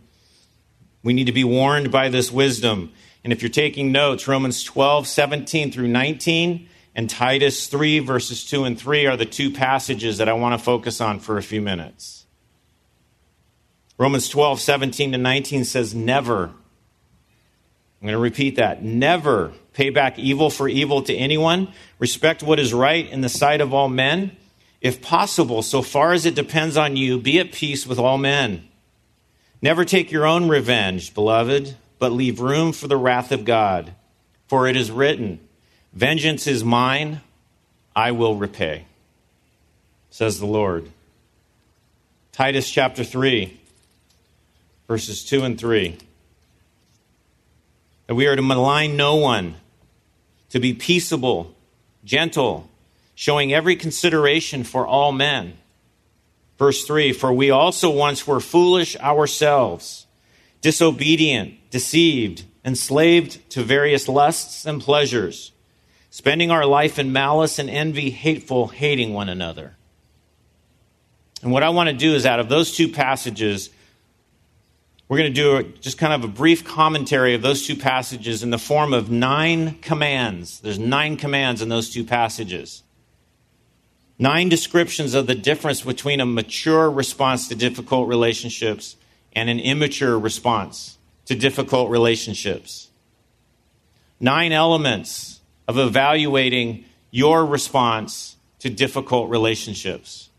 We 1.02 1.14
need 1.14 1.26
to 1.26 1.34
be 1.34 1.44
warned 1.44 1.92
by 1.92 2.10
this 2.10 2.32
wisdom. 2.32 2.92
And 3.24 3.32
if 3.32 3.42
you're 3.42 3.50
taking 3.50 3.92
notes, 3.92 4.28
Romans 4.28 4.64
12, 4.64 5.08
17 5.08 5.72
through 5.72 5.88
19, 5.88 6.68
and 6.96 7.10
Titus 7.10 7.68
3, 7.68 8.00
verses 8.00 8.46
2 8.46 8.66
and 8.66 8.80
3 8.80 9.08
are 9.08 9.18
the 9.18 9.26
two 9.26 9.52
passages 9.52 10.18
that 10.18 10.30
I 10.30 10.34
want 10.34 10.58
to 10.60 10.64
focus 10.64 11.02
on 11.02 11.20
for 11.20 11.38
a 11.38 11.44
few 11.44 11.62
minutes. 11.62 12.26
Romans 13.98 14.28
12, 14.28 14.60
17 14.60 15.12
to 15.14 15.18
19 15.18 15.66
says, 15.66 15.96
Never. 15.96 16.46
I'm 16.46 18.08
going 18.08 18.14
to 18.14 18.20
repeat 18.20 18.58
that. 18.58 18.84
Never 18.84 19.54
pay 19.74 19.90
back 19.90 20.20
evil 20.20 20.50
for 20.50 20.68
evil 20.68 21.02
to 21.04 21.16
anyone. 21.16 21.70
Respect 22.00 22.44
what 22.44 22.60
is 22.60 22.74
right 22.74 23.10
in 23.10 23.22
the 23.22 23.30
sight 23.30 23.62
of 23.62 23.74
all 23.74 23.88
men. 23.88 24.36
If 24.82 25.02
possible, 25.02 25.62
so 25.62 25.82
far 25.82 26.12
as 26.12 26.26
it 26.26 26.36
depends 26.36 26.76
on 26.76 26.98
you, 26.98 27.18
be 27.18 27.40
at 27.40 27.54
peace 27.54 27.88
with 27.88 27.98
all 27.98 28.18
men. 28.18 28.68
Never 29.62 29.86
take 29.86 30.12
your 30.12 30.26
own 30.26 30.50
revenge, 30.50 31.14
beloved, 31.14 31.78
but 32.00 32.12
leave 32.12 32.40
room 32.40 32.72
for 32.74 32.88
the 32.88 32.98
wrath 32.98 33.32
of 33.32 33.46
God. 33.46 33.94
For 34.48 34.68
it 34.68 34.76
is 34.76 34.92
written, 34.92 35.40
Vengeance 35.94 36.48
is 36.48 36.64
mine, 36.64 37.22
I 37.96 38.12
will 38.12 38.36
repay, 38.36 38.86
says 40.10 40.40
the 40.40 40.46
Lord. 40.46 40.92
Titus 42.32 42.70
chapter 42.70 43.04
3, 43.04 43.60
verses 44.88 45.24
2 45.24 45.44
and 45.44 45.60
3. 45.60 45.98
That 48.08 48.16
we 48.16 48.26
are 48.26 48.36
to 48.36 48.42
malign 48.42 48.98
no 48.98 49.16
one, 49.16 49.56
to 50.50 50.60
be 50.60 50.74
peaceable, 50.74 51.54
gentle, 52.04 52.70
showing 53.16 53.54
every 53.54 53.76
consideration 53.76 54.64
for 54.64 54.86
all 54.86 55.12
men. 55.12 55.58
Verse 56.58 56.86
3 56.86 57.14
For 57.14 57.32
we 57.32 57.52
also 57.52 57.90
once 57.90 58.26
were 58.26 58.40
foolish 58.40 58.96
ourselves, 58.98 60.03
disobedient, 60.64 61.54
deceived, 61.70 62.46
enslaved 62.66 63.48
to 63.52 63.62
various 63.62 64.08
lusts 64.08 64.66
and 64.66 64.82
pleasures, 64.82 65.52
spending 66.10 66.50
our 66.50 66.66
life 66.66 66.98
in 66.98 67.14
malice 67.14 67.60
and 67.60 67.70
envy, 67.70 68.10
hateful, 68.10 68.70
hating 68.70 69.14
one 69.14 69.30
another. 69.30 69.76
And 71.44 71.52
what 71.52 71.64
I 71.64 71.70
want 71.70 71.90
to 71.90 71.96
do 71.96 72.16
is 72.16 72.26
out 72.26 72.40
of 72.40 72.48
those 72.48 72.76
two 72.76 72.88
passages, 72.88 73.70
we're 75.10 75.18
going 75.18 75.34
to 75.34 75.64
do 75.64 75.74
just 75.82 75.98
kind 75.98 76.14
of 76.14 76.24
a 76.24 76.34
brief 76.34 76.64
commentary 76.64 77.36
of 77.36 77.42
those 77.42 77.68
two 77.68 77.76
passages 77.76 78.42
in 78.42 78.50
the 78.50 78.58
form 78.58 78.94
of 78.94 79.12
nine 79.12 79.76
commands. 79.82 80.62
There's 80.62 80.80
nine 80.80 81.18
commands 81.18 81.62
in 81.62 81.68
those 81.68 81.90
two 81.90 82.06
passages. 82.06 82.84
Nine 84.18 84.48
descriptions 84.48 85.14
of 85.14 85.28
the 85.28 85.36
difference 85.36 85.82
between 85.82 86.22
a 86.22 86.26
mature 86.26 86.90
response 86.90 87.50
to 87.50 87.56
difficult 87.56 88.08
relationships 88.08 88.96
and 89.36 89.50
an 89.50 89.60
immature 89.60 90.18
response 90.18 90.98
to 91.26 91.36
difficult 91.36 91.90
relationships. 91.90 92.90
Nine 94.20 94.52
elements 94.52 95.42
of 95.68 95.78
evaluating 95.78 96.86
your 97.12 97.46
response 97.46 98.38
to 98.60 98.70
difficult 98.70 99.30
relationships 99.30 100.30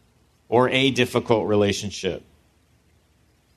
or 0.49 0.69
a 0.71 0.91
difficult 0.91 1.47
relationship. 1.47 2.23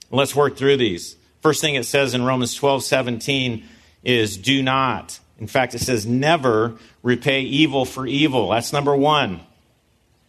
Let's 0.10 0.36
work 0.36 0.58
through 0.58 0.78
these. 0.78 1.16
First 1.42 1.62
thing 1.62 1.76
it 1.76 1.86
says 1.86 2.14
in 2.14 2.24
Romans 2.24 2.54
12 2.56 2.84
17 2.84 3.64
is 4.04 4.38
do 4.38 4.64
not. 4.64 5.20
In 5.40 5.48
fact, 5.48 5.76
it 5.76 5.80
says 5.80 6.06
never 6.06 6.78
repay 7.04 7.42
evil 7.42 7.86
for 7.86 8.08
evil. 8.08 8.50
That's 8.50 8.74
number 8.74 8.96
one. 8.96 9.42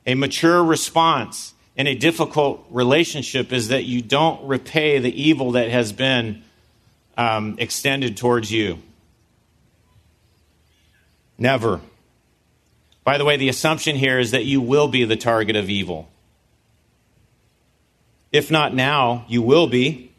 A 0.07 0.15
mature 0.15 0.63
response 0.63 1.55
in 1.79 1.87
a 1.87 1.95
difficult 1.95 2.67
relationship 2.71 3.53
is 3.53 3.69
that 3.69 3.85
you 3.85 4.03
don't 4.03 4.47
repay 4.47 4.99
the 4.99 5.23
evil 5.23 5.53
that 5.53 5.71
has 5.71 5.93
been 5.93 6.43
um, 7.17 7.55
extended 7.59 8.17
towards 8.17 8.51
you. 8.51 8.81
Never. 11.39 11.81
By 13.05 13.17
the 13.17 13.25
way, 13.25 13.37
the 13.37 13.49
assumption 13.49 13.95
here 13.95 14.19
is 14.19 14.33
that 14.33 14.45
you 14.45 14.61
will 14.61 14.89
be 14.89 15.05
the 15.05 15.17
target 15.17 15.55
of 15.55 15.71
evil. 15.71 16.09
If 18.33 18.51
not 18.51 18.75
now, 18.75 19.25
you 19.29 19.41
will 19.41 19.69
be. 19.69 20.11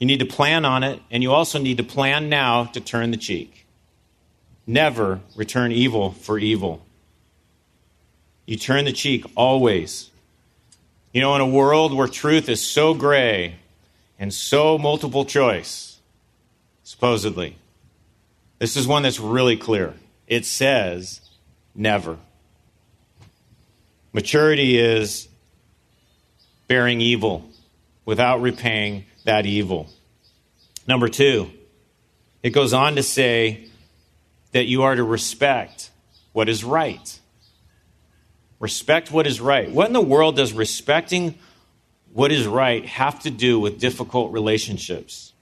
You 0.00 0.06
need 0.08 0.18
to 0.18 0.26
plan 0.26 0.64
on 0.64 0.82
it, 0.82 1.00
and 1.08 1.22
you 1.22 1.32
also 1.32 1.60
need 1.60 1.76
to 1.76 1.84
plan 1.84 2.28
now 2.28 2.64
to 2.64 2.80
turn 2.80 3.12
the 3.12 3.16
cheek. 3.16 3.64
Never 4.66 5.20
return 5.36 5.70
evil 5.70 6.10
for 6.10 6.36
evil. 6.36 6.84
You 8.44 8.56
turn 8.56 8.84
the 8.84 8.92
cheek 8.92 9.24
always. 9.36 10.07
You 11.12 11.20
know, 11.20 11.34
in 11.34 11.40
a 11.40 11.46
world 11.46 11.94
where 11.94 12.06
truth 12.06 12.48
is 12.48 12.64
so 12.64 12.94
gray 12.94 13.56
and 14.18 14.32
so 14.32 14.76
multiple 14.76 15.24
choice, 15.24 15.98
supposedly, 16.82 17.56
this 18.58 18.76
is 18.76 18.86
one 18.86 19.04
that's 19.04 19.20
really 19.20 19.56
clear. 19.56 19.94
It 20.26 20.44
says 20.44 21.20
never. 21.74 22.18
Maturity 24.12 24.78
is 24.78 25.28
bearing 26.66 27.00
evil 27.00 27.48
without 28.04 28.42
repaying 28.42 29.04
that 29.24 29.46
evil. 29.46 29.88
Number 30.86 31.08
two, 31.08 31.50
it 32.42 32.50
goes 32.50 32.72
on 32.72 32.96
to 32.96 33.02
say 33.02 33.68
that 34.52 34.64
you 34.64 34.82
are 34.82 34.94
to 34.94 35.04
respect 35.04 35.90
what 36.32 36.48
is 36.48 36.64
right. 36.64 37.18
Respect 38.60 39.12
what 39.12 39.26
is 39.26 39.40
right. 39.40 39.70
What 39.70 39.86
in 39.86 39.92
the 39.92 40.00
world 40.00 40.36
does 40.36 40.52
respecting 40.52 41.38
what 42.12 42.32
is 42.32 42.46
right 42.46 42.84
have 42.86 43.20
to 43.20 43.30
do 43.30 43.60
with 43.60 43.78
difficult 43.78 44.32
relationships? 44.32 45.32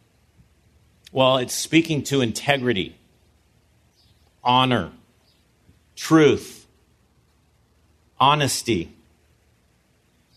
Well, 1.12 1.38
it's 1.38 1.54
speaking 1.54 2.02
to 2.04 2.20
integrity, 2.20 2.96
honor, 4.44 4.92
truth, 5.94 6.66
honesty, 8.20 8.92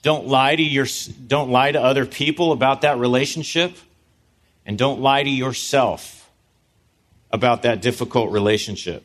don't 0.01 0.27
lie 0.27 0.55
to 0.55 0.63
your 0.63 0.85
don't 1.27 1.49
lie 1.49 1.71
to 1.73 1.81
other 1.81 2.05
people 2.05 2.53
about 2.53 2.81
that 2.81 2.97
relationship 2.97 3.75
and 4.65 4.77
don't 4.77 5.01
lie 5.01 5.23
to 5.23 5.29
yourself 5.29 6.29
about 7.31 7.63
that 7.63 7.81
difficult 7.81 8.31
relationship. 8.31 9.03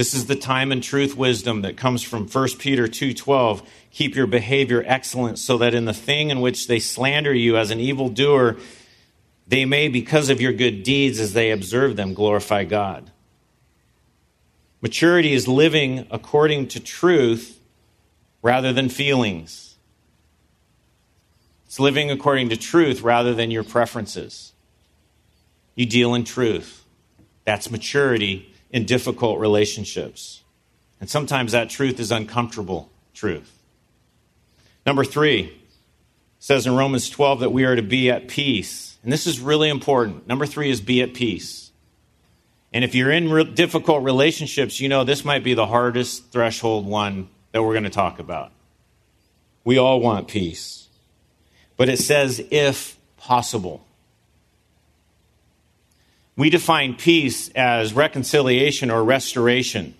This 0.00 0.14
is 0.14 0.24
the 0.24 0.34
time 0.34 0.72
and 0.72 0.82
truth 0.82 1.14
wisdom 1.14 1.60
that 1.60 1.76
comes 1.76 2.02
from 2.02 2.26
1 2.26 2.58
Peter 2.58 2.88
2:12. 2.88 3.62
Keep 3.90 4.16
your 4.16 4.26
behavior 4.26 4.82
excellent 4.86 5.38
so 5.38 5.58
that 5.58 5.74
in 5.74 5.84
the 5.84 5.92
thing 5.92 6.30
in 6.30 6.40
which 6.40 6.68
they 6.68 6.78
slander 6.78 7.34
you 7.34 7.58
as 7.58 7.70
an 7.70 7.80
evildoer, 7.80 8.56
they 9.46 9.66
may 9.66 9.88
because 9.88 10.30
of 10.30 10.40
your 10.40 10.54
good 10.54 10.84
deeds 10.84 11.20
as 11.20 11.34
they 11.34 11.50
observe 11.50 11.96
them 11.96 12.14
glorify 12.14 12.64
God. 12.64 13.10
Maturity 14.80 15.34
is 15.34 15.46
living 15.46 16.06
according 16.10 16.68
to 16.68 16.80
truth 16.80 17.60
rather 18.40 18.72
than 18.72 18.88
feelings. 18.88 19.74
It's 21.66 21.78
living 21.78 22.10
according 22.10 22.48
to 22.48 22.56
truth 22.56 23.02
rather 23.02 23.34
than 23.34 23.50
your 23.50 23.64
preferences. 23.64 24.54
You 25.74 25.84
deal 25.84 26.14
in 26.14 26.24
truth. 26.24 26.86
That's 27.44 27.70
maturity 27.70 28.49
in 28.70 28.84
difficult 28.84 29.38
relationships. 29.38 30.42
And 31.00 31.08
sometimes 31.08 31.52
that 31.52 31.70
truth 31.70 31.98
is 31.98 32.12
uncomfortable 32.12 32.90
truth. 33.14 33.58
Number 34.86 35.04
three 35.04 35.56
says 36.38 36.66
in 36.66 36.74
Romans 36.74 37.10
12 37.10 37.40
that 37.40 37.50
we 37.50 37.64
are 37.64 37.76
to 37.76 37.82
be 37.82 38.10
at 38.10 38.28
peace. 38.28 38.98
And 39.02 39.12
this 39.12 39.26
is 39.26 39.40
really 39.40 39.68
important. 39.68 40.26
Number 40.26 40.46
three 40.46 40.70
is 40.70 40.80
be 40.80 41.02
at 41.02 41.14
peace. 41.14 41.70
And 42.72 42.84
if 42.84 42.94
you're 42.94 43.10
in 43.10 43.30
re- 43.30 43.44
difficult 43.44 44.04
relationships, 44.04 44.80
you 44.80 44.88
know 44.88 45.04
this 45.04 45.24
might 45.24 45.42
be 45.42 45.54
the 45.54 45.66
hardest 45.66 46.30
threshold 46.30 46.86
one 46.86 47.28
that 47.52 47.62
we're 47.62 47.72
going 47.72 47.84
to 47.84 47.90
talk 47.90 48.18
about. 48.18 48.52
We 49.64 49.78
all 49.78 50.00
want 50.00 50.28
peace. 50.28 50.88
But 51.76 51.88
it 51.88 51.98
says, 51.98 52.42
if 52.50 52.98
possible. 53.16 53.84
We 56.40 56.48
define 56.48 56.94
peace 56.94 57.50
as 57.50 57.92
reconciliation 57.92 58.90
or 58.90 59.04
restoration. 59.04 59.94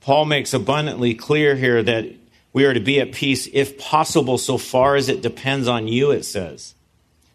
Paul 0.00 0.26
makes 0.26 0.54
abundantly 0.54 1.12
clear 1.16 1.56
here 1.56 1.82
that 1.82 2.06
we 2.52 2.64
are 2.64 2.72
to 2.72 2.78
be 2.78 3.00
at 3.00 3.10
peace 3.10 3.48
if 3.52 3.76
possible, 3.80 4.38
so 4.38 4.56
far 4.56 4.94
as 4.94 5.08
it 5.08 5.22
depends 5.22 5.66
on 5.66 5.88
you, 5.88 6.12
it 6.12 6.22
says. 6.22 6.76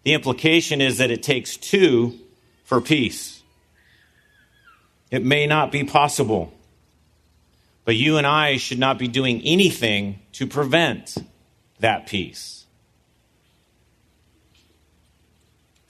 The 0.04 0.14
implication 0.14 0.80
is 0.80 1.00
that 1.00 1.12
it 1.12 1.22
takes 1.22 1.58
two 1.58 2.18
for 2.64 2.80
peace. 2.80 3.42
It 5.12 5.22
may 5.22 5.46
not 5.46 5.74
be 5.74 5.84
possible. 5.84 6.54
But 7.84 7.98
you 7.98 8.16
and 8.16 8.26
I 8.26 8.56
should 8.56 8.80
not 8.80 8.98
be 8.98 9.10
doing 9.10 9.42
anything 9.42 10.22
to 10.32 10.48
prevent 10.48 11.18
that 11.82 12.08
peace. 12.08 12.66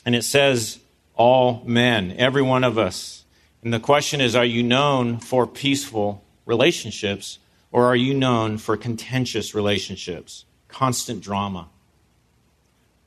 And 0.04 0.16
it 0.16 0.24
says, 0.24 0.80
all 1.20 1.62
men, 1.66 2.16
every 2.18 2.42
one 2.42 2.64
of 2.64 2.78
us. 2.78 3.26
And 3.62 3.74
the 3.74 3.80
question 3.80 4.22
is, 4.22 4.38
are 4.38 4.46
you 4.46 4.64
known 4.64 5.20
for 5.20 5.46
peaceful 5.46 6.24
relationships 6.46 7.40
or 7.74 7.86
are 7.86 7.96
you 7.96 8.14
known 8.14 8.58
for 8.58 8.78
contentious 8.78 9.54
relationships, 9.54 10.46
constant 10.70 11.22
drama? 11.22 11.68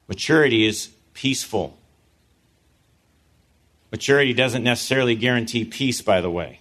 Maturity 0.08 0.66
is 0.66 0.90
peaceful. 1.14 1.78
Maturity 3.90 4.34
doesn't 4.34 4.62
necessarily 4.62 5.14
guarantee 5.14 5.64
peace, 5.64 6.02
by 6.02 6.20
the 6.20 6.30
way. 6.30 6.60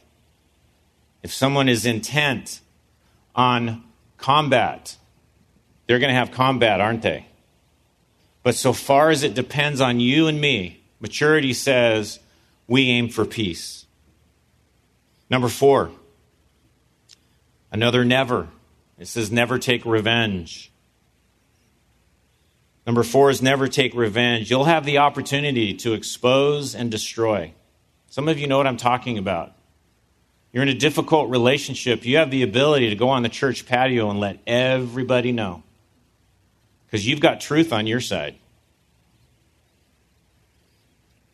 If 1.22 1.34
someone 1.34 1.68
is 1.68 1.86
intent 1.86 2.62
on 3.36 3.84
combat, 4.18 4.96
they're 5.86 6.00
going 6.00 6.14
to 6.14 6.18
have 6.18 6.32
combat, 6.32 6.80
aren't 6.80 7.02
they? 7.02 7.28
But 8.42 8.56
so 8.56 8.72
far 8.72 9.10
as 9.10 9.24
it 9.24 9.34
depends 9.34 9.82
on 9.82 10.00
you 10.00 10.28
and 10.28 10.40
me, 10.40 10.81
maturity 11.02 11.54
says 11.54 12.20
we 12.68 12.90
aim 12.90 13.10
for 13.10 13.26
peace. 13.26 13.86
Number 15.30 15.50
four, 15.50 15.92
another 17.72 18.06
never. 18.06 18.48
It 18.98 19.08
says 19.08 19.32
never 19.32 19.58
take 19.60 19.86
revenge. 19.86 20.72
Number 22.86 23.04
four 23.04 23.30
is 23.30 23.42
never 23.42 23.68
take 23.68 23.94
revenge. 23.94 24.50
You'll 24.50 24.66
have 24.66 24.86
the 24.86 25.00
opportunity 25.00 25.74
to 25.76 25.94
expose 25.94 26.76
and 26.76 26.90
destroy. 26.90 27.54
Some 28.08 28.28
of 28.28 28.40
you 28.40 28.48
know 28.48 28.58
what 28.58 28.68
I'm 28.68 28.78
talking 28.78 29.18
about. 29.18 29.54
You're 30.52 30.64
in 30.64 30.70
a 30.70 30.74
difficult 30.74 31.30
relationship. 31.30 32.06
You 32.06 32.18
have 32.18 32.30
the 32.30 32.44
ability 32.44 32.90
to 32.90 32.96
go 32.96 33.10
on 33.10 33.24
the 33.24 33.30
church 33.30 33.66
patio 33.66 34.10
and 34.10 34.20
let 34.20 34.40
everybody 34.46 35.32
know 35.32 35.64
because 36.86 37.08
you've 37.08 37.22
got 37.22 37.40
truth 37.40 37.72
on 37.72 37.88
your 37.88 38.02
side. 38.02 38.36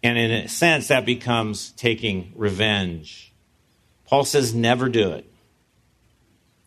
And 0.07 0.17
in 0.17 0.31
a 0.31 0.47
sense, 0.47 0.87
that 0.87 1.05
becomes 1.05 1.71
taking 1.71 2.31
revenge. 2.33 3.33
Paul 4.05 4.23
says, 4.23 4.53
never 4.53 4.87
do 4.87 5.11
it. 5.11 5.29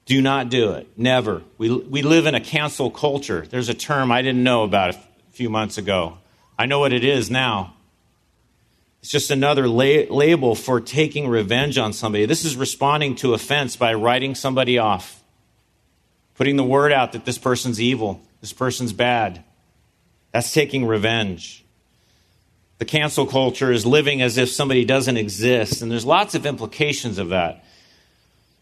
Do 0.04 0.20
not 0.20 0.50
do 0.50 0.72
it. 0.72 0.86
Never. 0.94 1.42
We, 1.56 1.74
we 1.74 2.02
live 2.02 2.26
in 2.26 2.34
a 2.34 2.40
cancel 2.40 2.90
culture. 2.90 3.46
There's 3.48 3.70
a 3.70 3.74
term 3.74 4.12
I 4.12 4.20
didn't 4.20 4.42
know 4.42 4.62
about 4.62 4.94
a 4.94 4.98
few 5.30 5.48
months 5.48 5.78
ago. 5.78 6.18
I 6.58 6.66
know 6.66 6.80
what 6.80 6.92
it 6.92 7.02
is 7.02 7.30
now. 7.30 7.76
It's 9.00 9.10
just 9.10 9.30
another 9.30 9.66
la- 9.66 10.14
label 10.14 10.54
for 10.54 10.78
taking 10.78 11.26
revenge 11.26 11.78
on 11.78 11.94
somebody. 11.94 12.26
This 12.26 12.44
is 12.44 12.56
responding 12.56 13.14
to 13.16 13.32
offense 13.32 13.74
by 13.74 13.94
writing 13.94 14.34
somebody 14.34 14.76
off, 14.76 15.24
putting 16.34 16.56
the 16.56 16.64
word 16.64 16.92
out 16.92 17.12
that 17.12 17.24
this 17.24 17.38
person's 17.38 17.80
evil, 17.80 18.20
this 18.42 18.52
person's 18.52 18.92
bad. 18.92 19.42
That's 20.30 20.52
taking 20.52 20.84
revenge. 20.84 21.64
The 22.80 22.86
cancel 22.86 23.26
culture 23.26 23.70
is 23.70 23.84
living 23.84 24.22
as 24.22 24.38
if 24.38 24.48
somebody 24.48 24.86
doesn't 24.86 25.18
exist, 25.18 25.82
and 25.82 25.92
there's 25.92 26.06
lots 26.06 26.34
of 26.34 26.46
implications 26.46 27.18
of 27.18 27.28
that. 27.28 27.62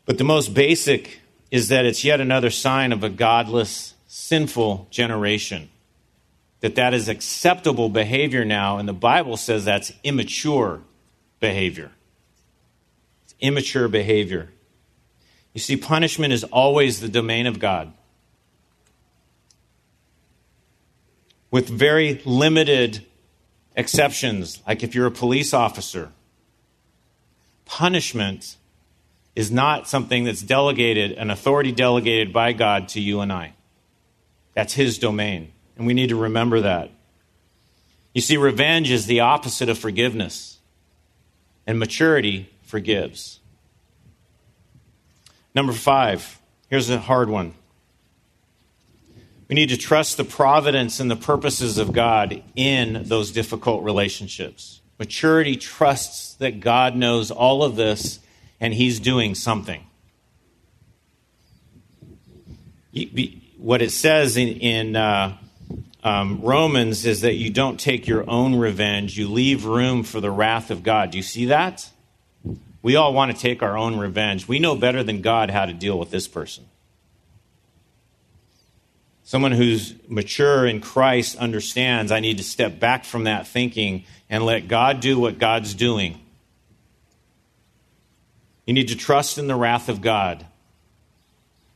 But 0.07 0.18
the 0.18 0.24
most 0.24 0.52
basic 0.52 1.20
is 1.52 1.68
that 1.68 1.87
it's 1.87 2.02
yet 2.02 2.20
another 2.20 2.50
sign 2.50 2.90
of 2.90 3.04
a 3.04 3.09
godless, 3.09 3.94
sinful 4.09 4.88
generation 4.90 5.68
that 6.62 6.74
that 6.74 6.94
is 6.94 7.09
acceptable 7.09 7.88
behavior 7.88 8.44
now, 8.44 8.78
and 8.78 8.88
the 8.88 8.92
Bible 8.92 9.37
says 9.37 9.64
that's 9.64 9.92
immature 10.02 10.81
behavior. 11.38 11.92
It's 13.22 13.37
immature 13.38 13.87
behavior. 13.87 14.50
You 15.54 15.61
see, 15.61 15.76
punishment 15.76 16.33
is 16.33 16.42
always 16.42 16.98
the 16.98 17.09
domain 17.09 17.46
of 17.46 17.61
God. 17.61 17.92
With 21.52 21.68
very 21.68 22.20
limited 22.24 23.07
exceptions, 23.79 24.61
like 24.67 24.83
if 24.83 24.95
you're 24.95 25.07
a 25.07 25.11
police 25.11 25.55
officer, 25.55 26.11
punishment 27.64 28.57
is 29.37 29.53
not 29.53 29.88
something 29.88 30.25
that's 30.25 30.43
delegated, 30.43 31.12
an 31.12 31.31
authority 31.31 31.71
delegated 31.71 32.33
by 32.33 32.53
God 32.53 32.88
to 32.88 33.01
you 33.01 33.21
and 33.21 33.33
I. 33.33 33.55
That's 34.53 34.75
His 34.75 34.99
domain. 34.99 35.53
And 35.77 35.87
we 35.87 35.95
need 35.95 36.09
to 36.09 36.17
remember 36.17 36.61
that. 36.62 36.91
You 38.12 38.21
see, 38.21 38.37
revenge 38.37 38.91
is 38.91 39.07
the 39.07 39.21
opposite 39.21 39.69
of 39.69 39.79
forgiveness, 39.79 40.59
and 41.64 41.79
maturity 41.79 42.51
forgives. 42.62 43.38
Number 45.55 45.73
five, 45.73 46.41
here's 46.69 46.91
a 46.91 46.99
hard 46.99 47.31
one. 47.31 47.55
We 49.49 49.55
need 49.55 49.71
to 49.71 49.79
trust 49.79 50.19
the 50.19 50.25
providence 50.25 51.01
and 51.01 51.11
the 51.11 51.17
purposes 51.17 51.79
of 51.79 51.93
God 51.93 52.43
in 52.55 53.05
those 53.05 53.33
difficult 53.33 53.83
relationships. 53.83 54.83
Maturity 54.99 55.57
trusts 55.57 56.35
that 56.35 56.61
God 56.61 56.95
knows 56.95 57.31
all 57.31 57.65
of 57.65 57.75
this 57.75 58.21
and 58.61 58.75
He's 58.75 59.01
doing 59.01 59.35
something. 59.35 59.85
What 63.57 63.81
it 63.81 63.91
says 63.91 64.37
in, 64.37 64.49
in 64.49 64.97
uh, 64.97 65.39
um, 66.03 66.41
Romans 66.43 67.07
is 67.07 67.23
that 67.23 67.35
you 67.35 67.51
don't 67.51 67.79
take 67.79 68.07
your 68.07 68.29
own 68.29 68.55
revenge, 68.57 69.17
you 69.17 69.29
leave 69.29 69.65
room 69.65 70.03
for 70.03 70.21
the 70.21 70.31
wrath 70.31 70.71
of 70.71 70.83
God. 70.83 71.13
Do 71.13 71.19
you 71.19 71.23
see 71.23 71.47
that? 71.47 71.89
We 72.83 72.97
all 72.97 73.15
want 73.15 73.35
to 73.35 73.39
take 73.39 73.63
our 73.63 73.77
own 73.77 73.99
revenge. 73.99 74.47
We 74.47 74.59
know 74.59 74.77
better 74.77 75.03
than 75.03 75.23
God 75.23 75.51
how 75.51 75.67
to 75.67 75.73
deal 75.73 75.99
with 75.99 76.11
this 76.11 76.29
person. 76.29 76.67
Someone 79.29 79.53
who's 79.53 79.93
mature 80.09 80.67
in 80.67 80.81
Christ 80.81 81.37
understands 81.37 82.11
I 82.11 82.21
need 82.21 82.38
to 82.38 82.43
step 82.43 82.81
back 82.81 83.05
from 83.05 83.25
that 83.25 83.47
thinking 83.47 84.05
and 84.31 84.43
let 84.43 84.69
God 84.69 85.01
do 85.01 85.21
what 85.21 85.38
God's 85.38 85.75
doing. 85.75 86.19
You 88.64 88.73
need 88.73 88.88
to 88.88 88.97
trust 88.97 89.37
in 89.37 89.47
the 89.47 89.55
wrath 89.55 89.91
of 89.91 90.01
God. 90.01 90.47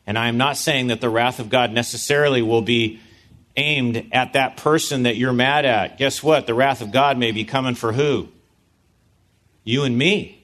And 0.07 0.19
I 0.19 0.29
am 0.29 0.39
not 0.39 0.57
saying 0.57 0.87
that 0.87 1.03
the 1.03 1.11
wrath 1.11 1.41
of 1.41 1.51
God 1.51 1.73
necessarily 1.73 2.41
will 2.41 2.63
be 2.63 3.01
aimed 3.55 4.09
at 4.13 4.33
that 4.33 4.57
person 4.57 5.03
that 5.03 5.17
you're 5.17 5.35
mad 5.35 5.67
at, 5.67 5.99
guess 5.99 6.23
what? 6.23 6.47
The 6.47 6.55
wrath 6.55 6.81
of 6.81 6.91
God 6.91 7.19
may 7.19 7.33
be 7.33 7.45
coming 7.45 7.75
for 7.75 7.93
who? 7.93 8.29
You 9.63 9.85
and 9.85 9.99
me. 9.99 10.43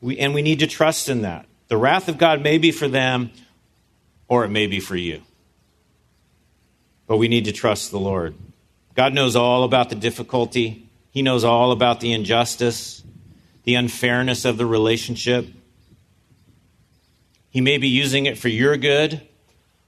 We, 0.00 0.16
and 0.20 0.32
we 0.32 0.42
need 0.42 0.60
to 0.60 0.68
trust 0.68 1.08
in 1.08 1.22
that. 1.22 1.46
The 1.66 1.76
wrath 1.76 2.06
of 2.06 2.18
God 2.18 2.40
may 2.40 2.58
be 2.58 2.70
for 2.70 2.86
them 2.86 3.32
or 4.28 4.44
it 4.44 4.50
may 4.50 4.66
be 4.66 4.78
for 4.78 4.96
you. 4.96 5.22
But 7.06 7.16
we 7.16 7.28
need 7.28 7.46
to 7.46 7.52
trust 7.52 7.90
the 7.90 7.98
Lord. 7.98 8.34
God 8.94 9.14
knows 9.14 9.34
all 9.34 9.64
about 9.64 9.88
the 9.88 9.96
difficulty, 9.96 10.88
He 11.10 11.22
knows 11.22 11.42
all 11.42 11.72
about 11.72 12.00
the 12.00 12.12
injustice, 12.12 13.02
the 13.64 13.74
unfairness 13.74 14.44
of 14.44 14.58
the 14.58 14.66
relationship. 14.66 15.46
He 17.50 17.60
may 17.60 17.78
be 17.78 17.88
using 17.88 18.26
it 18.26 18.38
for 18.38 18.48
your 18.48 18.76
good, 18.76 19.20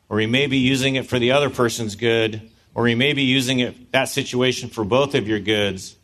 or 0.09 0.19
he 0.19 0.27
may 0.27 0.47
be 0.47 0.59
using 0.59 0.97
it 0.97 1.07
for 1.07 1.19
the 1.19 1.33
other 1.33 1.51
person's 1.51 1.95
good, 1.95 2.51
or 2.75 2.87
he 2.87 2.95
may 2.95 3.13
be 3.13 3.23
using 3.23 3.61
it 3.61 3.93
that 3.93 4.09
situation 4.09 4.69
for 4.69 4.85
both 4.85 5.15
of 5.15 5.29
your 5.29 5.39
goods. 5.39 5.97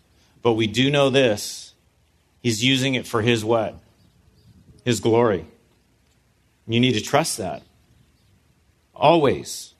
But 0.42 0.52
we 0.52 0.66
do 0.66 0.90
know 0.90 1.10
this. 1.10 1.74
He's 2.40 2.62
using 2.62 2.94
it 2.94 3.06
for 3.06 3.20
his 3.20 3.44
what? 3.44 3.74
His 4.84 5.00
glory. 5.00 5.46
You 6.68 6.78
need 6.78 6.92
to 6.92 7.00
trust 7.00 7.38
that. 7.38 7.62
Always. 8.96 9.74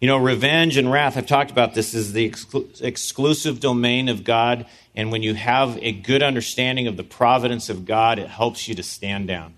You 0.00 0.08
know, 0.08 0.18
revenge 0.18 0.76
and 0.76 0.92
wrath, 0.92 1.16
I've 1.16 1.26
talked 1.26 1.50
about 1.50 1.72
this, 1.72 1.94
is 1.94 2.12
the 2.12 2.28
exclu- 2.28 2.82
exclusive 2.82 3.58
domain 3.58 4.08
of 4.10 4.22
God. 4.22 4.66
And 4.94 5.10
when 5.10 5.22
you 5.22 5.34
have 5.34 5.78
a 5.80 5.92
good 5.92 6.22
understanding 6.22 6.86
of 6.86 6.96
the 6.96 7.02
providence 7.02 7.70
of 7.70 7.86
God, 7.86 8.18
it 8.18 8.28
helps 8.28 8.68
you 8.68 8.74
to 8.74 8.82
stand 8.82 9.28
down. 9.28 9.54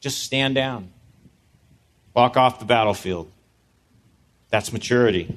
Just 0.00 0.22
stand 0.22 0.54
down. 0.54 0.92
Walk 2.14 2.36
off 2.36 2.60
the 2.60 2.64
battlefield. 2.64 3.30
That's 4.50 4.72
maturity. 4.72 5.36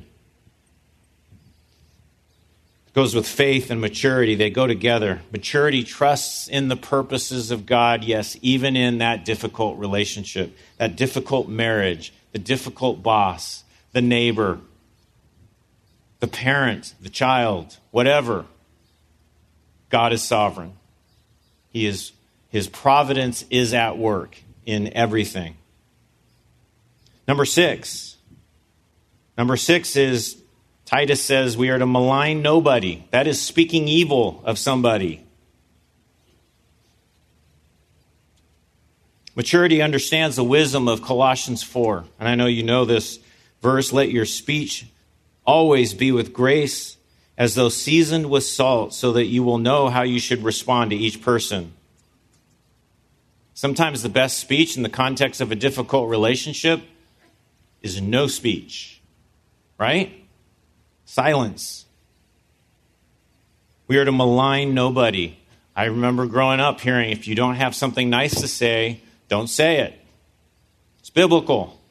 Goes 2.93 3.13
with 3.13 3.27
faith 3.27 3.69
and 3.69 3.79
maturity. 3.79 4.35
They 4.35 4.49
go 4.49 4.65
together. 4.65 5.21
Maturity 5.31 5.83
trusts 5.83 6.47
in 6.47 6.69
the 6.69 6.75
purposes 6.75 7.51
of 7.51 7.65
God, 7.65 8.03
yes, 8.03 8.35
even 8.41 8.75
in 8.75 8.97
that 8.97 9.25
difficult 9.25 9.77
relationship, 9.77 10.57
that 10.77 10.95
difficult 10.95 11.47
marriage, 11.47 12.13
the 12.31 12.39
difficult 12.39 13.03
boss, 13.03 13.63
the 13.91 14.01
neighbor, 14.01 14.59
the 16.19 16.27
parent, 16.27 16.95
the 16.99 17.09
child, 17.09 17.77
whatever. 17.91 18.45
God 19.89 20.11
is 20.11 20.23
sovereign. 20.23 20.73
He 21.69 21.85
is, 21.85 22.11
his 22.49 22.67
providence 22.67 23.45
is 23.49 23.73
at 23.73 23.97
work 23.97 24.37
in 24.65 24.91
everything. 24.93 25.57
Number 27.27 27.45
six. 27.45 28.17
Number 29.37 29.55
six 29.57 29.95
is 29.95 30.38
Titus 30.89 31.23
says 31.23 31.55
we 31.55 31.69
are 31.69 31.77
to 31.77 31.85
malign 31.85 32.41
nobody. 32.41 33.03
That 33.11 33.27
is 33.27 33.39
speaking 33.39 33.87
evil 33.87 34.41
of 34.43 34.57
somebody. 34.57 35.23
Maturity 39.35 39.83
understands 39.83 40.35
the 40.35 40.43
wisdom 40.43 40.87
of 40.87 41.03
Colossians 41.03 41.61
4. 41.61 42.05
And 42.19 42.27
I 42.27 42.33
know 42.33 42.47
you 42.47 42.63
know 42.63 42.85
this 42.85 43.19
verse. 43.61 43.93
Let 43.93 44.09
your 44.09 44.25
speech 44.25 44.87
always 45.45 45.93
be 45.93 46.11
with 46.11 46.33
grace, 46.33 46.97
as 47.37 47.53
though 47.53 47.69
seasoned 47.69 48.27
with 48.27 48.43
salt, 48.43 48.91
so 48.91 49.11
that 49.11 49.27
you 49.27 49.43
will 49.43 49.59
know 49.59 49.89
how 49.89 50.01
you 50.01 50.19
should 50.19 50.43
respond 50.43 50.89
to 50.89 50.97
each 50.97 51.21
person. 51.21 51.71
Sometimes 53.53 54.01
the 54.01 54.09
best 54.09 54.39
speech 54.39 54.75
in 54.75 54.81
the 54.81 54.89
context 54.89 55.39
of 55.39 55.51
a 55.51 55.55
difficult 55.55 56.09
relationship 56.09 56.81
is 57.83 58.01
no 58.01 58.25
speech, 58.25 59.01
right? 59.77 60.19
Silence. 61.09 61.85
We 63.87 63.97
are 63.97 64.05
to 64.05 64.11
malign 64.11 64.75
nobody. 64.75 65.39
I 65.75 65.85
remember 65.85 66.27
growing 66.27 66.59
up 66.59 66.81
hearing 66.81 67.09
if 67.09 67.27
you 67.27 67.33
don't 67.33 67.55
have 67.55 67.73
something 67.73 68.11
nice 68.11 68.39
to 68.41 68.47
say, 68.47 69.01
don't 69.27 69.47
say 69.47 69.79
it. 69.79 69.99
It's 70.99 71.09
biblical. 71.09 71.81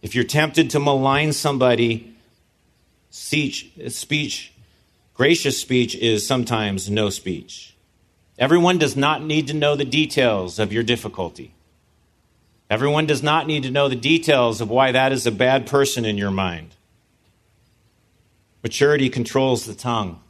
If 0.00 0.14
you're 0.14 0.24
tempted 0.24 0.70
to 0.70 0.80
malign 0.80 1.34
somebody, 1.34 2.16
speech, 3.10 3.72
speech, 3.88 4.54
gracious 5.12 5.60
speech 5.60 5.94
is 5.96 6.26
sometimes 6.26 6.88
no 6.88 7.10
speech. 7.10 7.76
Everyone 8.38 8.78
does 8.78 8.96
not 8.96 9.22
need 9.22 9.48
to 9.48 9.54
know 9.54 9.76
the 9.76 9.84
details 9.84 10.58
of 10.58 10.72
your 10.72 10.82
difficulty. 10.82 11.52
Everyone 12.70 13.04
does 13.04 13.22
not 13.22 13.46
need 13.46 13.64
to 13.64 13.70
know 13.70 13.90
the 13.90 13.96
details 13.96 14.62
of 14.62 14.70
why 14.70 14.92
that 14.92 15.12
is 15.12 15.26
a 15.26 15.30
bad 15.30 15.66
person 15.66 16.06
in 16.06 16.16
your 16.16 16.30
mind. 16.30 16.74
Maturity 18.68 19.08
controls 19.08 19.64
the 19.64 19.72
tongue. 19.72 20.20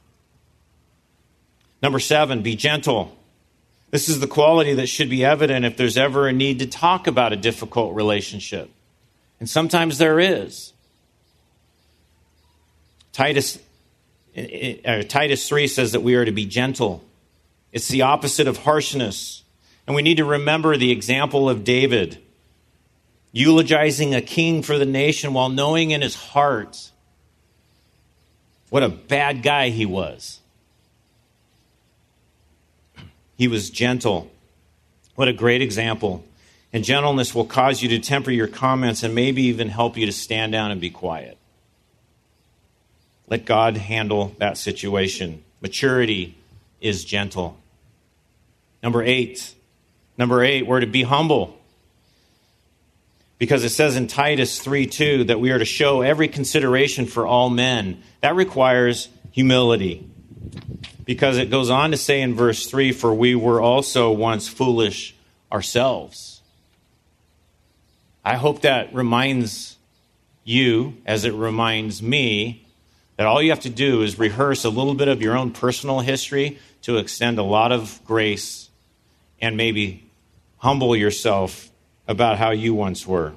Number 1.83 1.99
seven, 1.99 2.41
be 2.43 2.55
gentle. 2.55 3.19
This 3.91 4.09
is 4.09 4.21
the 4.21 4.29
quality 4.29 4.75
that 4.75 4.87
should 4.87 5.11
be 5.11 5.25
evident 5.25 5.65
if 5.65 5.77
there's 5.77 5.97
ever 5.97 6.29
a 6.29 6.33
need 6.33 6.61
to 6.61 6.67
talk 6.67 7.09
about 7.09 7.33
a 7.33 7.37
difficult 7.37 7.97
relationship. 7.97 8.71
And 9.41 9.51
sometimes 9.51 9.99
there 9.99 10.21
is. 10.21 10.73
Titus, 13.13 13.59
uh, 14.37 15.03
Titus 15.09 15.49
3 15.49 15.67
says 15.67 15.91
that 15.91 16.05
we 16.05 16.15
are 16.15 16.25
to 16.25 16.31
be 16.31 16.47
gentle. 16.47 17.03
It's 17.73 17.89
the 17.89 18.03
opposite 18.03 18.47
of 18.47 18.59
harshness. 18.59 19.43
And 19.85 19.97
we 19.97 20.03
need 20.03 20.19
to 20.19 20.25
remember 20.25 20.77
the 20.77 20.93
example 20.93 21.51
of 21.51 21.65
David, 21.65 22.19
eulogizing 23.33 24.15
a 24.15 24.23
king 24.23 24.63
for 24.63 24.79
the 24.79 24.87
nation 24.87 25.35
while 25.35 25.49
knowing 25.49 25.91
in 25.91 26.03
his 26.03 26.15
heart 26.15 26.93
what 28.71 28.83
a 28.83 28.89
bad 28.89 29.43
guy 29.43 29.71
he 29.71 29.87
was. 29.87 30.41
He 33.37 33.49
was 33.49 33.71
gentle. 33.71 34.31
What 35.15 35.29
a 35.29 35.33
great 35.33 35.63
example. 35.63 36.25
And 36.73 36.85
gentleness 36.85 37.35
will 37.35 37.47
cause 37.47 37.83
you 37.83 37.89
to 37.91 37.99
temper 37.99 38.31
your 38.31 38.47
comments 38.47 39.03
and 39.03 39.15
maybe 39.15 39.43
even 39.45 39.69
help 39.69 39.97
you 39.97 40.07
to 40.07 40.13
stand 40.13 40.53
down 40.53 40.71
and 40.71 40.81
be 40.81 40.91
quiet. 40.91 41.39
Let 43.29 43.45
God 43.45 43.77
handle 43.77 44.35
that 44.39 44.59
situation. 44.59 45.45
Maturity 45.61 46.37
is 46.81 47.05
gentle. 47.05 47.57
Number 48.83 49.03
eight. 49.03 49.55
Number 50.17 50.43
eight, 50.43 50.67
we're 50.67 50.81
to 50.81 50.87
be 50.87 51.03
humble. 51.03 51.58
Because 53.39 53.63
it 53.63 53.71
says 53.71 53.97
in 53.97 54.09
Titus 54.09 54.59
3 54.61 54.87
2 54.87 55.25
that 55.25 55.41
we 55.41 55.51
are 55.51 55.59
to 55.59 55.65
show 55.65 56.03
every 56.03 56.29
consideration 56.29 57.07
for 57.07 57.27
all 57.27 57.51
men. 57.51 58.03
That 58.21 58.35
requires 58.35 59.09
humility 59.31 60.09
because 61.05 61.39
it 61.39 61.51
goes 61.51 61.71
on 61.71 61.93
to 61.93 61.97
say 61.97 62.21
in 62.21 62.35
verse 62.35 62.67
3 62.67 62.93
For 62.93 63.15
we 63.15 63.35
were 63.35 63.61
also 63.61 64.11
once 64.11 64.49
foolish 64.49 65.15
ourselves. 65.51 66.43
I 68.25 68.37
hope 68.37 68.63
that 68.63 68.93
reminds 68.93 69.77
you, 70.45 70.97
as 71.07 71.25
it 71.25 71.33
reminds 71.33 72.03
me, 72.03 72.67
that 73.17 73.27
all 73.27 73.41
you 73.41 73.51
have 73.51 73.61
to 73.61 73.71
do 73.71 74.03
is 74.03 74.19
rehearse 74.19 74.65
a 74.65 74.69
little 74.69 74.95
bit 74.95 75.09
of 75.09 75.23
your 75.23 75.37
own 75.37 75.51
personal 75.51 76.01
history 76.01 76.59
to 76.83 76.99
extend 76.99 77.39
a 77.39 77.43
lot 77.43 77.73
of 77.73 78.01
grace 78.05 78.69
and 79.41 79.57
maybe 79.57 80.11
humble 80.59 80.95
yourself 80.95 81.68
about 82.09 82.39
how 82.39 82.51
you 82.51 82.75
once 82.75 83.07
were. 83.07 83.35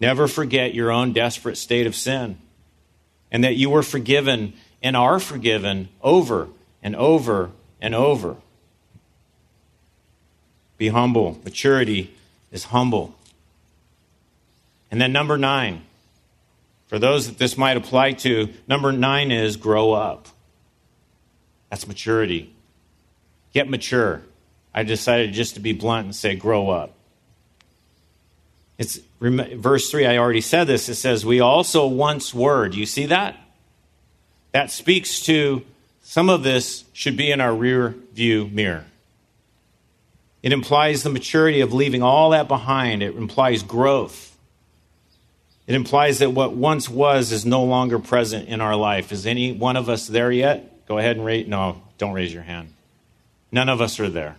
Never 0.00 0.28
forget 0.28 0.74
your 0.74 0.92
own 0.92 1.12
desperate 1.12 1.56
state 1.56 1.86
of 1.86 1.96
sin 1.96 2.38
and 3.32 3.42
that 3.42 3.56
you 3.56 3.70
were 3.70 3.82
forgiven 3.82 4.52
and 4.82 4.96
are 4.96 5.18
forgiven 5.18 5.88
over 6.02 6.48
and 6.82 6.94
over 6.94 7.50
and 7.80 7.94
over. 7.94 8.36
Be 10.76 10.88
humble. 10.88 11.40
Maturity 11.44 12.14
is 12.52 12.64
humble. 12.64 13.16
And 14.90 15.00
then 15.00 15.12
number 15.12 15.36
nine, 15.36 15.82
for 16.86 16.98
those 16.98 17.26
that 17.26 17.38
this 17.38 17.58
might 17.58 17.76
apply 17.76 18.12
to, 18.12 18.48
number 18.68 18.92
nine 18.92 19.30
is 19.30 19.56
grow 19.56 19.92
up. 19.92 20.28
That's 21.70 21.86
maturity. 21.86 22.54
Get 23.52 23.68
mature. 23.68 24.22
I 24.78 24.84
decided 24.84 25.32
just 25.32 25.54
to 25.54 25.60
be 25.60 25.72
blunt 25.72 26.04
and 26.04 26.14
say 26.14 26.36
grow 26.36 26.70
up. 26.70 26.94
It's 28.78 29.00
verse 29.20 29.90
3 29.90 30.06
I 30.06 30.18
already 30.18 30.40
said 30.40 30.68
this 30.68 30.88
it 30.88 30.94
says 30.94 31.26
we 31.26 31.40
also 31.40 31.88
once 31.88 32.32
were. 32.32 32.68
Do 32.68 32.78
you 32.78 32.86
see 32.86 33.06
that? 33.06 33.34
That 34.52 34.70
speaks 34.70 35.18
to 35.22 35.64
some 36.00 36.30
of 36.30 36.44
this 36.44 36.84
should 36.92 37.16
be 37.16 37.32
in 37.32 37.40
our 37.40 37.52
rear 37.52 37.96
view 38.12 38.46
mirror. 38.52 38.84
It 40.44 40.52
implies 40.52 41.02
the 41.02 41.10
maturity 41.10 41.60
of 41.60 41.72
leaving 41.72 42.04
all 42.04 42.30
that 42.30 42.46
behind. 42.46 43.02
It 43.02 43.16
implies 43.16 43.64
growth. 43.64 44.36
It 45.66 45.74
implies 45.74 46.20
that 46.20 46.30
what 46.30 46.52
once 46.52 46.88
was 46.88 47.32
is 47.32 47.44
no 47.44 47.64
longer 47.64 47.98
present 47.98 48.48
in 48.48 48.60
our 48.60 48.76
life. 48.76 49.10
Is 49.10 49.26
any 49.26 49.50
one 49.50 49.76
of 49.76 49.88
us 49.88 50.06
there 50.06 50.30
yet? 50.30 50.86
Go 50.86 50.98
ahead 50.98 51.16
and 51.16 51.24
raise. 51.24 51.48
No, 51.48 51.82
don't 51.98 52.12
raise 52.12 52.32
your 52.32 52.44
hand. 52.44 52.74
None 53.50 53.68
of 53.68 53.80
us 53.80 53.98
are 53.98 54.08
there. 54.08 54.36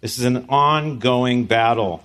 This 0.00 0.18
is 0.18 0.24
an 0.24 0.46
ongoing 0.48 1.44
battle. 1.44 2.04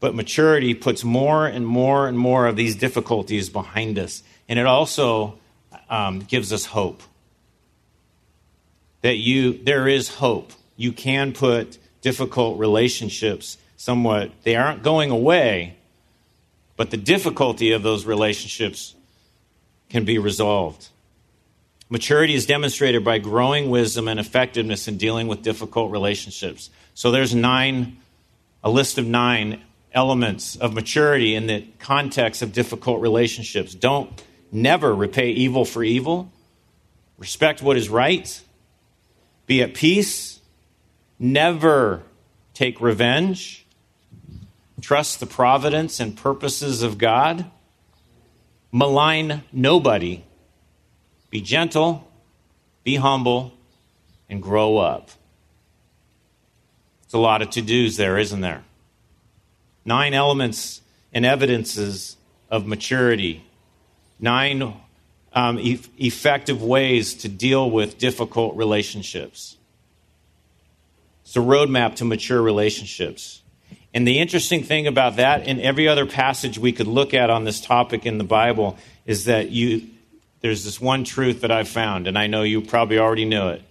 But 0.00 0.14
maturity 0.14 0.74
puts 0.74 1.04
more 1.04 1.46
and 1.46 1.66
more 1.66 2.08
and 2.08 2.18
more 2.18 2.46
of 2.46 2.56
these 2.56 2.74
difficulties 2.74 3.50
behind 3.50 3.98
us. 3.98 4.22
And 4.48 4.58
it 4.58 4.66
also 4.66 5.38
um, 5.88 6.20
gives 6.20 6.52
us 6.52 6.64
hope. 6.64 7.02
That 9.02 9.16
you, 9.16 9.62
there 9.64 9.88
is 9.88 10.08
hope. 10.08 10.52
You 10.76 10.92
can 10.92 11.32
put 11.32 11.78
difficult 12.00 12.58
relationships 12.58 13.58
somewhat, 13.80 14.30
they 14.42 14.56
aren't 14.56 14.82
going 14.82 15.10
away, 15.10 15.74
but 16.76 16.90
the 16.90 16.98
difficulty 16.98 17.72
of 17.72 17.82
those 17.82 18.04
relationships 18.04 18.94
can 19.88 20.04
be 20.04 20.18
resolved. 20.18 20.88
Maturity 21.90 22.34
is 22.34 22.46
demonstrated 22.46 23.04
by 23.04 23.18
growing 23.18 23.68
wisdom 23.68 24.08
and 24.08 24.18
effectiveness 24.18 24.88
in 24.88 24.96
dealing 24.96 25.28
with 25.28 25.42
difficult 25.42 25.90
relationships. 25.90 26.70
So 26.94 27.10
there's 27.10 27.34
nine, 27.34 27.98
a 28.64 28.70
list 28.70 28.96
of 28.96 29.06
nine 29.06 29.60
elements 29.92 30.56
of 30.56 30.72
maturity 30.72 31.34
in 31.34 31.46
the 31.48 31.66
context 31.80 32.40
of 32.40 32.52
difficult 32.52 33.00
relationships. 33.00 33.74
Don't 33.74 34.22
Never 34.52 34.94
repay 34.94 35.30
evil 35.30 35.64
for 35.64 35.84
evil. 35.84 36.32
Respect 37.18 37.62
what 37.62 37.76
is 37.76 37.88
right. 37.88 38.42
Be 39.46 39.62
at 39.62 39.74
peace. 39.74 40.40
Never 41.18 42.02
take 42.54 42.80
revenge. 42.80 43.64
Trust 44.80 45.20
the 45.20 45.26
providence 45.26 46.00
and 46.00 46.16
purposes 46.16 46.82
of 46.82 46.98
God. 46.98 47.48
Malign 48.72 49.42
nobody. 49.52 50.24
Be 51.30 51.40
gentle. 51.40 52.06
Be 52.84 52.96
humble. 52.96 53.52
And 54.28 54.42
grow 54.42 54.76
up. 54.76 55.10
It's 57.04 57.14
a 57.14 57.18
lot 57.18 57.42
of 57.42 57.50
to 57.50 57.62
dos 57.62 57.96
there, 57.96 58.18
isn't 58.18 58.40
there? 58.40 58.62
Nine 59.84 60.14
elements 60.14 60.82
and 61.12 61.26
evidences 61.26 62.16
of 62.50 62.66
maturity 62.66 63.44
nine 64.20 64.74
um, 65.32 65.58
e- 65.58 65.80
effective 65.98 66.62
ways 66.62 67.14
to 67.14 67.28
deal 67.28 67.70
with 67.70 67.98
difficult 67.98 68.56
relationships. 68.56 69.56
It's 71.24 71.36
a 71.36 71.40
roadmap 71.40 71.96
to 71.96 72.04
mature 72.04 72.40
relationships. 72.40 73.42
And 73.94 74.06
the 74.06 74.18
interesting 74.18 74.62
thing 74.62 74.86
about 74.86 75.16
that, 75.16 75.46
and 75.46 75.60
every 75.60 75.88
other 75.88 76.06
passage 76.06 76.58
we 76.58 76.72
could 76.72 76.86
look 76.86 77.14
at 77.14 77.30
on 77.30 77.44
this 77.44 77.60
topic 77.60 78.06
in 78.06 78.18
the 78.18 78.24
Bible, 78.24 78.76
is 79.06 79.24
that 79.24 79.50
you, 79.50 79.88
there's 80.40 80.64
this 80.64 80.80
one 80.80 81.04
truth 81.04 81.42
that 81.42 81.50
I've 81.50 81.68
found, 81.68 82.06
and 82.06 82.18
I 82.18 82.26
know 82.26 82.42
you 82.42 82.60
probably 82.60 82.98
already 82.98 83.24
knew 83.24 83.48
it. 83.48 83.62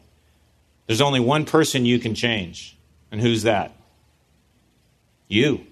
There's 0.88 1.02
only 1.02 1.20
one 1.20 1.46
person 1.46 1.86
you 1.86 2.00
can 2.00 2.16
change. 2.16 2.76
And 3.12 3.22
who's 3.22 3.44
that? 3.44 3.74
You. 5.28 5.66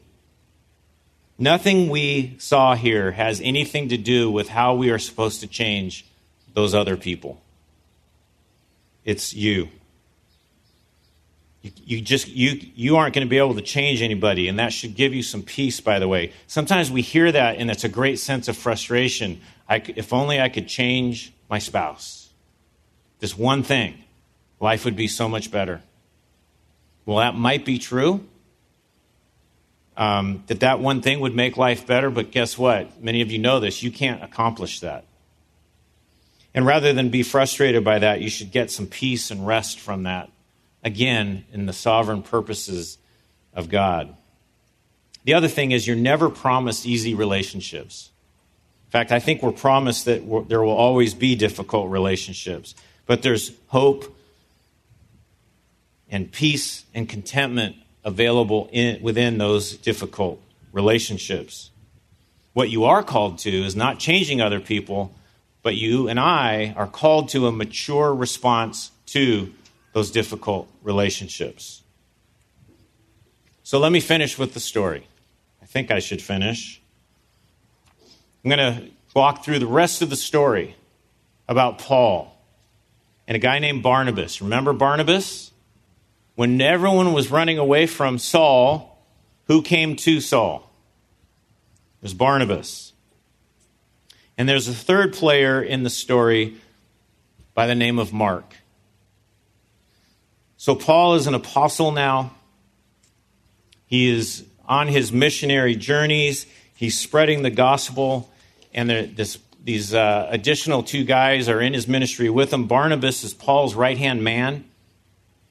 Nothing 1.39 1.89
we 1.89 2.35
saw 2.39 2.75
here 2.75 3.11
has 3.11 3.41
anything 3.41 3.89
to 3.89 3.97
do 3.97 4.29
with 4.31 4.49
how 4.49 4.73
we 4.73 4.89
are 4.89 4.99
supposed 4.99 5.41
to 5.41 5.47
change 5.47 6.05
those 6.53 6.73
other 6.73 6.97
people. 6.97 7.39
It's 9.05 9.33
you. 9.33 9.69
You, 11.85 12.01
just 12.01 12.27
you 12.27 12.59
you 12.75 12.97
aren't 12.97 13.13
going 13.13 13.25
to 13.25 13.29
be 13.29 13.37
able 13.37 13.55
to 13.55 13.61
change 13.61 14.01
anybody, 14.01 14.47
and 14.47 14.59
that 14.59 14.73
should 14.73 14.95
give 14.95 15.13
you 15.13 15.23
some 15.23 15.43
peace. 15.43 15.79
By 15.79 15.99
the 15.99 16.07
way, 16.07 16.33
sometimes 16.47 16.91
we 16.91 17.01
hear 17.01 17.31
that, 17.31 17.57
and 17.57 17.71
it's 17.71 17.83
a 17.83 17.89
great 17.89 18.19
sense 18.19 18.47
of 18.47 18.57
frustration. 18.57 19.41
I, 19.69 19.81
if 19.95 20.13
only 20.13 20.39
I 20.39 20.49
could 20.49 20.67
change 20.67 21.33
my 21.49 21.59
spouse. 21.59 22.29
This 23.19 23.37
one 23.37 23.63
thing, 23.63 23.95
life 24.59 24.85
would 24.85 24.95
be 24.95 25.07
so 25.07 25.27
much 25.27 25.51
better. 25.51 25.81
Well, 27.05 27.17
that 27.17 27.35
might 27.35 27.65
be 27.65 27.79
true. 27.79 28.25
Um, 29.95 30.43
that 30.47 30.59
that 30.59 30.79
one 30.79 31.01
thing 31.01 31.21
would 31.21 31.35
make 31.35 31.57
life 31.57 31.87
better, 31.87 32.11
but 32.11 32.31
guess 32.31 32.57
what? 32.57 33.01
Many 33.01 33.21
of 33.21 33.31
you 33.31 33.39
know 33.39 33.59
this. 33.59 33.81
You 33.81 33.91
can't 33.91 34.23
accomplish 34.23 34.81
that. 34.81 35.05
And 36.53 36.65
rather 36.65 36.93
than 36.93 37.09
be 37.09 37.23
frustrated 37.23 37.83
by 37.83 37.99
that, 37.99 38.21
you 38.21 38.29
should 38.29 38.51
get 38.51 38.69
some 38.69 38.87
peace 38.87 39.31
and 39.31 39.45
rest 39.45 39.79
from 39.79 40.03
that. 40.03 40.29
Again, 40.83 41.45
in 41.51 41.65
the 41.65 41.73
sovereign 41.73 42.23
purposes 42.23 42.97
of 43.53 43.69
God. 43.69 44.15
The 45.23 45.33
other 45.33 45.47
thing 45.47 45.71
is, 45.71 45.85
you're 45.85 45.95
never 45.95 46.29
promised 46.29 46.85
easy 46.85 47.13
relationships. 47.13 48.11
In 48.87 48.91
fact, 48.91 49.11
I 49.11 49.19
think 49.19 49.43
we're 49.43 49.51
promised 49.51 50.05
that 50.05 50.21
there 50.47 50.61
will 50.61 50.71
always 50.71 51.13
be 51.13 51.35
difficult 51.35 51.89
relationships, 51.89 52.73
but 53.05 53.21
there's 53.21 53.51
hope 53.67 54.15
and 56.09 56.31
peace 56.31 56.85
and 56.93 57.09
contentment 57.09 57.75
available 58.05 58.69
in, 58.71 59.01
within 59.01 59.37
those 59.37 59.75
difficult 59.75 60.41
relationships. 60.71 61.71
What 62.53 62.69
you 62.69 62.85
are 62.85 63.03
called 63.03 63.39
to 63.39 63.51
is 63.51 63.75
not 63.75 63.99
changing 63.99 64.39
other 64.39 64.61
people, 64.61 65.13
but 65.61 65.75
you 65.75 66.07
and 66.07 66.19
I 66.19 66.73
are 66.77 66.87
called 66.87 67.29
to 67.29 67.47
a 67.47 67.51
mature 67.51 68.15
response 68.15 68.91
to 69.07 69.53
those 69.97 70.11
difficult 70.11 70.69
relationships. 70.83 71.81
So 73.63 73.79
let 73.79 73.91
me 73.91 73.99
finish 73.99 74.37
with 74.37 74.53
the 74.53 74.59
story. 74.59 75.07
I 75.59 75.65
think 75.65 75.89
I 75.89 75.97
should 75.97 76.21
finish. 76.21 76.79
I'm 78.45 78.51
going 78.51 78.75
to 78.75 78.91
walk 79.15 79.43
through 79.43 79.57
the 79.57 79.65
rest 79.65 80.03
of 80.03 80.11
the 80.11 80.15
story 80.15 80.75
about 81.47 81.79
Paul 81.79 82.39
and 83.27 83.35
a 83.35 83.39
guy 83.39 83.57
named 83.57 83.81
Barnabas. 83.81 84.39
Remember 84.39 84.71
Barnabas? 84.71 85.51
When 86.35 86.61
everyone 86.61 87.11
was 87.11 87.31
running 87.31 87.57
away 87.57 87.87
from 87.87 88.19
Saul, 88.19 89.03
who 89.45 89.63
came 89.63 89.95
to 89.95 90.21
Saul? 90.21 90.71
It 92.01 92.03
was 92.03 92.13
Barnabas. 92.13 92.93
And 94.37 94.47
there's 94.47 94.67
a 94.67 94.75
third 94.75 95.13
player 95.13 95.59
in 95.59 95.81
the 95.81 95.89
story 95.89 96.57
by 97.55 97.65
the 97.65 97.73
name 97.73 97.97
of 97.97 98.13
Mark. 98.13 98.57
So 100.57 100.73
Paul 100.73 101.13
is 101.13 101.27
an 101.27 101.35
apostle 101.35 101.91
now. 101.91 102.31
He 103.85 104.09
is 104.09 104.43
on 104.67 104.87
his 104.87 105.11
missionary 105.11 105.75
journeys. 105.75 106.47
He's 106.73 106.99
spreading 106.99 107.43
the 107.43 107.51
gospel, 107.51 108.29
and 108.73 108.89
this, 108.89 109.37
these 109.63 109.93
uh, 109.93 110.27
additional 110.29 110.83
two 110.83 111.03
guys 111.03 111.47
are 111.47 111.61
in 111.61 111.73
his 111.73 111.87
ministry 111.87 112.29
with 112.29 112.51
him. 112.51 112.65
Barnabas 112.65 113.23
is 113.23 113.33
Paul's 113.33 113.75
right 113.75 113.97
hand 113.97 114.23
man. 114.23 114.65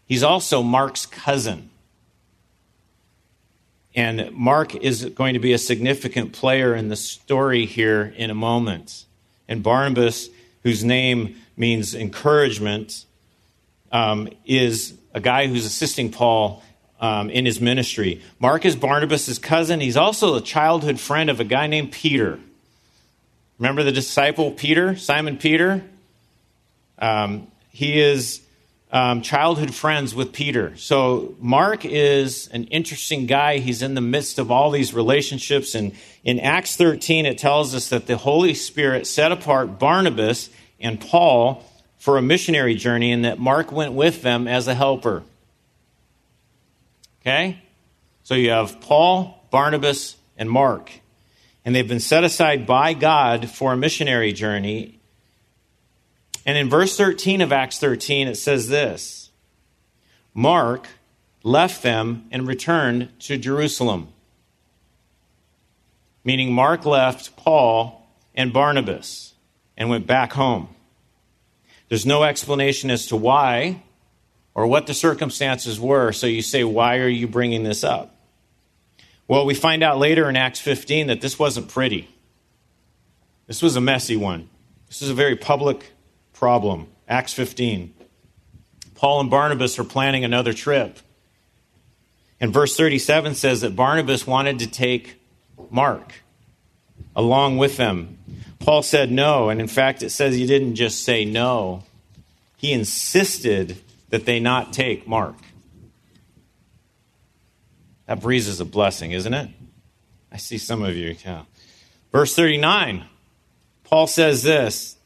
He's 0.07 0.22
also 0.22 0.62
Mark's 0.62 1.07
cousin. 1.07 1.70
And 3.94 4.30
Mark 4.32 4.74
is 4.74 5.07
going 5.07 5.34
to 5.34 5.40
be 5.40 5.54
a 5.54 5.59
significant 5.59 6.32
player 6.32 6.74
in 6.74 6.88
the 6.88 6.96
story 6.96 7.64
here 7.64 8.12
in 8.16 8.28
a 8.28 8.34
moment. 8.34 9.07
And 9.48 9.62
Barnabas, 9.62 10.28
whose 10.62 10.84
name 10.84 11.36
means 11.57 11.94
encouragement, 11.94 13.05
um, 13.97 14.28
is 14.44 14.92
a 15.14 15.20
guy 15.20 15.47
who's 15.47 15.64
assisting 15.64 16.12
Paul 16.12 16.62
um, 17.01 17.30
in 17.30 17.47
his 17.47 17.62
ministry. 17.62 18.20
Mark 18.38 18.66
is 18.66 18.76
Barnabas' 18.76 19.38
cousin. 19.38 19.80
He's 19.80 19.97
also 19.97 20.34
a 20.34 20.42
childhood 20.42 21.01
friend 21.01 21.30
of 21.30 21.40
a 21.40 21.44
guy 21.44 21.66
named 21.66 21.92
Peter. 21.92 22.38
Remember 23.59 23.82
the 23.82 23.92
disciple 23.92 24.51
Peter, 24.51 24.97
Simon 24.97 25.38
Peter? 25.38 25.82
Um, 26.99 27.51
he 27.70 27.99
is 27.99 28.42
um, 28.92 29.22
childhood 29.22 29.74
friends 29.74 30.14
with 30.14 30.34
Peter. 30.34 30.76
So 30.76 31.34
Mark 31.40 31.86
is 31.86 32.49
an 32.49 32.64
interesting 32.64 33.24
guy. 33.24 33.59
He's 33.59 33.80
in 33.80 33.94
the 33.94 34.03
midst 34.03 34.38
of 34.38 34.51
all 34.51 34.70
these 34.70 34.92
relationships. 34.92 35.74
And 35.74 35.92
in 36.22 36.38
Acts 36.38 36.76
13, 36.76 37.24
it 37.24 37.38
tells 37.38 37.74
us 37.74 37.88
that 37.88 38.07
the 38.07 38.18
Holy 38.18 38.53
Spirit 38.53 39.07
set 39.07 39.32
apart 39.32 39.78
Barnabas 39.78 40.51
and 40.78 41.01
Paul 41.01 41.64
for 41.99 42.18
a 42.18 42.22
missionary 42.22 42.74
journey 42.74 43.12
and 43.12 43.24
that 43.24 43.38
Mark 43.38 43.72
went 43.72 43.92
with 43.92 44.22
them 44.22 44.47
as 44.47 44.68
a 44.68 44.74
helper. 44.74 45.22
Okay? 47.22 47.62
So 48.22 48.34
you 48.34 48.51
have 48.51 48.80
Paul, 48.80 49.47
Barnabas, 49.51 50.16
and 50.36 50.51
Mark. 50.51 50.90
And 51.64 51.74
they've 51.74 51.88
been 51.88 52.01
set 52.01 52.22
aside 52.22 52.66
by 52.66 52.94
God 52.94 53.51
for 53.51 53.72
a 53.72 53.76
missionary 53.76 54.32
journey. 54.32 55.01
And 56.44 56.57
in 56.57 56.70
verse 56.70 56.97
13 56.97 57.40
of 57.40 57.53
Acts 57.53 57.78
13, 57.78 58.28
it 58.28 58.36
says 58.36 58.68
this 58.68 59.30
Mark 60.32 60.86
left 61.42 61.82
them 61.82 62.26
and 62.30 62.47
returned 62.47 63.09
to 63.20 63.36
Jerusalem. 63.36 64.09
Meaning, 66.24 66.53
Mark 66.53 66.84
left 66.84 67.36
Paul 67.36 68.09
and 68.34 68.53
Barnabas 68.53 69.34
and 69.76 69.88
went 69.88 70.07
back 70.07 70.32
home. 70.32 70.68
There's 71.89 72.07
no 72.07 72.24
explanation 72.24 72.91
as 72.91 73.07
to 73.07 73.16
why 73.16 73.82
or 74.55 74.66
what 74.66 74.87
the 74.87 74.95
circumstances 74.95 75.78
were. 75.78 76.12
So 76.12 76.26
you 76.26 76.43
say, 76.43 76.64
why 76.64 76.99
are 76.99 77.09
you 77.09 77.28
bringing 77.28 77.62
this 77.62 77.84
up? 77.84 78.16
Well, 79.28 79.45
we 79.45 79.55
find 79.55 79.82
out 79.82 79.99
later 79.99 80.28
in 80.28 80.37
Acts 80.37 80.61
15 80.61 81.09
that 81.09 81.20
this 81.20 81.39
wasn't 81.39 81.68
pretty. 81.68 82.09
This 83.47 83.62
was 83.62 83.76
a 83.76 83.80
messy 83.80 84.16
one. 84.16 84.49
This 84.89 85.03
is 85.03 85.11
a 85.11 85.14
very 85.14 85.37
public 85.37 85.93
problem. 86.32 86.89
Acts 87.09 87.32
15. 87.32 87.93
Paul 88.95 89.20
and 89.20 89.30
Barnabas 89.30 89.78
are 89.78 89.84
planning 89.84 90.24
another 90.24 90.53
trip. 90.53 90.99
And 92.41 92.53
verse 92.53 92.76
37 92.76 93.34
says 93.34 93.61
that 93.61 93.76
Barnabas 93.76 94.26
wanted 94.26 94.59
to 94.61 94.66
take 94.66 95.20
Mark 95.70 96.12
along 97.14 97.57
with 97.57 97.76
them. 97.76 98.18
Paul 98.67 98.83
said 98.83 99.12
no, 99.12 99.49
and 99.49 99.61
in 99.61 99.69
fact, 99.69 100.03
it 100.03 100.11
says 100.11 100.35
he 100.35 100.45
didn't 100.45 100.75
just 100.75 101.05
say 101.05 101.25
no, 101.25 101.85
he 102.57 102.73
insisted 102.73 103.77
that 104.09 104.27
they 104.27 104.41
not 104.41 104.73
take 104.73 105.07
Mark. 105.07 105.37
That 108.07 108.21
breezes 108.21 108.59
a 108.59 108.64
blessing, 108.64 109.12
isn't 109.12 109.33
it? 109.33 109.51
I 110.33 110.39
see 110.39 110.59
some 110.59 110.83
of 110.83 110.97
you. 110.97 111.14
Yeah. 111.25 111.43
Verse 112.11 112.35
39, 112.35 113.05
Paul 113.85 114.09
says 114.09 114.43
this, 114.43 114.97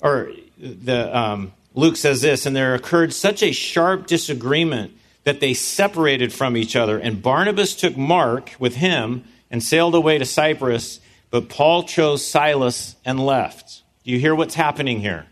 or 0.00 0.30
the, 0.56 1.18
um, 1.18 1.52
Luke 1.74 1.96
says 1.96 2.20
this, 2.20 2.46
and 2.46 2.54
there 2.54 2.76
occurred 2.76 3.12
such 3.12 3.42
a 3.42 3.50
sharp 3.50 4.06
disagreement 4.06 4.92
that 5.24 5.40
they 5.40 5.52
separated 5.52 6.32
from 6.32 6.56
each 6.56 6.76
other. 6.76 6.96
And 6.96 7.20
Barnabas 7.20 7.74
took 7.74 7.96
Mark 7.96 8.52
with 8.60 8.76
him 8.76 9.24
and 9.50 9.64
sailed 9.64 9.96
away 9.96 10.18
to 10.18 10.24
Cyprus, 10.24 11.00
but 11.30 11.48
Paul 11.48 11.84
chose 11.84 12.26
Silas 12.26 12.96
and 13.04 13.24
left. 13.24 13.82
Do 14.04 14.10
you 14.10 14.18
hear 14.18 14.34
what's 14.34 14.54
happening 14.54 15.00
here? 15.00 15.26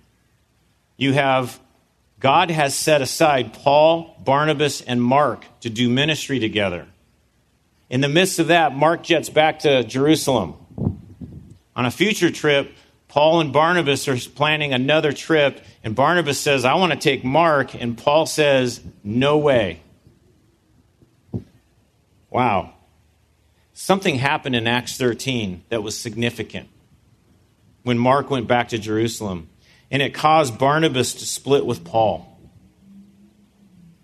You 0.97 1.13
have 1.13 1.59
God 2.21 2.51
has 2.51 2.75
set 2.75 3.01
aside 3.01 3.53
Paul, 3.53 4.17
Barnabas, 4.25 4.81
and 4.81 5.03
Mark 5.03 5.45
to 5.61 5.71
do 5.71 5.89
ministry 5.89 6.41
together. 6.41 6.87
In 7.89 8.01
the 8.01 8.09
midst 8.09 8.39
of 8.39 8.49
that, 8.49 8.75
Mark 8.75 9.03
jets 9.05 9.31
back 9.31 9.61
to 9.61 9.85
Jerusalem. 9.85 10.55
On 11.77 11.87
a 11.87 11.91
future 11.91 12.31
trip, 12.31 12.73
Paul 13.07 13.41
and 13.41 13.53
Barnabas 13.53 14.09
are 14.09 14.17
planning 14.17 14.73
another 14.73 15.13
trip, 15.13 15.65
and 15.85 15.95
Barnabas 15.95 16.39
says, 16.39 16.65
I 16.65 16.75
want 16.75 16.93
to 16.93 16.99
take 16.99 17.25
Mark, 17.25 17.75
and 17.75 17.97
Paul 17.97 18.27
says, 18.27 18.81
No 19.05 19.39
way. 19.39 19.81
Wow. 22.31 22.75
Something 23.81 24.17
happened 24.17 24.57
in 24.57 24.67
Acts 24.67 24.97
13 24.97 25.63
that 25.69 25.85
was 25.85 25.97
significant 25.97 26.69
when 27.85 27.97
Mark 27.97 28.29
went 28.29 28.49
back 28.49 28.71
to 28.71 28.79
Jerusalem, 28.79 29.49
and 29.89 30.03
it 30.03 30.13
caused 30.13 30.59
Barnabas 30.59 31.15
to 31.15 31.25
split 31.25 31.65
with 31.65 31.85
Paul. 31.85 32.41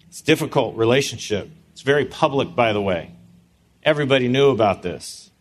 It's 0.07 0.20
a 0.20 0.25
difficult 0.25 0.77
relationship. 0.77 1.51
It's 1.72 1.83
very 1.83 2.05
public, 2.05 2.55
by 2.55 2.72
the 2.72 2.81
way. 2.81 3.16
Everybody 3.83 4.29
knew 4.29 4.51
about 4.51 4.85
this. 4.85 5.33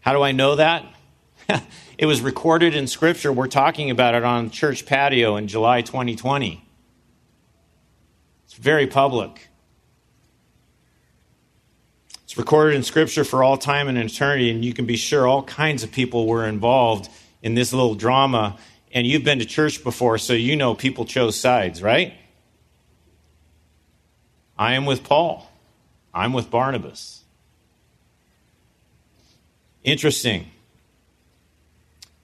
How 0.00 0.14
do 0.14 0.20
I 0.20 0.32
know 0.32 0.56
that? 0.56 0.84
it 1.96 2.06
was 2.06 2.20
recorded 2.20 2.74
in 2.74 2.88
Scripture. 2.88 3.32
We're 3.32 3.46
talking 3.46 3.88
about 3.88 4.16
it 4.16 4.24
on 4.24 4.50
church 4.50 4.84
patio 4.84 5.36
in 5.36 5.46
July 5.46 5.82
2020. 5.82 6.60
It's 8.46 8.54
very 8.54 8.88
public. 8.88 9.48
It's 12.34 12.38
recorded 12.40 12.74
in 12.74 12.82
Scripture 12.82 13.22
for 13.22 13.44
all 13.44 13.56
time 13.56 13.86
and 13.86 13.96
eternity, 13.96 14.50
and 14.50 14.64
you 14.64 14.74
can 14.74 14.86
be 14.86 14.96
sure 14.96 15.24
all 15.24 15.44
kinds 15.44 15.84
of 15.84 15.92
people 15.92 16.26
were 16.26 16.44
involved 16.44 17.08
in 17.44 17.54
this 17.54 17.72
little 17.72 17.94
drama. 17.94 18.58
And 18.92 19.06
you've 19.06 19.22
been 19.22 19.38
to 19.38 19.44
church 19.44 19.84
before, 19.84 20.18
so 20.18 20.32
you 20.32 20.56
know 20.56 20.74
people 20.74 21.04
chose 21.04 21.38
sides, 21.38 21.80
right? 21.80 22.12
I 24.58 24.74
am 24.74 24.84
with 24.84 25.04
Paul. 25.04 25.48
I'm 26.12 26.32
with 26.32 26.50
Barnabas. 26.50 27.22
Interesting. 29.84 30.50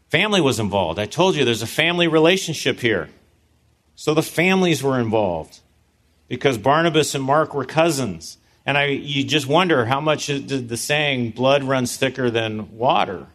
Family 0.08 0.40
was 0.40 0.58
involved. 0.58 0.98
I 0.98 1.06
told 1.06 1.36
you 1.36 1.44
there's 1.44 1.62
a 1.62 1.68
family 1.68 2.08
relationship 2.08 2.80
here. 2.80 3.10
So 3.94 4.12
the 4.12 4.24
families 4.24 4.82
were 4.82 4.98
involved 4.98 5.60
because 6.26 6.58
Barnabas 6.58 7.14
and 7.14 7.22
Mark 7.22 7.54
were 7.54 7.64
cousins. 7.64 8.38
And 8.70 8.78
I, 8.78 8.84
you 8.84 9.24
just 9.24 9.48
wonder 9.48 9.84
how 9.84 10.00
much 10.00 10.26
did 10.26 10.68
the 10.68 10.76
saying, 10.76 11.32
blood 11.32 11.64
runs 11.64 11.96
thicker 11.96 12.30
than 12.30 12.78
water, 12.78 13.26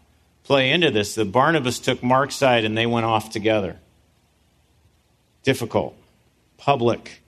play 0.46 0.72
into 0.72 0.92
this? 0.92 1.16
That 1.16 1.34
Barnabas 1.34 1.78
took 1.80 2.02
Mark's 2.02 2.36
side 2.36 2.64
and 2.64 2.78
they 2.78 2.86
went 2.86 3.06
off 3.06 3.32
together. 3.32 3.78
Difficult, 5.44 5.94
public. 6.56 7.22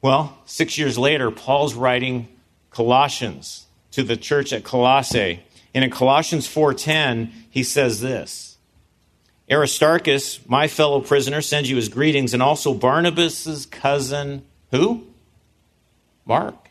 Well, 0.00 0.38
six 0.46 0.78
years 0.78 0.96
later, 0.96 1.30
Paul's 1.30 1.74
writing 1.74 2.26
Colossians 2.70 3.66
to 3.90 4.02
the 4.02 4.16
church 4.16 4.54
at 4.54 4.64
Colossae. 4.64 5.42
And 5.74 5.84
in 5.84 5.90
Colossians 5.90 6.48
4:10, 6.48 7.30
he 7.50 7.62
says 7.62 8.00
this. 8.00 8.56
Aristarchus, 9.50 10.40
my 10.48 10.66
fellow 10.66 11.02
prisoner, 11.02 11.42
sends 11.42 11.68
you 11.68 11.76
his 11.76 11.90
greetings, 11.90 12.32
and 12.32 12.42
also 12.42 12.72
Barnabas's 12.72 13.66
cousin, 13.66 14.46
who? 14.70 15.04
Mark, 16.30 16.70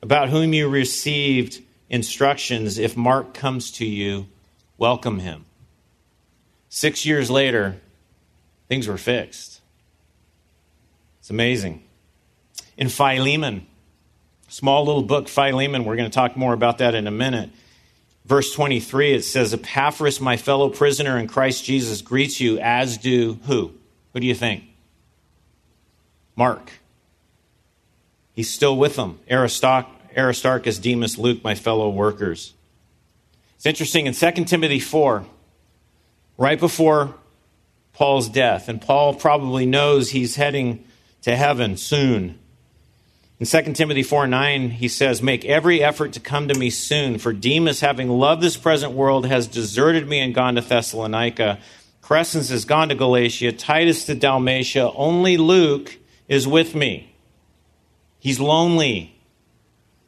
about 0.00 0.28
whom 0.28 0.52
you 0.52 0.68
received 0.68 1.60
instructions. 1.90 2.78
If 2.78 2.96
Mark 2.96 3.34
comes 3.34 3.72
to 3.72 3.84
you, 3.84 4.28
welcome 4.76 5.18
him. 5.18 5.44
Six 6.68 7.04
years 7.04 7.32
later, 7.32 7.80
things 8.68 8.86
were 8.86 8.96
fixed. 8.96 9.60
It's 11.18 11.30
amazing. 11.30 11.82
In 12.76 12.88
Philemon, 12.88 13.66
small 14.46 14.84
little 14.84 15.02
book, 15.02 15.26
Philemon, 15.26 15.84
we're 15.84 15.96
going 15.96 16.08
to 16.08 16.14
talk 16.14 16.36
more 16.36 16.52
about 16.52 16.78
that 16.78 16.94
in 16.94 17.08
a 17.08 17.10
minute. 17.10 17.50
Verse 18.24 18.52
23, 18.52 19.14
it 19.14 19.24
says, 19.24 19.52
Epaphras, 19.52 20.20
my 20.20 20.36
fellow 20.36 20.68
prisoner 20.68 21.18
in 21.18 21.26
Christ 21.26 21.64
Jesus, 21.64 22.02
greets 22.02 22.38
you, 22.38 22.60
as 22.60 22.98
do 22.98 23.40
who? 23.46 23.74
Who 24.12 24.20
do 24.20 24.28
you 24.28 24.36
think? 24.36 24.62
Mark. 26.36 26.70
He's 28.38 28.54
still 28.54 28.76
with 28.76 28.94
them. 28.94 29.18
Aristarchus, 29.28 30.78
Demas, 30.78 31.18
Luke, 31.18 31.42
my 31.42 31.56
fellow 31.56 31.90
workers. 31.90 32.54
It's 33.56 33.66
interesting 33.66 34.06
in 34.06 34.14
2 34.14 34.44
Timothy 34.44 34.78
4, 34.78 35.26
right 36.36 36.60
before 36.60 37.16
Paul's 37.94 38.28
death, 38.28 38.68
and 38.68 38.80
Paul 38.80 39.14
probably 39.14 39.66
knows 39.66 40.10
he's 40.10 40.36
heading 40.36 40.84
to 41.22 41.34
heaven 41.34 41.76
soon. 41.76 42.38
In 43.40 43.46
2 43.46 43.72
Timothy 43.72 44.04
4 44.04 44.28
9, 44.28 44.70
he 44.70 44.86
says, 44.86 45.20
Make 45.20 45.44
every 45.44 45.82
effort 45.82 46.12
to 46.12 46.20
come 46.20 46.46
to 46.46 46.56
me 46.56 46.70
soon, 46.70 47.18
for 47.18 47.32
Demas, 47.32 47.80
having 47.80 48.08
loved 48.08 48.40
this 48.40 48.56
present 48.56 48.92
world, 48.92 49.26
has 49.26 49.48
deserted 49.48 50.06
me 50.06 50.20
and 50.20 50.32
gone 50.32 50.54
to 50.54 50.60
Thessalonica. 50.60 51.58
Crescens 52.04 52.50
has 52.50 52.64
gone 52.64 52.90
to 52.90 52.94
Galatia, 52.94 53.50
Titus 53.50 54.04
to 54.04 54.14
Dalmatia. 54.14 54.92
Only 54.92 55.38
Luke 55.38 55.98
is 56.28 56.46
with 56.46 56.76
me. 56.76 57.07
He's 58.18 58.40
lonely. 58.40 59.18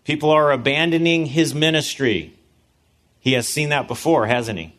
People 0.05 0.31
are 0.31 0.51
abandoning 0.51 1.27
his 1.27 1.55
ministry. 1.55 2.35
He 3.21 3.33
has 3.33 3.47
seen 3.47 3.69
that 3.69 3.87
before, 3.87 4.27
hasn't 4.27 4.59
he? 4.59 4.75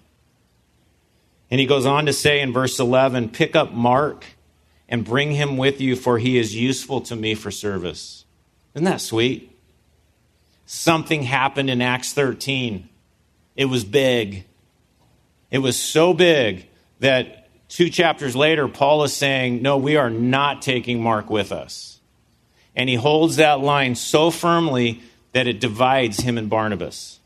And 1.50 1.60
he 1.60 1.66
goes 1.66 1.86
on 1.86 2.06
to 2.06 2.14
say 2.14 2.40
in 2.40 2.54
verse 2.54 2.80
11 2.80 3.30
Pick 3.30 3.56
up 3.56 3.74
Mark 3.74 4.26
and 4.88 5.06
bring 5.06 5.32
him 5.32 5.58
with 5.58 5.80
you, 5.80 5.96
for 5.96 6.18
he 6.18 6.38
is 6.38 6.56
useful 6.56 7.02
to 7.02 7.16
me 7.16 7.36
for 7.36 7.52
service. 7.52 8.26
Isn't 8.74 8.86
that 8.86 9.02
sweet? 9.02 9.58
Something 10.66 11.24
happened 11.24 11.70
in 11.70 11.82
Acts 11.82 12.14
13. 12.14 12.88
It 13.56 13.66
was 13.66 13.84
big. 13.84 14.46
It 15.50 15.60
was 15.60 15.78
so 15.78 16.14
big 16.14 16.68
that 17.00 17.50
two 17.68 17.90
chapters 17.90 18.36
later, 18.36 18.70
Paul 18.70 19.04
is 19.04 19.14
saying, 19.14 19.62
No, 19.62 19.78
we 19.78 19.98
are 19.98 20.10
not 20.10 20.62
taking 20.62 21.04
Mark 21.04 21.30
with 21.30 21.52
us. 21.52 21.91
And 22.76 22.90
he 22.90 22.96
holds 22.96 23.36
that 23.36 23.60
line 23.60 23.96
so 23.96 24.32
firmly 24.32 25.02
that 25.34 25.48
it 25.48 25.60
divides 25.60 26.20
him 26.20 26.38
and 26.38 26.50
Barnabas. 26.50 27.20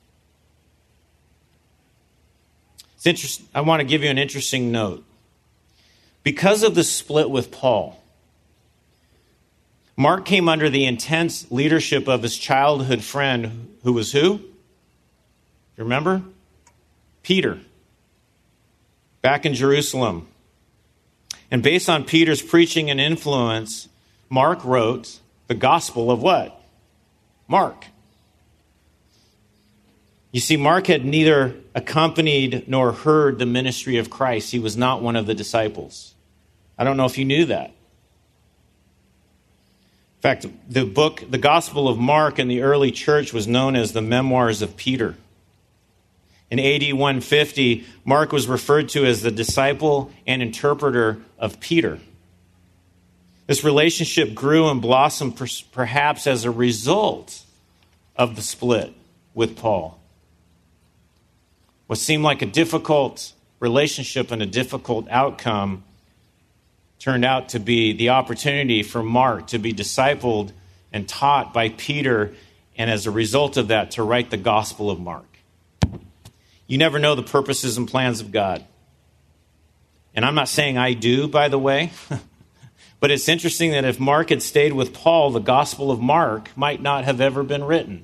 It's 2.96 3.06
interest, 3.06 3.42
I 3.54 3.62
want 3.62 3.82
to 3.82 3.86
give 3.86 4.04
you 4.04 4.10
an 4.10 4.18
interesting 4.18 4.72
note. 4.72 5.04
Because 6.24 6.64
of 6.64 6.74
the 6.74 6.84
split 6.84 7.30
with 7.30 7.52
Paul, 7.52 8.02
Mark 9.96 10.26
came 10.26 10.50
under 10.50 10.70
the 10.70 10.86
intense 10.86 11.50
leadership 11.52 12.08
of 12.08 12.24
his 12.24 12.38
childhood 12.38 13.04
friend, 13.04 13.78
who 13.84 13.94
was 13.94 14.12
who? 14.12 14.42
You 15.78 15.84
remember? 15.84 16.24
Peter, 17.24 17.60
back 19.22 19.46
in 19.46 19.54
Jerusalem. 19.54 20.28
And 21.52 21.62
based 21.62 21.90
on 21.90 22.04
Peter's 22.04 22.42
preaching 22.42 22.90
and 22.90 23.00
influence, 23.00 23.88
Mark 24.30 24.64
wrote 24.66 25.20
the 25.48 25.56
gospel 25.56 26.12
of 26.12 26.22
what? 26.22 26.60
Mark. 27.48 27.86
You 30.32 30.42
see, 30.42 30.58
Mark 30.58 30.88
had 30.88 31.06
neither 31.06 31.56
accompanied 31.74 32.68
nor 32.68 32.92
heard 32.92 33.40
the 33.40 33.46
ministry 33.46 33.98
of 33.98 34.10
Christ. 34.10 34.52
He 34.52 34.60
was 34.60 34.76
not 34.76 35.02
one 35.02 35.16
of 35.16 35.28
the 35.28 35.34
disciples. 35.34 36.14
I 36.78 36.84
don't 36.84 36.98
know 36.98 37.06
if 37.06 37.18
you 37.18 37.24
knew 37.24 37.46
that. 37.46 37.68
In 40.18 40.22
fact, 40.22 40.46
the 40.68 40.86
book, 40.86 41.24
the 41.30 41.38
Gospel 41.38 41.88
of 41.88 41.98
Mark 41.98 42.40
in 42.40 42.48
the 42.48 42.64
early 42.64 42.92
church 42.92 43.32
was 43.32 43.48
known 43.48 43.76
as 43.76 43.94
the 43.94 44.02
Memoirs 44.02 44.62
of 44.62 44.76
Peter. 44.76 45.16
In 46.50 46.60
AD 46.60 46.94
150, 46.94 47.86
Mark 48.04 48.32
was 48.32 48.48
referred 48.48 48.90
to 48.90 49.06
as 49.06 49.22
the 49.22 49.32
disciple 49.32 50.12
and 50.28 50.42
interpreter 50.42 51.20
of 51.38 51.60
Peter. 51.60 52.00
This 53.48 53.64
relationship 53.64 54.34
grew 54.34 54.70
and 54.70 54.82
blossomed 54.82 55.40
perhaps 55.72 56.26
as 56.26 56.46
a 56.46 56.52
result 56.52 57.44
of 58.16 58.36
the 58.36 58.42
split 58.42 58.94
with 59.34 59.56
Paul. 59.56 60.00
What 61.88 62.00
seemed 62.00 62.24
like 62.24 62.42
a 62.42 62.48
difficult 62.48 63.34
relationship 63.60 64.32
and 64.32 64.42
a 64.42 64.48
difficult 64.48 65.08
outcome 65.10 65.84
turned 66.98 67.26
out 67.26 67.50
to 67.50 67.60
be 67.60 67.94
the 67.94 68.10
opportunity 68.10 68.82
for 68.82 69.04
Mark 69.04 69.48
to 69.48 69.60
be 69.60 69.74
discipled 69.74 70.52
and 70.92 71.08
taught 71.08 71.54
by 71.54 71.70
Peter, 71.70 72.34
and 72.78 72.90
as 72.90 73.06
a 73.06 73.12
result 73.12 73.58
of 73.58 73.68
that, 73.68 73.92
to 73.92 74.04
write 74.04 74.32
the 74.32 74.38
Gospel 74.38 74.90
of 74.90 75.00
Mark. 75.00 75.26
You 76.68 76.80
never 76.80 76.98
know 76.98 77.14
the 77.14 77.22
purposes 77.22 77.78
and 77.78 77.88
plans 77.88 78.22
of 78.22 78.32
God. 78.32 78.66
And 80.16 80.26
I'm 80.26 80.36
not 80.36 80.48
saying 80.48 80.78
I 80.78 80.94
do, 80.94 81.28
by 81.28 81.50
the 81.50 81.60
way. 81.60 81.92
But 83.06 83.12
it's 83.12 83.30
interesting 83.30 83.70
that 83.70 83.86
if 83.86 84.00
Mark 84.00 84.30
had 84.30 84.42
stayed 84.42 84.74
with 84.74 84.92
Paul, 84.92 85.30
the 85.30 85.40
Gospel 85.40 85.92
of 85.92 86.02
Mark 86.02 86.50
might 86.58 86.82
not 86.82 87.06
have 87.06 87.22
ever 87.22 87.44
been 87.44 87.64
written. 87.64 88.04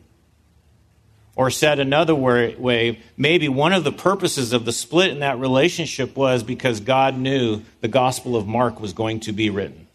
Or 1.36 1.50
said 1.50 1.80
another 1.80 2.14
way, 2.14 3.00
maybe 3.18 3.50
one 3.50 3.74
of 3.74 3.84
the 3.84 3.92
purposes 3.92 4.54
of 4.54 4.64
the 4.64 4.72
split 4.72 5.10
in 5.10 5.18
that 5.22 5.40
relationship 5.40 6.16
was 6.16 6.44
because 6.44 6.82
God 6.82 7.18
knew 7.18 7.64
the 7.80 7.88
Gospel 7.88 8.36
of 8.36 8.46
Mark 8.46 8.80
was 8.80 8.94
going 8.94 9.22
to 9.22 9.32
be 9.32 9.50
written. 9.50 9.88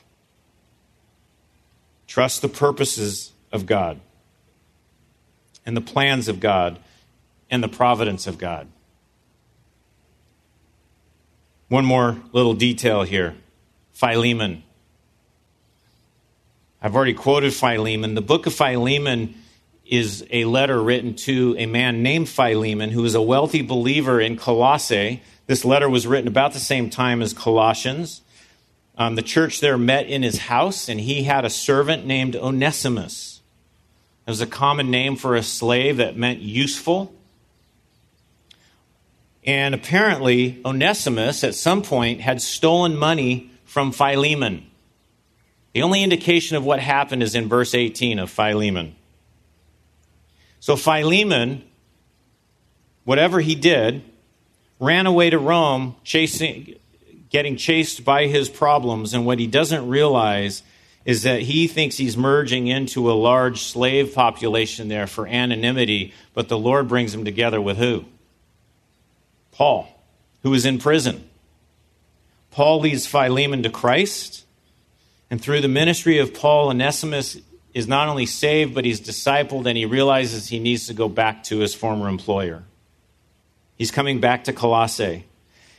Trust 2.09 2.43
the 2.43 2.49
purposes 2.49 3.31
of 3.53 3.65
God 3.65 4.01
and 5.65 5.77
the 5.77 5.81
plans 5.81 6.27
of 6.27 6.41
God 6.41 6.81
and 7.49 7.63
the 7.63 7.69
providence 7.69 8.27
of 8.27 8.39
God. 8.39 8.67
One 11.69 11.85
more 11.85 12.21
little 12.33 12.55
detail 12.55 13.05
here 13.05 13.37
Philemon. 13.93 14.65
I've 16.83 16.95
already 16.95 17.15
quoted 17.15 17.55
Philemon. 17.55 18.15
The 18.15 18.21
book 18.21 18.47
of 18.47 18.55
Philemon 18.55 19.35
is 19.87 20.27
a 20.31 20.45
letter 20.45 20.83
written 20.83 21.15
to 21.15 21.55
a 21.59 21.67
man 21.67 22.03
named 22.03 22.29
Philemon 22.29 22.91
who 22.91 23.05
is 23.05 23.15
a 23.15 23.23
wealthy 23.23 23.63
believer 23.63 24.21
in 24.21 24.37
Colossae. 24.37 25.23
This 25.47 25.65
letter 25.65 25.89
was 25.89 26.07
written 26.07 26.29
about 26.29 26.53
the 26.53 26.61
same 26.61 26.91
time 26.91 27.23
as 27.23 27.33
Colossians. 27.33 28.21
Um, 28.99 29.15
the 29.15 29.23
church 29.23 29.61
there 29.61 29.79
met 29.79 30.07
in 30.07 30.23
his 30.23 30.39
house, 30.39 30.89
and 30.89 30.99
he 30.99 31.25
had 31.25 31.45
a 31.45 31.51
servant 31.51 32.07
named 32.07 32.35
Onesimus. 32.35 33.41
It 34.27 34.31
was 34.31 34.41
a 34.41 34.47
common 34.47 34.91
name 34.91 35.17
for 35.17 35.37
a 35.37 35.43
slave 35.43 35.99
that 35.99 36.17
meant 36.17 36.41
useful. 36.41 37.15
And 39.45 39.75
apparently, 39.75 40.61
Onesimus 40.65 41.45
at 41.45 41.55
some 41.55 41.83
point 41.83 42.21
had 42.21 42.43
stolen 42.43 42.97
money 42.97 43.51
from 43.65 43.93
Philemon. 43.93 44.67
The 45.77 45.83
only 45.83 46.03
indication 46.03 46.57
of 46.57 46.65
what 46.65 46.81
happened 46.81 47.23
is 47.23 47.35
in 47.35 47.51
verse 47.51 47.75
18 47.75 48.19
of 48.19 48.31
Philemon. 48.31 48.97
So 50.59 50.75
Philemon, 50.75 51.65
whatever 53.05 53.41
he 53.41 53.55
did, 53.55 54.01
ran 54.81 55.05
away 55.05 55.29
to 55.29 55.39
Rome, 55.39 55.97
chasing, 56.03 56.77
getting 57.29 57.59
chased 57.59 58.07
by 58.07 58.27
his 58.27 58.49
problems, 58.49 59.13
and 59.13 59.27
what 59.27 59.39
he 59.39 59.47
doesn't 59.47 59.87
realize 59.87 60.63
is 61.05 61.25
that 61.25 61.43
he 61.43 61.69
thinks 61.69 61.99
he's 61.99 62.17
merging 62.17 62.69
into 62.69 63.11
a 63.11 63.13
large 63.13 63.61
slave 63.61 64.15
population 64.15 64.89
there 64.89 65.07
for 65.07 65.27
anonymity, 65.27 66.15
but 66.33 66.49
the 66.49 66.57
Lord 66.57 66.89
brings 66.89 67.13
him 67.13 67.27
together 67.27 67.61
with 67.61 67.77
who? 67.77 68.07
Paul, 69.53 69.87
who 70.43 70.55
is 70.55 70.65
in 70.65 70.79
prison. 70.79 71.29
Paul 72.51 72.81
leads 72.81 73.07
Philemon 73.07 73.63
to 73.65 73.69
Christ, 73.69 74.46
and 75.31 75.41
through 75.41 75.61
the 75.61 75.69
ministry 75.69 76.19
of 76.19 76.35
Paul, 76.35 76.69
Onesimus 76.69 77.39
is 77.75 77.89
not 77.89 78.09
only 78.09 78.27
saved, 78.27 78.75
but 78.75 78.85
he's 78.85 79.01
discipled 79.01 79.67
and 79.67 79.77
he 79.77 79.85
realizes 79.85 80.49
he 80.49 80.59
needs 80.59 80.87
to 80.87 80.95
go 80.95 81.09
back 81.09 81.43
to 81.45 81.59
his 81.59 81.75
former 81.75 82.09
employer. 82.09 82.65
He's 83.77 83.91
coming 83.91 84.21
back 84.21 84.45
to 84.45 84.53
Colossae. 84.53 85.27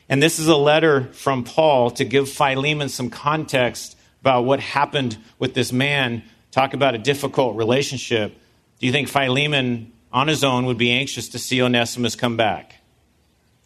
And 0.10 0.22
this 0.22 0.40
is 0.40 0.48
a 0.48 0.56
letter 0.56 1.06
from 1.14 1.44
Paul 1.44 1.92
to 1.92 2.06
give 2.06 2.30
Philemon 2.30 2.90
some 2.90 3.10
context 3.10 3.98
about 4.22 4.46
what 4.46 4.60
happened 4.60 5.18
with 5.40 5.54
this 5.54 5.72
man. 5.72 6.24
Talk 6.52 6.74
about 6.74 6.96
a 6.96 7.00
difficult 7.00 7.56
relationship. 7.58 8.38
Do 8.80 8.86
you 8.86 8.92
think 8.92 9.08
Philemon 9.08 9.92
on 10.12 10.28
his 10.28 10.44
own 10.44 10.66
would 10.66 10.78
be 10.78 10.92
anxious 10.92 11.30
to 11.30 11.40
see 11.40 11.62
Onesimus 11.62 12.16
come 12.16 12.38
back? 12.38 12.76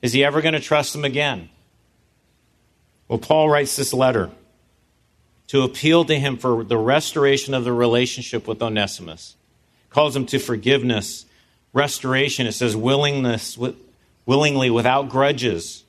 Is 0.02 0.14
he 0.14 0.24
ever 0.24 0.42
going 0.42 0.54
to 0.54 0.60
trust 0.60 0.96
him 0.96 1.06
again? 1.06 1.50
Well, 3.08 3.20
Paul 3.20 3.50
writes 3.50 3.76
this 3.76 3.94
letter 3.94 4.32
to 5.52 5.64
appeal 5.64 6.06
to 6.06 6.18
him 6.18 6.38
for 6.38 6.64
the 6.64 6.78
restoration 6.78 7.54
of 7.54 7.66
the 7.66 7.74
relationship 7.74 8.47
with 8.47 8.62
Onesimus. 8.62 9.36
Calls 9.89 10.16
him 10.16 10.26
to 10.28 10.39
forgiveness, 10.39 11.26
restoration. 11.74 12.47
It 12.47 12.54
says 12.54 12.74
willingness, 12.74 13.60
willingly, 14.26 14.70
without 14.70 15.10
grudges, 15.10 15.84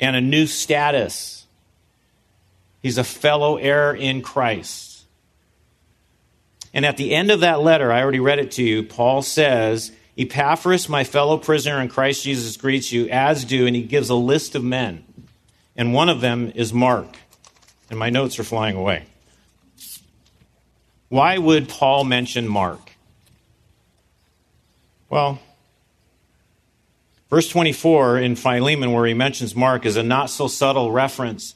and 0.00 0.16
a 0.16 0.20
new 0.20 0.48
status. 0.48 1.46
He's 2.82 2.98
a 2.98 3.04
fellow 3.04 3.58
heir 3.58 3.94
in 3.94 4.22
Christ. 4.22 5.04
And 6.74 6.84
at 6.84 6.96
the 6.96 7.14
end 7.14 7.30
of 7.30 7.40
that 7.40 7.60
letter, 7.60 7.92
I 7.92 8.02
already 8.02 8.18
read 8.18 8.40
it 8.40 8.50
to 8.52 8.64
you, 8.64 8.82
Paul 8.82 9.22
says, 9.22 9.92
Epaphras, 10.18 10.88
my 10.88 11.04
fellow 11.04 11.38
prisoner 11.38 11.80
in 11.80 11.86
Christ 11.86 12.24
Jesus, 12.24 12.56
greets 12.56 12.90
you, 12.90 13.08
as 13.08 13.44
do, 13.44 13.68
and 13.68 13.76
he 13.76 13.82
gives 13.82 14.10
a 14.10 14.16
list 14.16 14.56
of 14.56 14.64
men. 14.64 15.04
And 15.76 15.94
one 15.94 16.08
of 16.08 16.20
them 16.20 16.50
is 16.56 16.72
Mark 16.72 17.18
and 17.92 17.98
my 17.98 18.08
notes 18.08 18.38
are 18.38 18.44
flying 18.44 18.74
away. 18.74 19.04
Why 21.10 21.36
would 21.36 21.68
Paul 21.68 22.04
mention 22.04 22.48
Mark? 22.48 22.92
Well, 25.10 25.38
verse 27.28 27.50
24 27.50 28.18
in 28.18 28.34
Philemon, 28.34 28.92
where 28.92 29.04
he 29.04 29.12
mentions 29.12 29.54
Mark, 29.54 29.84
is 29.84 29.98
a 29.98 30.02
not 30.02 30.30
so 30.30 30.48
subtle 30.48 30.90
reference 30.90 31.54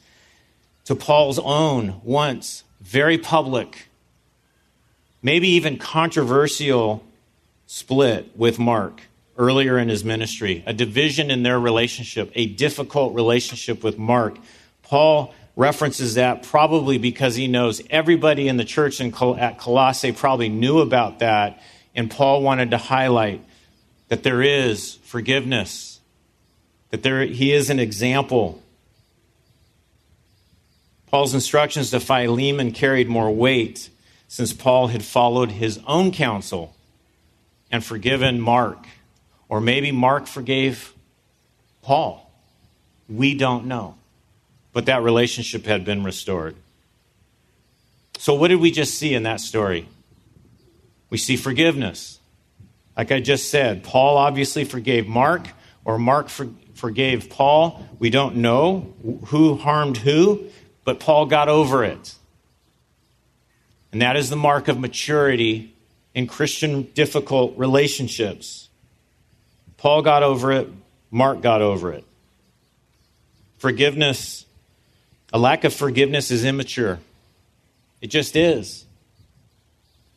to 0.85 0.95
Paul's 0.95 1.39
own 1.39 2.03
once 2.05 2.65
very 2.83 3.17
public, 3.17 3.89
maybe 5.23 5.49
even 5.49 5.79
controversial 5.79 7.03
split 7.67 8.37
with 8.37 8.59
Mark 8.59 9.01
earlier 9.39 9.79
in 9.79 9.89
his 9.89 10.05
ministry, 10.05 10.63
a 10.67 10.75
division 10.75 11.31
in 11.31 11.45
their 11.45 11.59
relationship, 11.59 12.31
a 12.35 12.45
difficult 12.45 13.15
relationship 13.15 13.83
with 13.83 13.97
Mark. 13.97 14.37
Paul 14.83 15.35
references 15.57 16.15
that 16.15 16.43
probably 16.43 16.99
because 16.99 17.35
he 17.35 17.49
knows 17.49 17.81
everybody 17.89 18.47
in 18.47 18.59
the 18.59 18.65
church 18.65 19.01
in 19.01 19.11
Col- 19.11 19.37
at 19.37 19.59
Colossae 19.59 20.13
probably 20.13 20.51
knew 20.51 20.81
about 20.81 21.21
that, 21.21 21.61
and 21.95 22.11
Paul 22.11 22.43
wanted 22.43 22.71
to 22.71 22.79
highlight 22.79 23.43
that 24.09 24.23
there 24.23 24.43
is 24.43 24.97
forgiveness, 25.03 25.99
that 26.91 27.03
there, 27.03 27.25
he 27.25 27.53
is 27.53 27.71
an 27.71 27.81
example. 27.81 28.63
Paul's 31.11 31.35
instructions 31.35 31.91
to 31.91 32.01
Philemon 32.01 32.73
carried 32.73 33.09
more 33.09 33.35
weight 33.35 33.89
since 34.29 34.53
Paul 34.53 34.89
had 34.89 35.03
followed 35.03 35.53
his 35.53 35.81
own 35.87 36.13
counsel 36.13 36.75
and 37.71 37.83
forgiven 37.83 38.41
Mark. 38.41 38.87
Or 39.49 39.61
maybe 39.61 39.93
Mark 39.93 40.27
forgave 40.27 40.93
Paul. 41.83 42.31
We 43.09 43.35
don't 43.35 43.67
know 43.67 43.95
but 44.77 44.85
that 44.85 45.03
relationship 45.03 45.65
had 45.65 45.87
been 45.87 46.05
restored. 46.05 46.55
So, 48.19 48.35
what 48.35 48.49
did 48.49 48.57
we 48.57 48.71
just 48.71 48.99
see 48.99 49.15
in 49.15 49.23
that 49.23 49.41
story? 49.41 49.89
We 51.09 51.17
see 51.17 51.39
forgiveness. 51.39 52.19
Like 52.95 53.11
I 53.11 53.21
just 53.21 53.49
said, 53.51 53.85
Paul 53.85 54.19
obviously 54.19 54.65
forgave 54.65 55.07
Mark, 55.07 55.49
or 55.87 55.99
Mark 55.99 56.29
for, 56.29 56.49
forgave 56.75 57.31
Paul. 57.31 57.89
We 57.99 58.11
don't 58.11 58.37
know 58.37 58.93
who 59.29 59.55
harmed 59.55 59.97
who, 59.97 60.45
but 60.85 61.01
Paul 61.01 61.25
got 61.25 61.49
over 61.49 61.83
it. 61.83 62.15
And 63.93 64.03
that 64.03 64.15
is 64.15 64.29
the 64.29 64.37
mark 64.37 64.69
of 64.69 64.79
maturity 64.79 65.75
in 66.15 66.27
Christian 66.27 66.83
difficult 66.83 67.57
relationships. 67.57 68.69
Paul 69.79 70.03
got 70.03 70.23
over 70.23 70.53
it, 70.53 70.69
Mark 71.11 71.41
got 71.41 71.63
over 71.63 71.95
it. 71.95 72.05
Forgiveness 73.57 74.46
a 75.33 75.39
lack 75.39 75.65
of 75.65 75.75
forgiveness 75.75 76.31
is 76.31 76.45
immature. 76.45 76.99
It 78.01 78.09
just 78.09 78.37
is. 78.37 78.85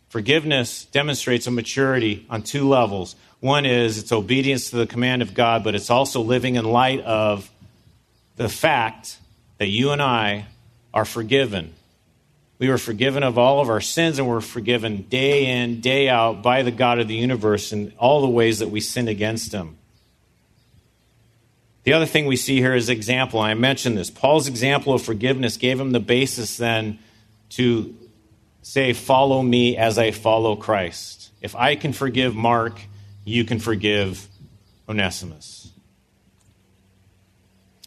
Forgiveness 0.09 0.85
demonstrates 0.85 1.47
a 1.47 1.51
maturity 1.51 2.25
on 2.29 2.41
two 2.41 2.67
levels. 2.67 3.15
One 3.39 3.65
is 3.65 3.97
it's 3.97 4.11
obedience 4.11 4.71
to 4.71 4.77
the 4.77 4.87
command 4.87 5.21
of 5.21 5.33
God, 5.33 5.63
but 5.63 5.75
it's 5.75 5.89
also 5.89 6.21
living 6.21 6.55
in 6.55 6.65
light 6.65 7.01
of 7.01 7.49
the 8.35 8.49
fact 8.49 9.17
that 9.59 9.67
you 9.67 9.91
and 9.91 10.01
I 10.01 10.47
are 10.93 11.05
forgiven. 11.05 11.73
We 12.57 12.69
were 12.69 12.77
forgiven 12.77 13.23
of 13.23 13.37
all 13.37 13.61
of 13.61 13.69
our 13.69 13.81
sins, 13.81 14.19
and 14.19 14.27
we're 14.27 14.41
forgiven 14.41 15.03
day 15.03 15.45
in, 15.45 15.79
day 15.79 16.09
out 16.09 16.43
by 16.43 16.63
the 16.63 16.71
God 16.71 16.99
of 16.99 17.07
the 17.07 17.15
universe 17.15 17.71
in 17.71 17.93
all 17.97 18.21
the 18.21 18.29
ways 18.29 18.59
that 18.59 18.69
we 18.69 18.81
sin 18.81 19.07
against 19.07 19.53
Him. 19.53 19.77
The 21.89 21.95
other 21.95 22.05
thing 22.05 22.27
we 22.27 22.35
see 22.35 22.57
here 22.57 22.75
is 22.75 22.87
example. 22.87 23.39
I 23.39 23.55
mentioned 23.55 23.97
this. 23.97 24.11
Paul's 24.11 24.47
example 24.47 24.93
of 24.93 25.01
forgiveness 25.01 25.57
gave 25.57 25.79
him 25.79 25.91
the 25.91 25.99
basis 25.99 26.55
then 26.55 26.99
to 27.49 27.97
say, 28.61 28.93
Follow 28.93 29.41
me 29.41 29.75
as 29.75 29.97
I 29.97 30.11
follow 30.11 30.55
Christ. 30.55 31.31
If 31.41 31.55
I 31.55 31.73
can 31.75 31.91
forgive 31.91 32.35
Mark, 32.35 32.79
you 33.25 33.43
can 33.43 33.57
forgive 33.57 34.27
Onesimus. 34.87 35.71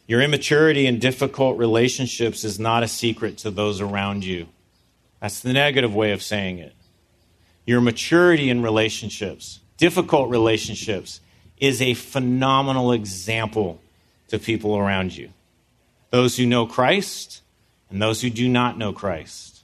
Your 0.09 0.21
immaturity 0.21 0.89
in 0.89 0.99
difficult 0.99 1.57
relationships 1.57 2.43
is 2.43 2.59
not 2.59 2.83
a 2.83 2.89
secret 2.89 3.39
to 3.39 3.53
those 3.53 3.81
around 3.81 4.25
you. 4.25 4.49
That's 5.21 5.39
the 5.39 5.53
negative 5.53 5.95
way 5.95 6.11
of 6.11 6.25
saying 6.25 6.59
it. 6.59 6.75
Your 7.67 7.81
maturity 7.81 8.51
in 8.51 8.63
relationships, 8.63 9.61
difficult 9.77 10.29
relationships, 10.29 11.21
is 11.57 11.81
a 11.81 11.95
phenomenal 11.95 12.91
example 12.91 13.79
to 14.33 14.39
people 14.39 14.77
around 14.77 15.15
you 15.15 15.31
those 16.11 16.37
who 16.37 16.45
know 16.45 16.67
Christ 16.67 17.41
and 17.91 18.01
those 18.01 18.21
who 18.21 18.29
do 18.29 18.49
not 18.49 18.77
know 18.77 18.93
Christ. 18.93 19.63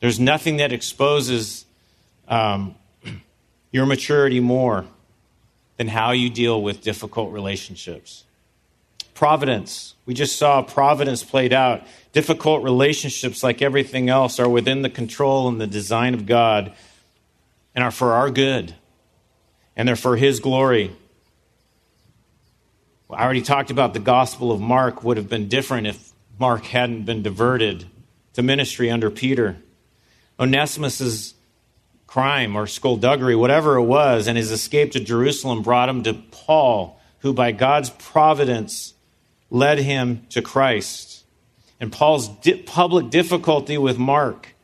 There's 0.00 0.20
nothing 0.20 0.58
that 0.58 0.72
exposes 0.72 1.64
um, 2.26 2.74
your 3.72 3.86
maturity 3.86 4.40
more 4.40 4.84
than 5.78 5.88
how 5.88 6.10
you 6.12 6.28
deal 6.28 6.60
with 6.60 6.82
difficult 6.82 7.32
relationships. 7.32 8.24
Providence. 9.14 9.94
We 10.04 10.12
just 10.12 10.36
saw 10.36 10.60
providence 10.62 11.22
played 11.22 11.54
out. 11.54 11.86
Difficult 12.12 12.62
relationships, 12.62 13.42
like 13.42 13.62
everything 13.62 14.10
else, 14.10 14.38
are 14.38 14.48
within 14.48 14.82
the 14.82 14.90
control 14.90 15.48
and 15.48 15.58
the 15.58 15.66
design 15.66 16.12
of 16.12 16.26
God 16.26 16.72
and 17.74 17.82
are 17.82 17.90
for 17.90 18.12
our 18.12 18.30
good 18.30 18.74
and 19.74 19.88
they're 19.88 19.96
for 19.96 20.16
His 20.16 20.40
glory. 20.40 20.94
I 23.10 23.24
already 23.24 23.42
talked 23.42 23.70
about 23.70 23.94
the 23.94 24.00
Gospel 24.00 24.52
of 24.52 24.60
Mark 24.60 25.02
would 25.02 25.16
have 25.16 25.30
been 25.30 25.48
different 25.48 25.86
if 25.86 26.12
Mark 26.38 26.64
hadn't 26.64 27.04
been 27.04 27.22
diverted 27.22 27.86
to 28.34 28.42
ministry 28.42 28.90
under 28.90 29.10
Peter. 29.10 29.56
Onesimus's 30.38 31.34
crime 32.06 32.54
or 32.54 32.66
skullduggery, 32.66 33.34
whatever 33.34 33.76
it 33.76 33.84
was, 33.84 34.26
and 34.26 34.36
his 34.36 34.50
escape 34.50 34.92
to 34.92 35.00
Jerusalem 35.00 35.62
brought 35.62 35.88
him 35.88 36.02
to 36.02 36.14
Paul, 36.14 37.00
who 37.20 37.32
by 37.32 37.52
God's 37.52 37.90
providence 37.90 38.92
led 39.50 39.78
him 39.78 40.26
to 40.30 40.42
Christ. 40.42 41.24
And 41.80 41.90
Paul's 41.90 42.28
di- 42.28 42.62
public 42.62 43.08
difficulty 43.08 43.78
with 43.78 43.96
Mark 43.98 44.54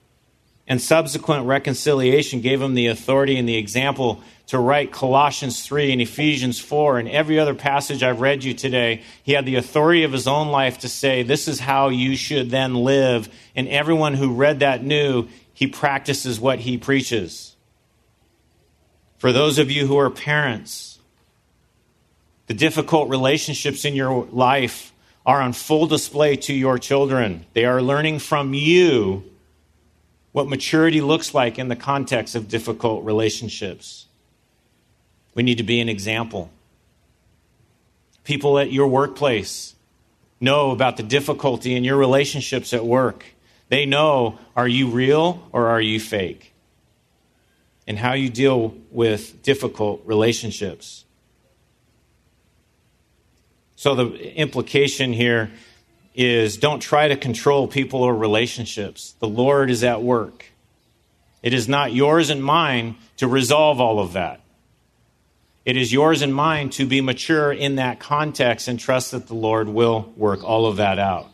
and 0.66 0.80
subsequent 0.80 1.46
reconciliation 1.46 2.40
gave 2.40 2.60
him 2.60 2.74
the 2.74 2.88
authority 2.88 3.38
and 3.38 3.48
the 3.48 3.56
example 3.56 4.22
to 4.46 4.58
write 4.58 4.92
Colossians 4.92 5.64
3 5.64 5.92
and 5.92 6.02
Ephesians 6.02 6.60
4 6.60 6.98
and 6.98 7.08
every 7.08 7.38
other 7.38 7.54
passage 7.54 8.02
I've 8.02 8.20
read 8.20 8.44
you 8.44 8.52
today. 8.52 9.02
He 9.22 9.32
had 9.32 9.46
the 9.46 9.56
authority 9.56 10.04
of 10.04 10.12
his 10.12 10.26
own 10.26 10.48
life 10.48 10.78
to 10.80 10.88
say, 10.88 11.22
This 11.22 11.48
is 11.48 11.60
how 11.60 11.88
you 11.88 12.14
should 12.16 12.50
then 12.50 12.74
live. 12.74 13.28
And 13.56 13.68
everyone 13.68 14.14
who 14.14 14.34
read 14.34 14.60
that 14.60 14.84
knew 14.84 15.28
he 15.54 15.66
practices 15.66 16.38
what 16.38 16.60
he 16.60 16.76
preaches. 16.76 17.56
For 19.18 19.32
those 19.32 19.58
of 19.58 19.70
you 19.70 19.86
who 19.86 19.96
are 19.96 20.10
parents, 20.10 20.98
the 22.46 22.54
difficult 22.54 23.08
relationships 23.08 23.86
in 23.86 23.94
your 23.94 24.26
life 24.26 24.92
are 25.24 25.40
on 25.40 25.54
full 25.54 25.86
display 25.86 26.36
to 26.36 26.52
your 26.52 26.78
children. 26.78 27.46
They 27.54 27.64
are 27.64 27.80
learning 27.80 28.18
from 28.18 28.52
you 28.52 29.24
what 30.32 30.48
maturity 30.48 31.00
looks 31.00 31.32
like 31.32 31.58
in 31.58 31.68
the 31.68 31.76
context 31.76 32.34
of 32.34 32.48
difficult 32.48 33.04
relationships. 33.04 34.03
We 35.34 35.42
need 35.42 35.58
to 35.58 35.64
be 35.64 35.80
an 35.80 35.88
example. 35.88 36.50
People 38.22 38.58
at 38.58 38.72
your 38.72 38.88
workplace 38.88 39.74
know 40.40 40.70
about 40.70 40.96
the 40.96 41.02
difficulty 41.02 41.74
in 41.74 41.84
your 41.84 41.96
relationships 41.96 42.72
at 42.72 42.84
work. 42.84 43.24
They 43.68 43.86
know 43.86 44.38
are 44.56 44.68
you 44.68 44.88
real 44.88 45.48
or 45.52 45.68
are 45.68 45.80
you 45.80 45.98
fake? 45.98 46.52
And 47.86 47.98
how 47.98 48.14
you 48.14 48.30
deal 48.30 48.74
with 48.90 49.42
difficult 49.42 50.02
relationships. 50.06 51.04
So, 53.76 53.94
the 53.94 54.34
implication 54.34 55.12
here 55.12 55.50
is 56.14 56.56
don't 56.56 56.80
try 56.80 57.08
to 57.08 57.16
control 57.16 57.66
people 57.66 58.02
or 58.02 58.14
relationships. 58.14 59.14
The 59.18 59.28
Lord 59.28 59.70
is 59.70 59.84
at 59.84 60.02
work. 60.02 60.46
It 61.42 61.52
is 61.52 61.68
not 61.68 61.92
yours 61.92 62.30
and 62.30 62.42
mine 62.42 62.96
to 63.18 63.28
resolve 63.28 63.80
all 63.80 63.98
of 63.98 64.14
that. 64.14 64.40
It 65.64 65.76
is 65.78 65.92
yours 65.92 66.20
and 66.20 66.34
mine 66.34 66.68
to 66.70 66.86
be 66.86 67.00
mature 67.00 67.50
in 67.50 67.76
that 67.76 67.98
context 67.98 68.68
and 68.68 68.78
trust 68.78 69.12
that 69.12 69.28
the 69.28 69.34
Lord 69.34 69.68
will 69.68 70.12
work 70.16 70.44
all 70.44 70.66
of 70.66 70.76
that 70.76 70.98
out. 70.98 71.30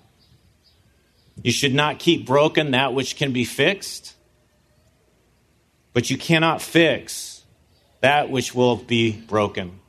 You 1.43 1.51
should 1.51 1.75
not 1.75 1.99
keep 1.99 2.27
broken 2.27 2.73
that 2.73 2.95
which 2.95 3.17
can 3.17 3.33
be 3.33 3.45
fixed, 3.45 4.15
but 5.93 6.11
you 6.11 6.17
cannot 6.17 6.63
fix 6.63 7.43
that 8.03 8.31
which 8.31 8.55
will 8.55 8.77
be 8.77 9.13
broken. 9.13 9.81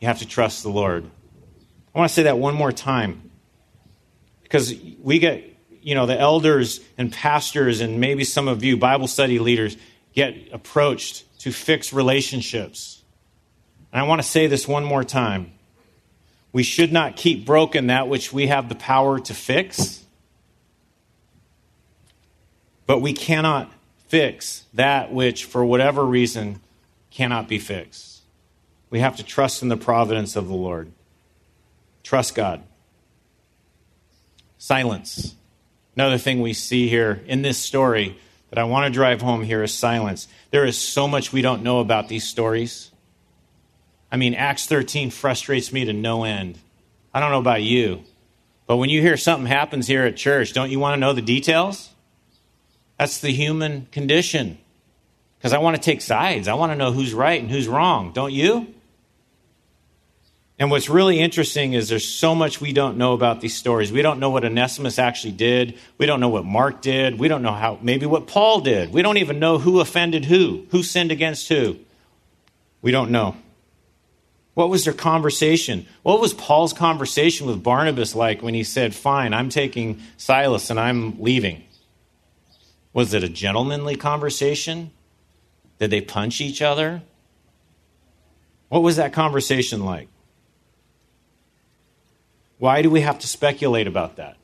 You 0.00 0.08
have 0.08 0.20
to 0.20 0.26
trust 0.26 0.62
the 0.62 0.70
Lord. 0.70 1.04
I 1.94 1.98
want 1.98 2.08
to 2.08 2.14
say 2.14 2.22
that 2.24 2.38
one 2.38 2.54
more 2.54 2.72
time 2.72 3.30
because 4.42 4.74
we 5.02 5.18
get, 5.18 5.44
you 5.82 5.94
know, 5.94 6.06
the 6.06 6.18
elders 6.18 6.80
and 6.96 7.12
pastors 7.12 7.80
and 7.80 8.00
maybe 8.00 8.24
some 8.24 8.48
of 8.48 8.64
you, 8.64 8.76
Bible 8.76 9.08
study 9.08 9.38
leaders, 9.38 9.76
get 10.14 10.34
approached 10.52 11.24
to 11.38 11.52
fix 11.52 11.92
relationships. 11.92 13.02
And 13.92 14.00
I 14.00 14.04
want 14.06 14.20
to 14.20 14.28
say 14.28 14.46
this 14.46 14.66
one 14.68 14.84
more 14.84 15.04
time. 15.04 15.52
We 16.52 16.62
should 16.62 16.92
not 16.92 17.16
keep 17.16 17.46
broken 17.46 17.88
that 17.88 18.08
which 18.08 18.32
we 18.32 18.46
have 18.46 18.68
the 18.68 18.74
power 18.74 19.20
to 19.20 19.34
fix, 19.34 20.04
but 22.86 23.00
we 23.00 23.12
cannot 23.12 23.70
fix 24.08 24.64
that 24.74 25.12
which, 25.12 25.44
for 25.44 25.64
whatever 25.64 26.04
reason, 26.04 26.60
cannot 27.10 27.48
be 27.48 27.58
fixed. 27.58 28.22
We 28.90 29.00
have 29.00 29.16
to 29.16 29.22
trust 29.22 29.62
in 29.62 29.68
the 29.68 29.76
providence 29.76 30.36
of 30.36 30.48
the 30.48 30.54
Lord. 30.54 30.90
Trust 32.02 32.34
God. 32.34 32.62
Silence. 34.56 35.34
Another 35.94 36.16
thing 36.16 36.40
we 36.40 36.54
see 36.54 36.88
here 36.88 37.22
in 37.26 37.42
this 37.42 37.58
story 37.58 38.18
that 38.50 38.58
I 38.58 38.64
want 38.64 38.86
to 38.86 38.96
drive 38.96 39.20
home 39.20 39.42
here 39.42 39.62
is 39.62 39.74
silence. 39.74 40.28
There 40.50 40.64
is 40.64 40.78
so 40.78 41.06
much 41.06 41.32
we 41.32 41.42
don't 41.42 41.62
know 41.62 41.80
about 41.80 42.08
these 42.08 42.24
stories. 42.24 42.90
I 44.10 44.16
mean, 44.16 44.34
Acts 44.34 44.66
13 44.66 45.10
frustrates 45.10 45.72
me 45.72 45.84
to 45.84 45.92
no 45.92 46.24
end. 46.24 46.58
I 47.12 47.20
don't 47.20 47.30
know 47.30 47.38
about 47.38 47.62
you, 47.62 48.02
but 48.66 48.76
when 48.76 48.90
you 48.90 49.00
hear 49.00 49.16
something 49.16 49.46
happens 49.46 49.86
here 49.86 50.04
at 50.04 50.16
church, 50.16 50.52
don't 50.52 50.70
you 50.70 50.78
want 50.78 50.94
to 50.94 51.00
know 51.00 51.12
the 51.12 51.22
details? 51.22 51.90
That's 52.98 53.20
the 53.20 53.30
human 53.30 53.86
condition. 53.92 54.58
Because 55.38 55.52
I 55.52 55.58
want 55.58 55.76
to 55.76 55.82
take 55.82 56.00
sides. 56.00 56.48
I 56.48 56.54
want 56.54 56.72
to 56.72 56.76
know 56.76 56.92
who's 56.92 57.14
right 57.14 57.40
and 57.40 57.50
who's 57.50 57.68
wrong. 57.68 58.12
Don't 58.12 58.32
you? 58.32 58.74
And 60.58 60.72
what's 60.72 60.88
really 60.88 61.20
interesting 61.20 61.74
is 61.74 61.88
there's 61.88 62.06
so 62.06 62.34
much 62.34 62.60
we 62.60 62.72
don't 62.72 62.98
know 62.98 63.12
about 63.12 63.40
these 63.40 63.56
stories. 63.56 63.92
We 63.92 64.02
don't 64.02 64.18
know 64.18 64.30
what 64.30 64.44
Onesimus 64.44 64.98
actually 64.98 65.32
did. 65.32 65.78
We 65.98 66.06
don't 66.06 66.18
know 66.18 66.30
what 66.30 66.44
Mark 66.44 66.82
did. 66.82 67.18
We 67.18 67.28
don't 67.28 67.42
know 67.42 67.52
how, 67.52 67.78
maybe 67.80 68.06
what 68.06 68.26
Paul 68.26 68.60
did. 68.60 68.92
We 68.92 69.02
don't 69.02 69.18
even 69.18 69.38
know 69.38 69.58
who 69.58 69.78
offended 69.78 70.24
who, 70.24 70.66
who 70.70 70.82
sinned 70.82 71.12
against 71.12 71.48
who. 71.48 71.76
We 72.82 72.90
don't 72.90 73.12
know. 73.12 73.36
What 74.54 74.70
was 74.70 74.84
their 74.84 74.94
conversation? 74.94 75.86
What 76.02 76.20
was 76.20 76.34
Paul's 76.34 76.72
conversation 76.72 77.46
with 77.46 77.62
Barnabas 77.62 78.16
like 78.16 78.42
when 78.42 78.54
he 78.54 78.64
said, 78.64 78.92
Fine, 78.92 79.32
I'm 79.32 79.50
taking 79.50 80.02
Silas 80.16 80.70
and 80.70 80.80
I'm 80.80 81.22
leaving? 81.22 81.62
Was 82.92 83.14
it 83.14 83.22
a 83.22 83.28
gentlemanly 83.28 83.94
conversation? 83.94 84.90
Did 85.78 85.90
they 85.90 86.00
punch 86.00 86.40
each 86.40 86.60
other? 86.60 87.02
What 88.68 88.82
was 88.82 88.96
that 88.96 89.12
conversation 89.12 89.84
like? 89.84 90.08
Why 92.58 92.82
do 92.82 92.90
we 92.90 93.00
have 93.02 93.18
to 93.20 93.26
speculate 93.26 93.86
about 93.86 94.16
that? 94.16 94.36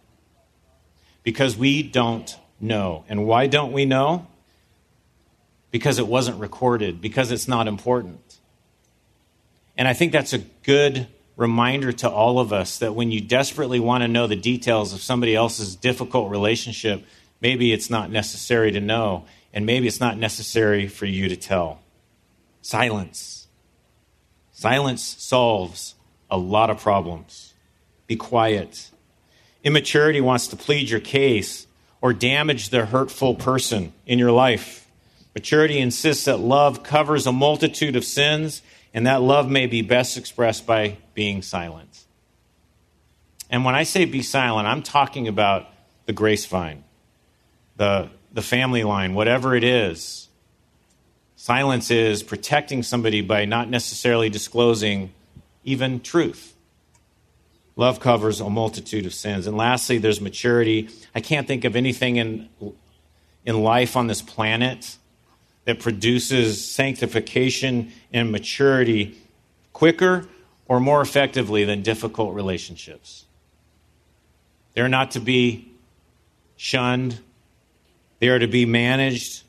Because 1.23 1.57
we 1.57 1.83
don't 1.83 2.37
know. 2.61 3.05
And 3.09 3.27
why 3.27 3.47
don't 3.47 3.73
we 3.73 3.85
know? 3.85 4.27
Because 5.71 5.99
it 5.99 6.07
wasn't 6.07 6.39
recorded, 6.39 7.01
because 7.01 7.33
it's 7.33 7.49
not 7.49 7.67
important. 7.67 8.39
And 9.77 9.89
I 9.89 9.93
think 9.93 10.13
that's 10.13 10.33
a 10.33 10.39
good 10.39 11.09
reminder 11.37 11.93
to 11.93 12.09
all 12.09 12.39
of 12.39 12.53
us 12.53 12.79
that 12.79 12.95
when 12.95 13.11
you 13.11 13.21
desperately 13.21 13.81
want 13.81 14.03
to 14.03 14.09
know 14.09 14.27
the 14.27 14.37
details 14.37 14.93
of 14.93 15.03
somebody 15.03 15.35
else's 15.35 15.75
difficult 15.75 16.31
relationship, 16.31 17.05
maybe 17.41 17.73
it's 17.73 17.91
not 17.91 18.11
necessary 18.11 18.71
to 18.71 18.81
know, 18.81 19.25
and 19.53 19.67
maybe 19.67 19.89
it's 19.89 20.01
not 20.01 20.17
necessary 20.17 20.87
for 20.87 21.07
you 21.07 21.29
to 21.29 21.37
tell. 21.37 21.81
Silence. 22.63 23.49
Silence 24.53 25.03
solves 25.19 25.97
a 26.31 26.39
lot 26.39 26.71
of 26.71 26.81
problems. 26.81 27.54
Be 28.07 28.17
quiet. 28.17 28.91
Immaturity 29.63 30.21
wants 30.21 30.49
to 30.49 30.57
plead 30.57 30.91
your 30.91 31.01
case 31.01 31.67
or 32.01 32.13
damage 32.13 32.69
the 32.69 32.85
hurtful 32.87 33.35
person 33.35 33.93
in 34.07 34.19
your 34.19 34.33
life. 34.33 34.87
Maturity 35.35 35.79
insists 35.79 36.27
that 36.27 36.39
love 36.39 36.83
covers 36.83 37.27
a 37.27 37.33
multitude 37.33 37.97
of 37.97 38.05
sins, 38.05 38.63
and 38.93 39.07
that 39.07 39.23
love 39.23 39.51
may 39.51 39.67
be 39.67 39.83
best 39.83 40.17
expressed 40.17 40.67
by 40.67 40.99
being 41.15 41.43
silent. 41.43 42.05
And 43.51 43.65
when 43.65 43.75
I 43.75 43.83
say 43.83 44.05
be 44.05 44.23
silent, 44.23 44.69
I'm 44.69 44.83
talking 44.83 45.29
about 45.29 45.67
the 46.07 46.13
grace 46.13 46.47
vine, 46.47 46.85
the, 47.77 48.11
the 48.33 48.43
family 48.43 48.85
line, 48.85 49.15
whatever 49.15 49.57
it 49.57 49.65
is. 49.65 50.29
Silence 51.37 51.91
is 51.91 52.23
protecting 52.23 52.83
somebody 52.83 53.21
by 53.21 53.45
not 53.45 53.69
necessarily 53.69 54.31
disclosing 54.31 55.13
even 55.65 56.01
truth. 56.01 56.54
Love 57.77 57.99
covers 57.99 58.41
a 58.41 58.49
multitude 58.49 59.05
of 59.05 59.13
sins. 59.13 59.47
And 59.47 59.57
lastly, 59.57 59.99
there's 59.99 60.21
maturity. 60.21 60.89
I 61.15 61.21
can't 61.21 61.47
think 61.47 61.65
of 61.65 61.75
anything 61.75 62.17
in, 62.17 62.49
in 63.45 63.63
life 63.63 63.97
on 63.97 64.07
this 64.07 64.23
planet 64.23 64.97
that 65.65 65.81
produces 65.81 66.65
sanctification 66.65 67.93
and 68.13 68.31
maturity 68.31 69.19
quicker 69.73 70.29
or 70.67 70.79
more 70.81 71.01
effectively 71.01 71.65
than 71.65 71.83
difficult 71.83 72.35
relationships. 72.35 73.25
They're 74.75 74.89
not 74.89 75.13
to 75.13 75.21
be 75.21 75.73
shunned, 76.57 77.19
they 78.19 78.29
are 78.29 78.39
to 78.39 78.47
be 78.47 78.67
managed 78.67 79.43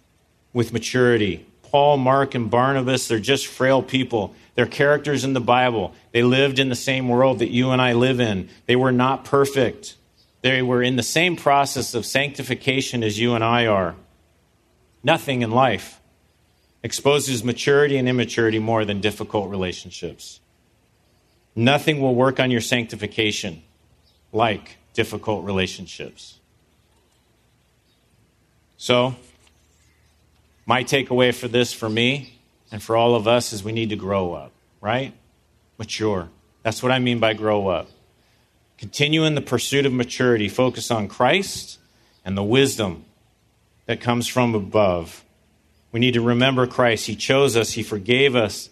with 0.54 0.74
maturity. 0.74 1.46
Paul, 1.64 1.98
Mark, 1.98 2.36
and 2.36 2.50
Barnabas, 2.50 3.08
they're 3.08 3.20
just 3.20 3.48
frail 3.48 3.84
people. 3.84 4.34
They're 4.56 4.66
characters 4.66 5.26
in 5.26 5.34
the 5.34 5.42
Bible. 5.42 5.94
They 6.14 6.24
lived 6.24 6.60
in 6.60 6.70
the 6.70 6.76
same 6.76 7.10
world 7.10 7.40
that 7.40 7.52
you 7.52 7.72
and 7.72 7.82
I 7.82 7.94
live 7.94 8.22
in. 8.22 8.50
They 8.66 8.78
were 8.78 8.92
not 8.92 9.26
perfect. 9.26 9.96
They 10.42 10.62
were 10.62 10.82
in 10.82 10.96
the 10.96 11.04
same 11.04 11.36
process 11.36 11.94
of 11.94 12.06
sanctification 12.06 13.04
as 13.04 13.20
you 13.20 13.36
and 13.36 13.44
I 13.44 13.66
are. 13.66 13.96
Nothing 15.04 15.42
in 15.42 15.52
life 15.52 16.00
exposes 16.84 17.44
maturity 17.44 17.98
and 17.98 18.08
immaturity 18.08 18.60
more 18.60 18.86
than 18.86 19.02
difficult 19.02 19.50
relationships. 19.50 20.40
Nothing 21.56 22.00
will 22.00 22.16
work 22.16 22.40
on 22.40 22.52
your 22.52 22.62
sanctification 22.62 23.64
like 24.32 24.78
difficult 24.94 25.46
relationships. 25.46 26.40
So, 28.78 29.16
my 30.66 30.84
takeaway 30.84 31.34
for 31.34 31.48
this 31.48 31.74
for 31.74 31.90
me 31.90 32.35
and 32.72 32.82
for 32.82 32.96
all 32.96 33.16
of 33.16 33.28
us 33.28 33.54
is 33.54 33.64
we 33.64 33.72
need 33.72 33.90
to 33.90 33.96
grow 33.96 34.34
up, 34.34 34.52
right? 34.82 35.14
Mature. 35.78 36.30
That's 36.64 36.82
what 36.82 36.92
I 36.92 37.00
mean 37.00 37.20
by 37.20 37.34
grow 37.34 37.68
up. 37.68 37.90
Continue 38.78 39.24
in 39.24 39.36
the 39.36 39.42
pursuit 39.42 39.86
of 39.86 39.94
maturity. 39.94 40.50
Focus 40.50 40.92
on 40.92 41.08
Christ 41.08 41.80
and 42.26 42.38
the 42.38 42.44
wisdom 42.44 43.06
that 43.86 44.02
comes 44.02 44.28
from 44.28 44.56
above. 44.56 45.24
We 45.92 46.00
need 46.00 46.16
to 46.16 46.22
remember 46.22 46.68
Christ. 46.68 47.08
He 47.08 47.16
chose 47.16 47.56
us, 47.56 47.72
He 47.72 47.84
forgave 47.84 48.36
us. 48.36 48.70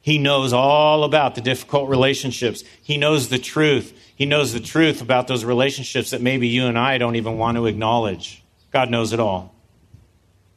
He 0.00 0.18
knows 0.18 0.52
all 0.52 1.02
about 1.02 1.34
the 1.34 1.40
difficult 1.40 1.88
relationships. 1.88 2.62
He 2.80 2.96
knows 2.96 3.28
the 3.28 3.40
truth. 3.40 3.92
He 4.14 4.24
knows 4.24 4.52
the 4.52 4.60
truth 4.60 5.02
about 5.02 5.26
those 5.26 5.44
relationships 5.44 6.10
that 6.10 6.22
maybe 6.22 6.46
you 6.46 6.66
and 6.66 6.78
I 6.78 6.98
don't 6.98 7.16
even 7.16 7.38
want 7.38 7.56
to 7.56 7.66
acknowledge. 7.66 8.42
God 8.70 8.88
knows 8.88 9.12
it 9.12 9.18
all. 9.18 9.52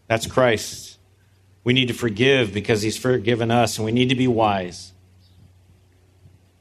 That's 0.07 0.27
Christ. 0.27 0.88
We 1.63 1.73
need 1.73 1.87
to 1.89 1.93
forgive 1.93 2.53
because 2.53 2.81
He's 2.81 2.97
forgiven 2.97 3.51
us, 3.51 3.77
and 3.77 3.85
we 3.85 3.91
need 3.91 4.09
to 4.09 4.15
be 4.15 4.27
wise. 4.27 4.93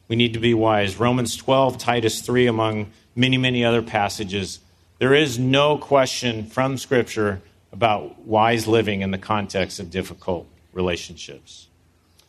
We 0.09 0.17
need 0.17 0.33
to 0.35 0.41
be 0.41 0.55
wise. 0.55 0.99
Romans 0.99 1.37
12, 1.37 1.79
Titus 1.79 2.21
3, 2.23 2.47
among 2.47 2.91
many, 3.15 3.37
many 3.37 3.65
other 3.65 3.83
passages. 3.83 4.61
There 4.99 5.15
is 5.15 5.39
no 5.39 5.79
question 5.79 6.47
from 6.47 6.79
Scripture 6.79 7.43
about 7.73 8.21
wise 8.21 8.67
living 8.67 9.03
in 9.03 9.11
the 9.11 9.19
context 9.19 9.79
of 9.79 9.91
difficult 9.91 10.49
relationships. 10.73 11.69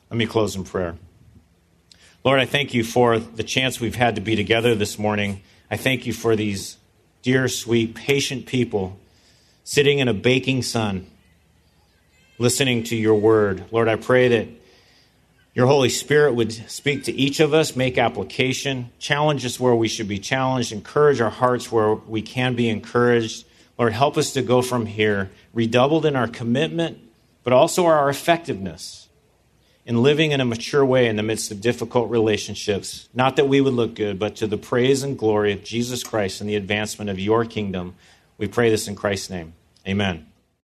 Let 0.09 0.17
me 0.17 0.25
close 0.25 0.55
in 0.55 0.63
prayer. 0.63 0.97
Lord, 2.25 2.39
I 2.39 2.45
thank 2.45 2.73
you 2.73 2.83
for 2.83 3.17
the 3.17 3.43
chance 3.43 3.79
we've 3.79 3.95
had 3.95 4.15
to 4.15 4.21
be 4.21 4.35
together 4.35 4.75
this 4.75 4.99
morning. 4.99 5.41
I 5.71 5.77
thank 5.77 6.05
you 6.05 6.11
for 6.11 6.35
these 6.35 6.77
dear, 7.21 7.47
sweet, 7.47 7.95
patient 7.95 8.45
people 8.45 8.99
sitting 9.63 9.99
in 9.99 10.07
a 10.07 10.13
baking 10.13 10.63
sun, 10.63 11.07
listening 12.39 12.83
to 12.85 12.95
your 12.95 13.15
word. 13.15 13.65
Lord, 13.71 13.87
I 13.87 13.97
pray 13.97 14.29
that 14.29 14.47
your 15.53 15.67
Holy 15.67 15.89
Spirit 15.89 16.33
would 16.33 16.53
speak 16.71 17.03
to 17.03 17.11
each 17.11 17.41
of 17.41 17.53
us, 17.53 17.75
make 17.75 17.97
application, 17.97 18.91
challenge 18.97 19.45
us 19.45 19.59
where 19.59 19.75
we 19.75 19.89
should 19.89 20.07
be 20.07 20.19
challenged, 20.19 20.71
encourage 20.71 21.19
our 21.19 21.29
hearts 21.29 21.71
where 21.71 21.93
we 21.93 22.21
can 22.21 22.55
be 22.55 22.69
encouraged. 22.69 23.45
Lord, 23.77 23.93
help 23.93 24.17
us 24.17 24.31
to 24.33 24.41
go 24.41 24.61
from 24.61 24.85
here 24.85 25.29
redoubled 25.53 26.05
in 26.05 26.15
our 26.15 26.27
commitment, 26.27 26.97
but 27.43 27.51
also 27.51 27.85
our 27.85 28.09
effectiveness 28.09 29.09
in 29.85 30.01
living 30.03 30.31
in 30.31 30.39
a 30.39 30.45
mature 30.45 30.85
way 30.85 31.07
in 31.07 31.15
the 31.15 31.23
midst 31.23 31.51
of 31.51 31.59
difficult 31.59 32.09
relationships. 32.09 33.09
Not 33.13 33.35
that 33.37 33.49
we 33.49 33.59
would 33.59 33.73
look 33.73 33.95
good, 33.95 34.19
but 34.19 34.35
to 34.37 34.47
the 34.47 34.57
praise 34.57 35.03
and 35.03 35.17
glory 35.17 35.51
of 35.51 35.63
Jesus 35.63 36.03
Christ 36.03 36.41
and 36.41 36.49
the 36.49 36.55
advancement 36.55 37.09
of 37.09 37.19
your 37.19 37.43
kingdom. 37.43 37.95
We 38.37 38.47
pray 38.47 38.69
this 38.69 38.87
in 38.87 38.95
Christ's 38.95 39.31
name. 39.31 39.53
Amen. 39.87 40.28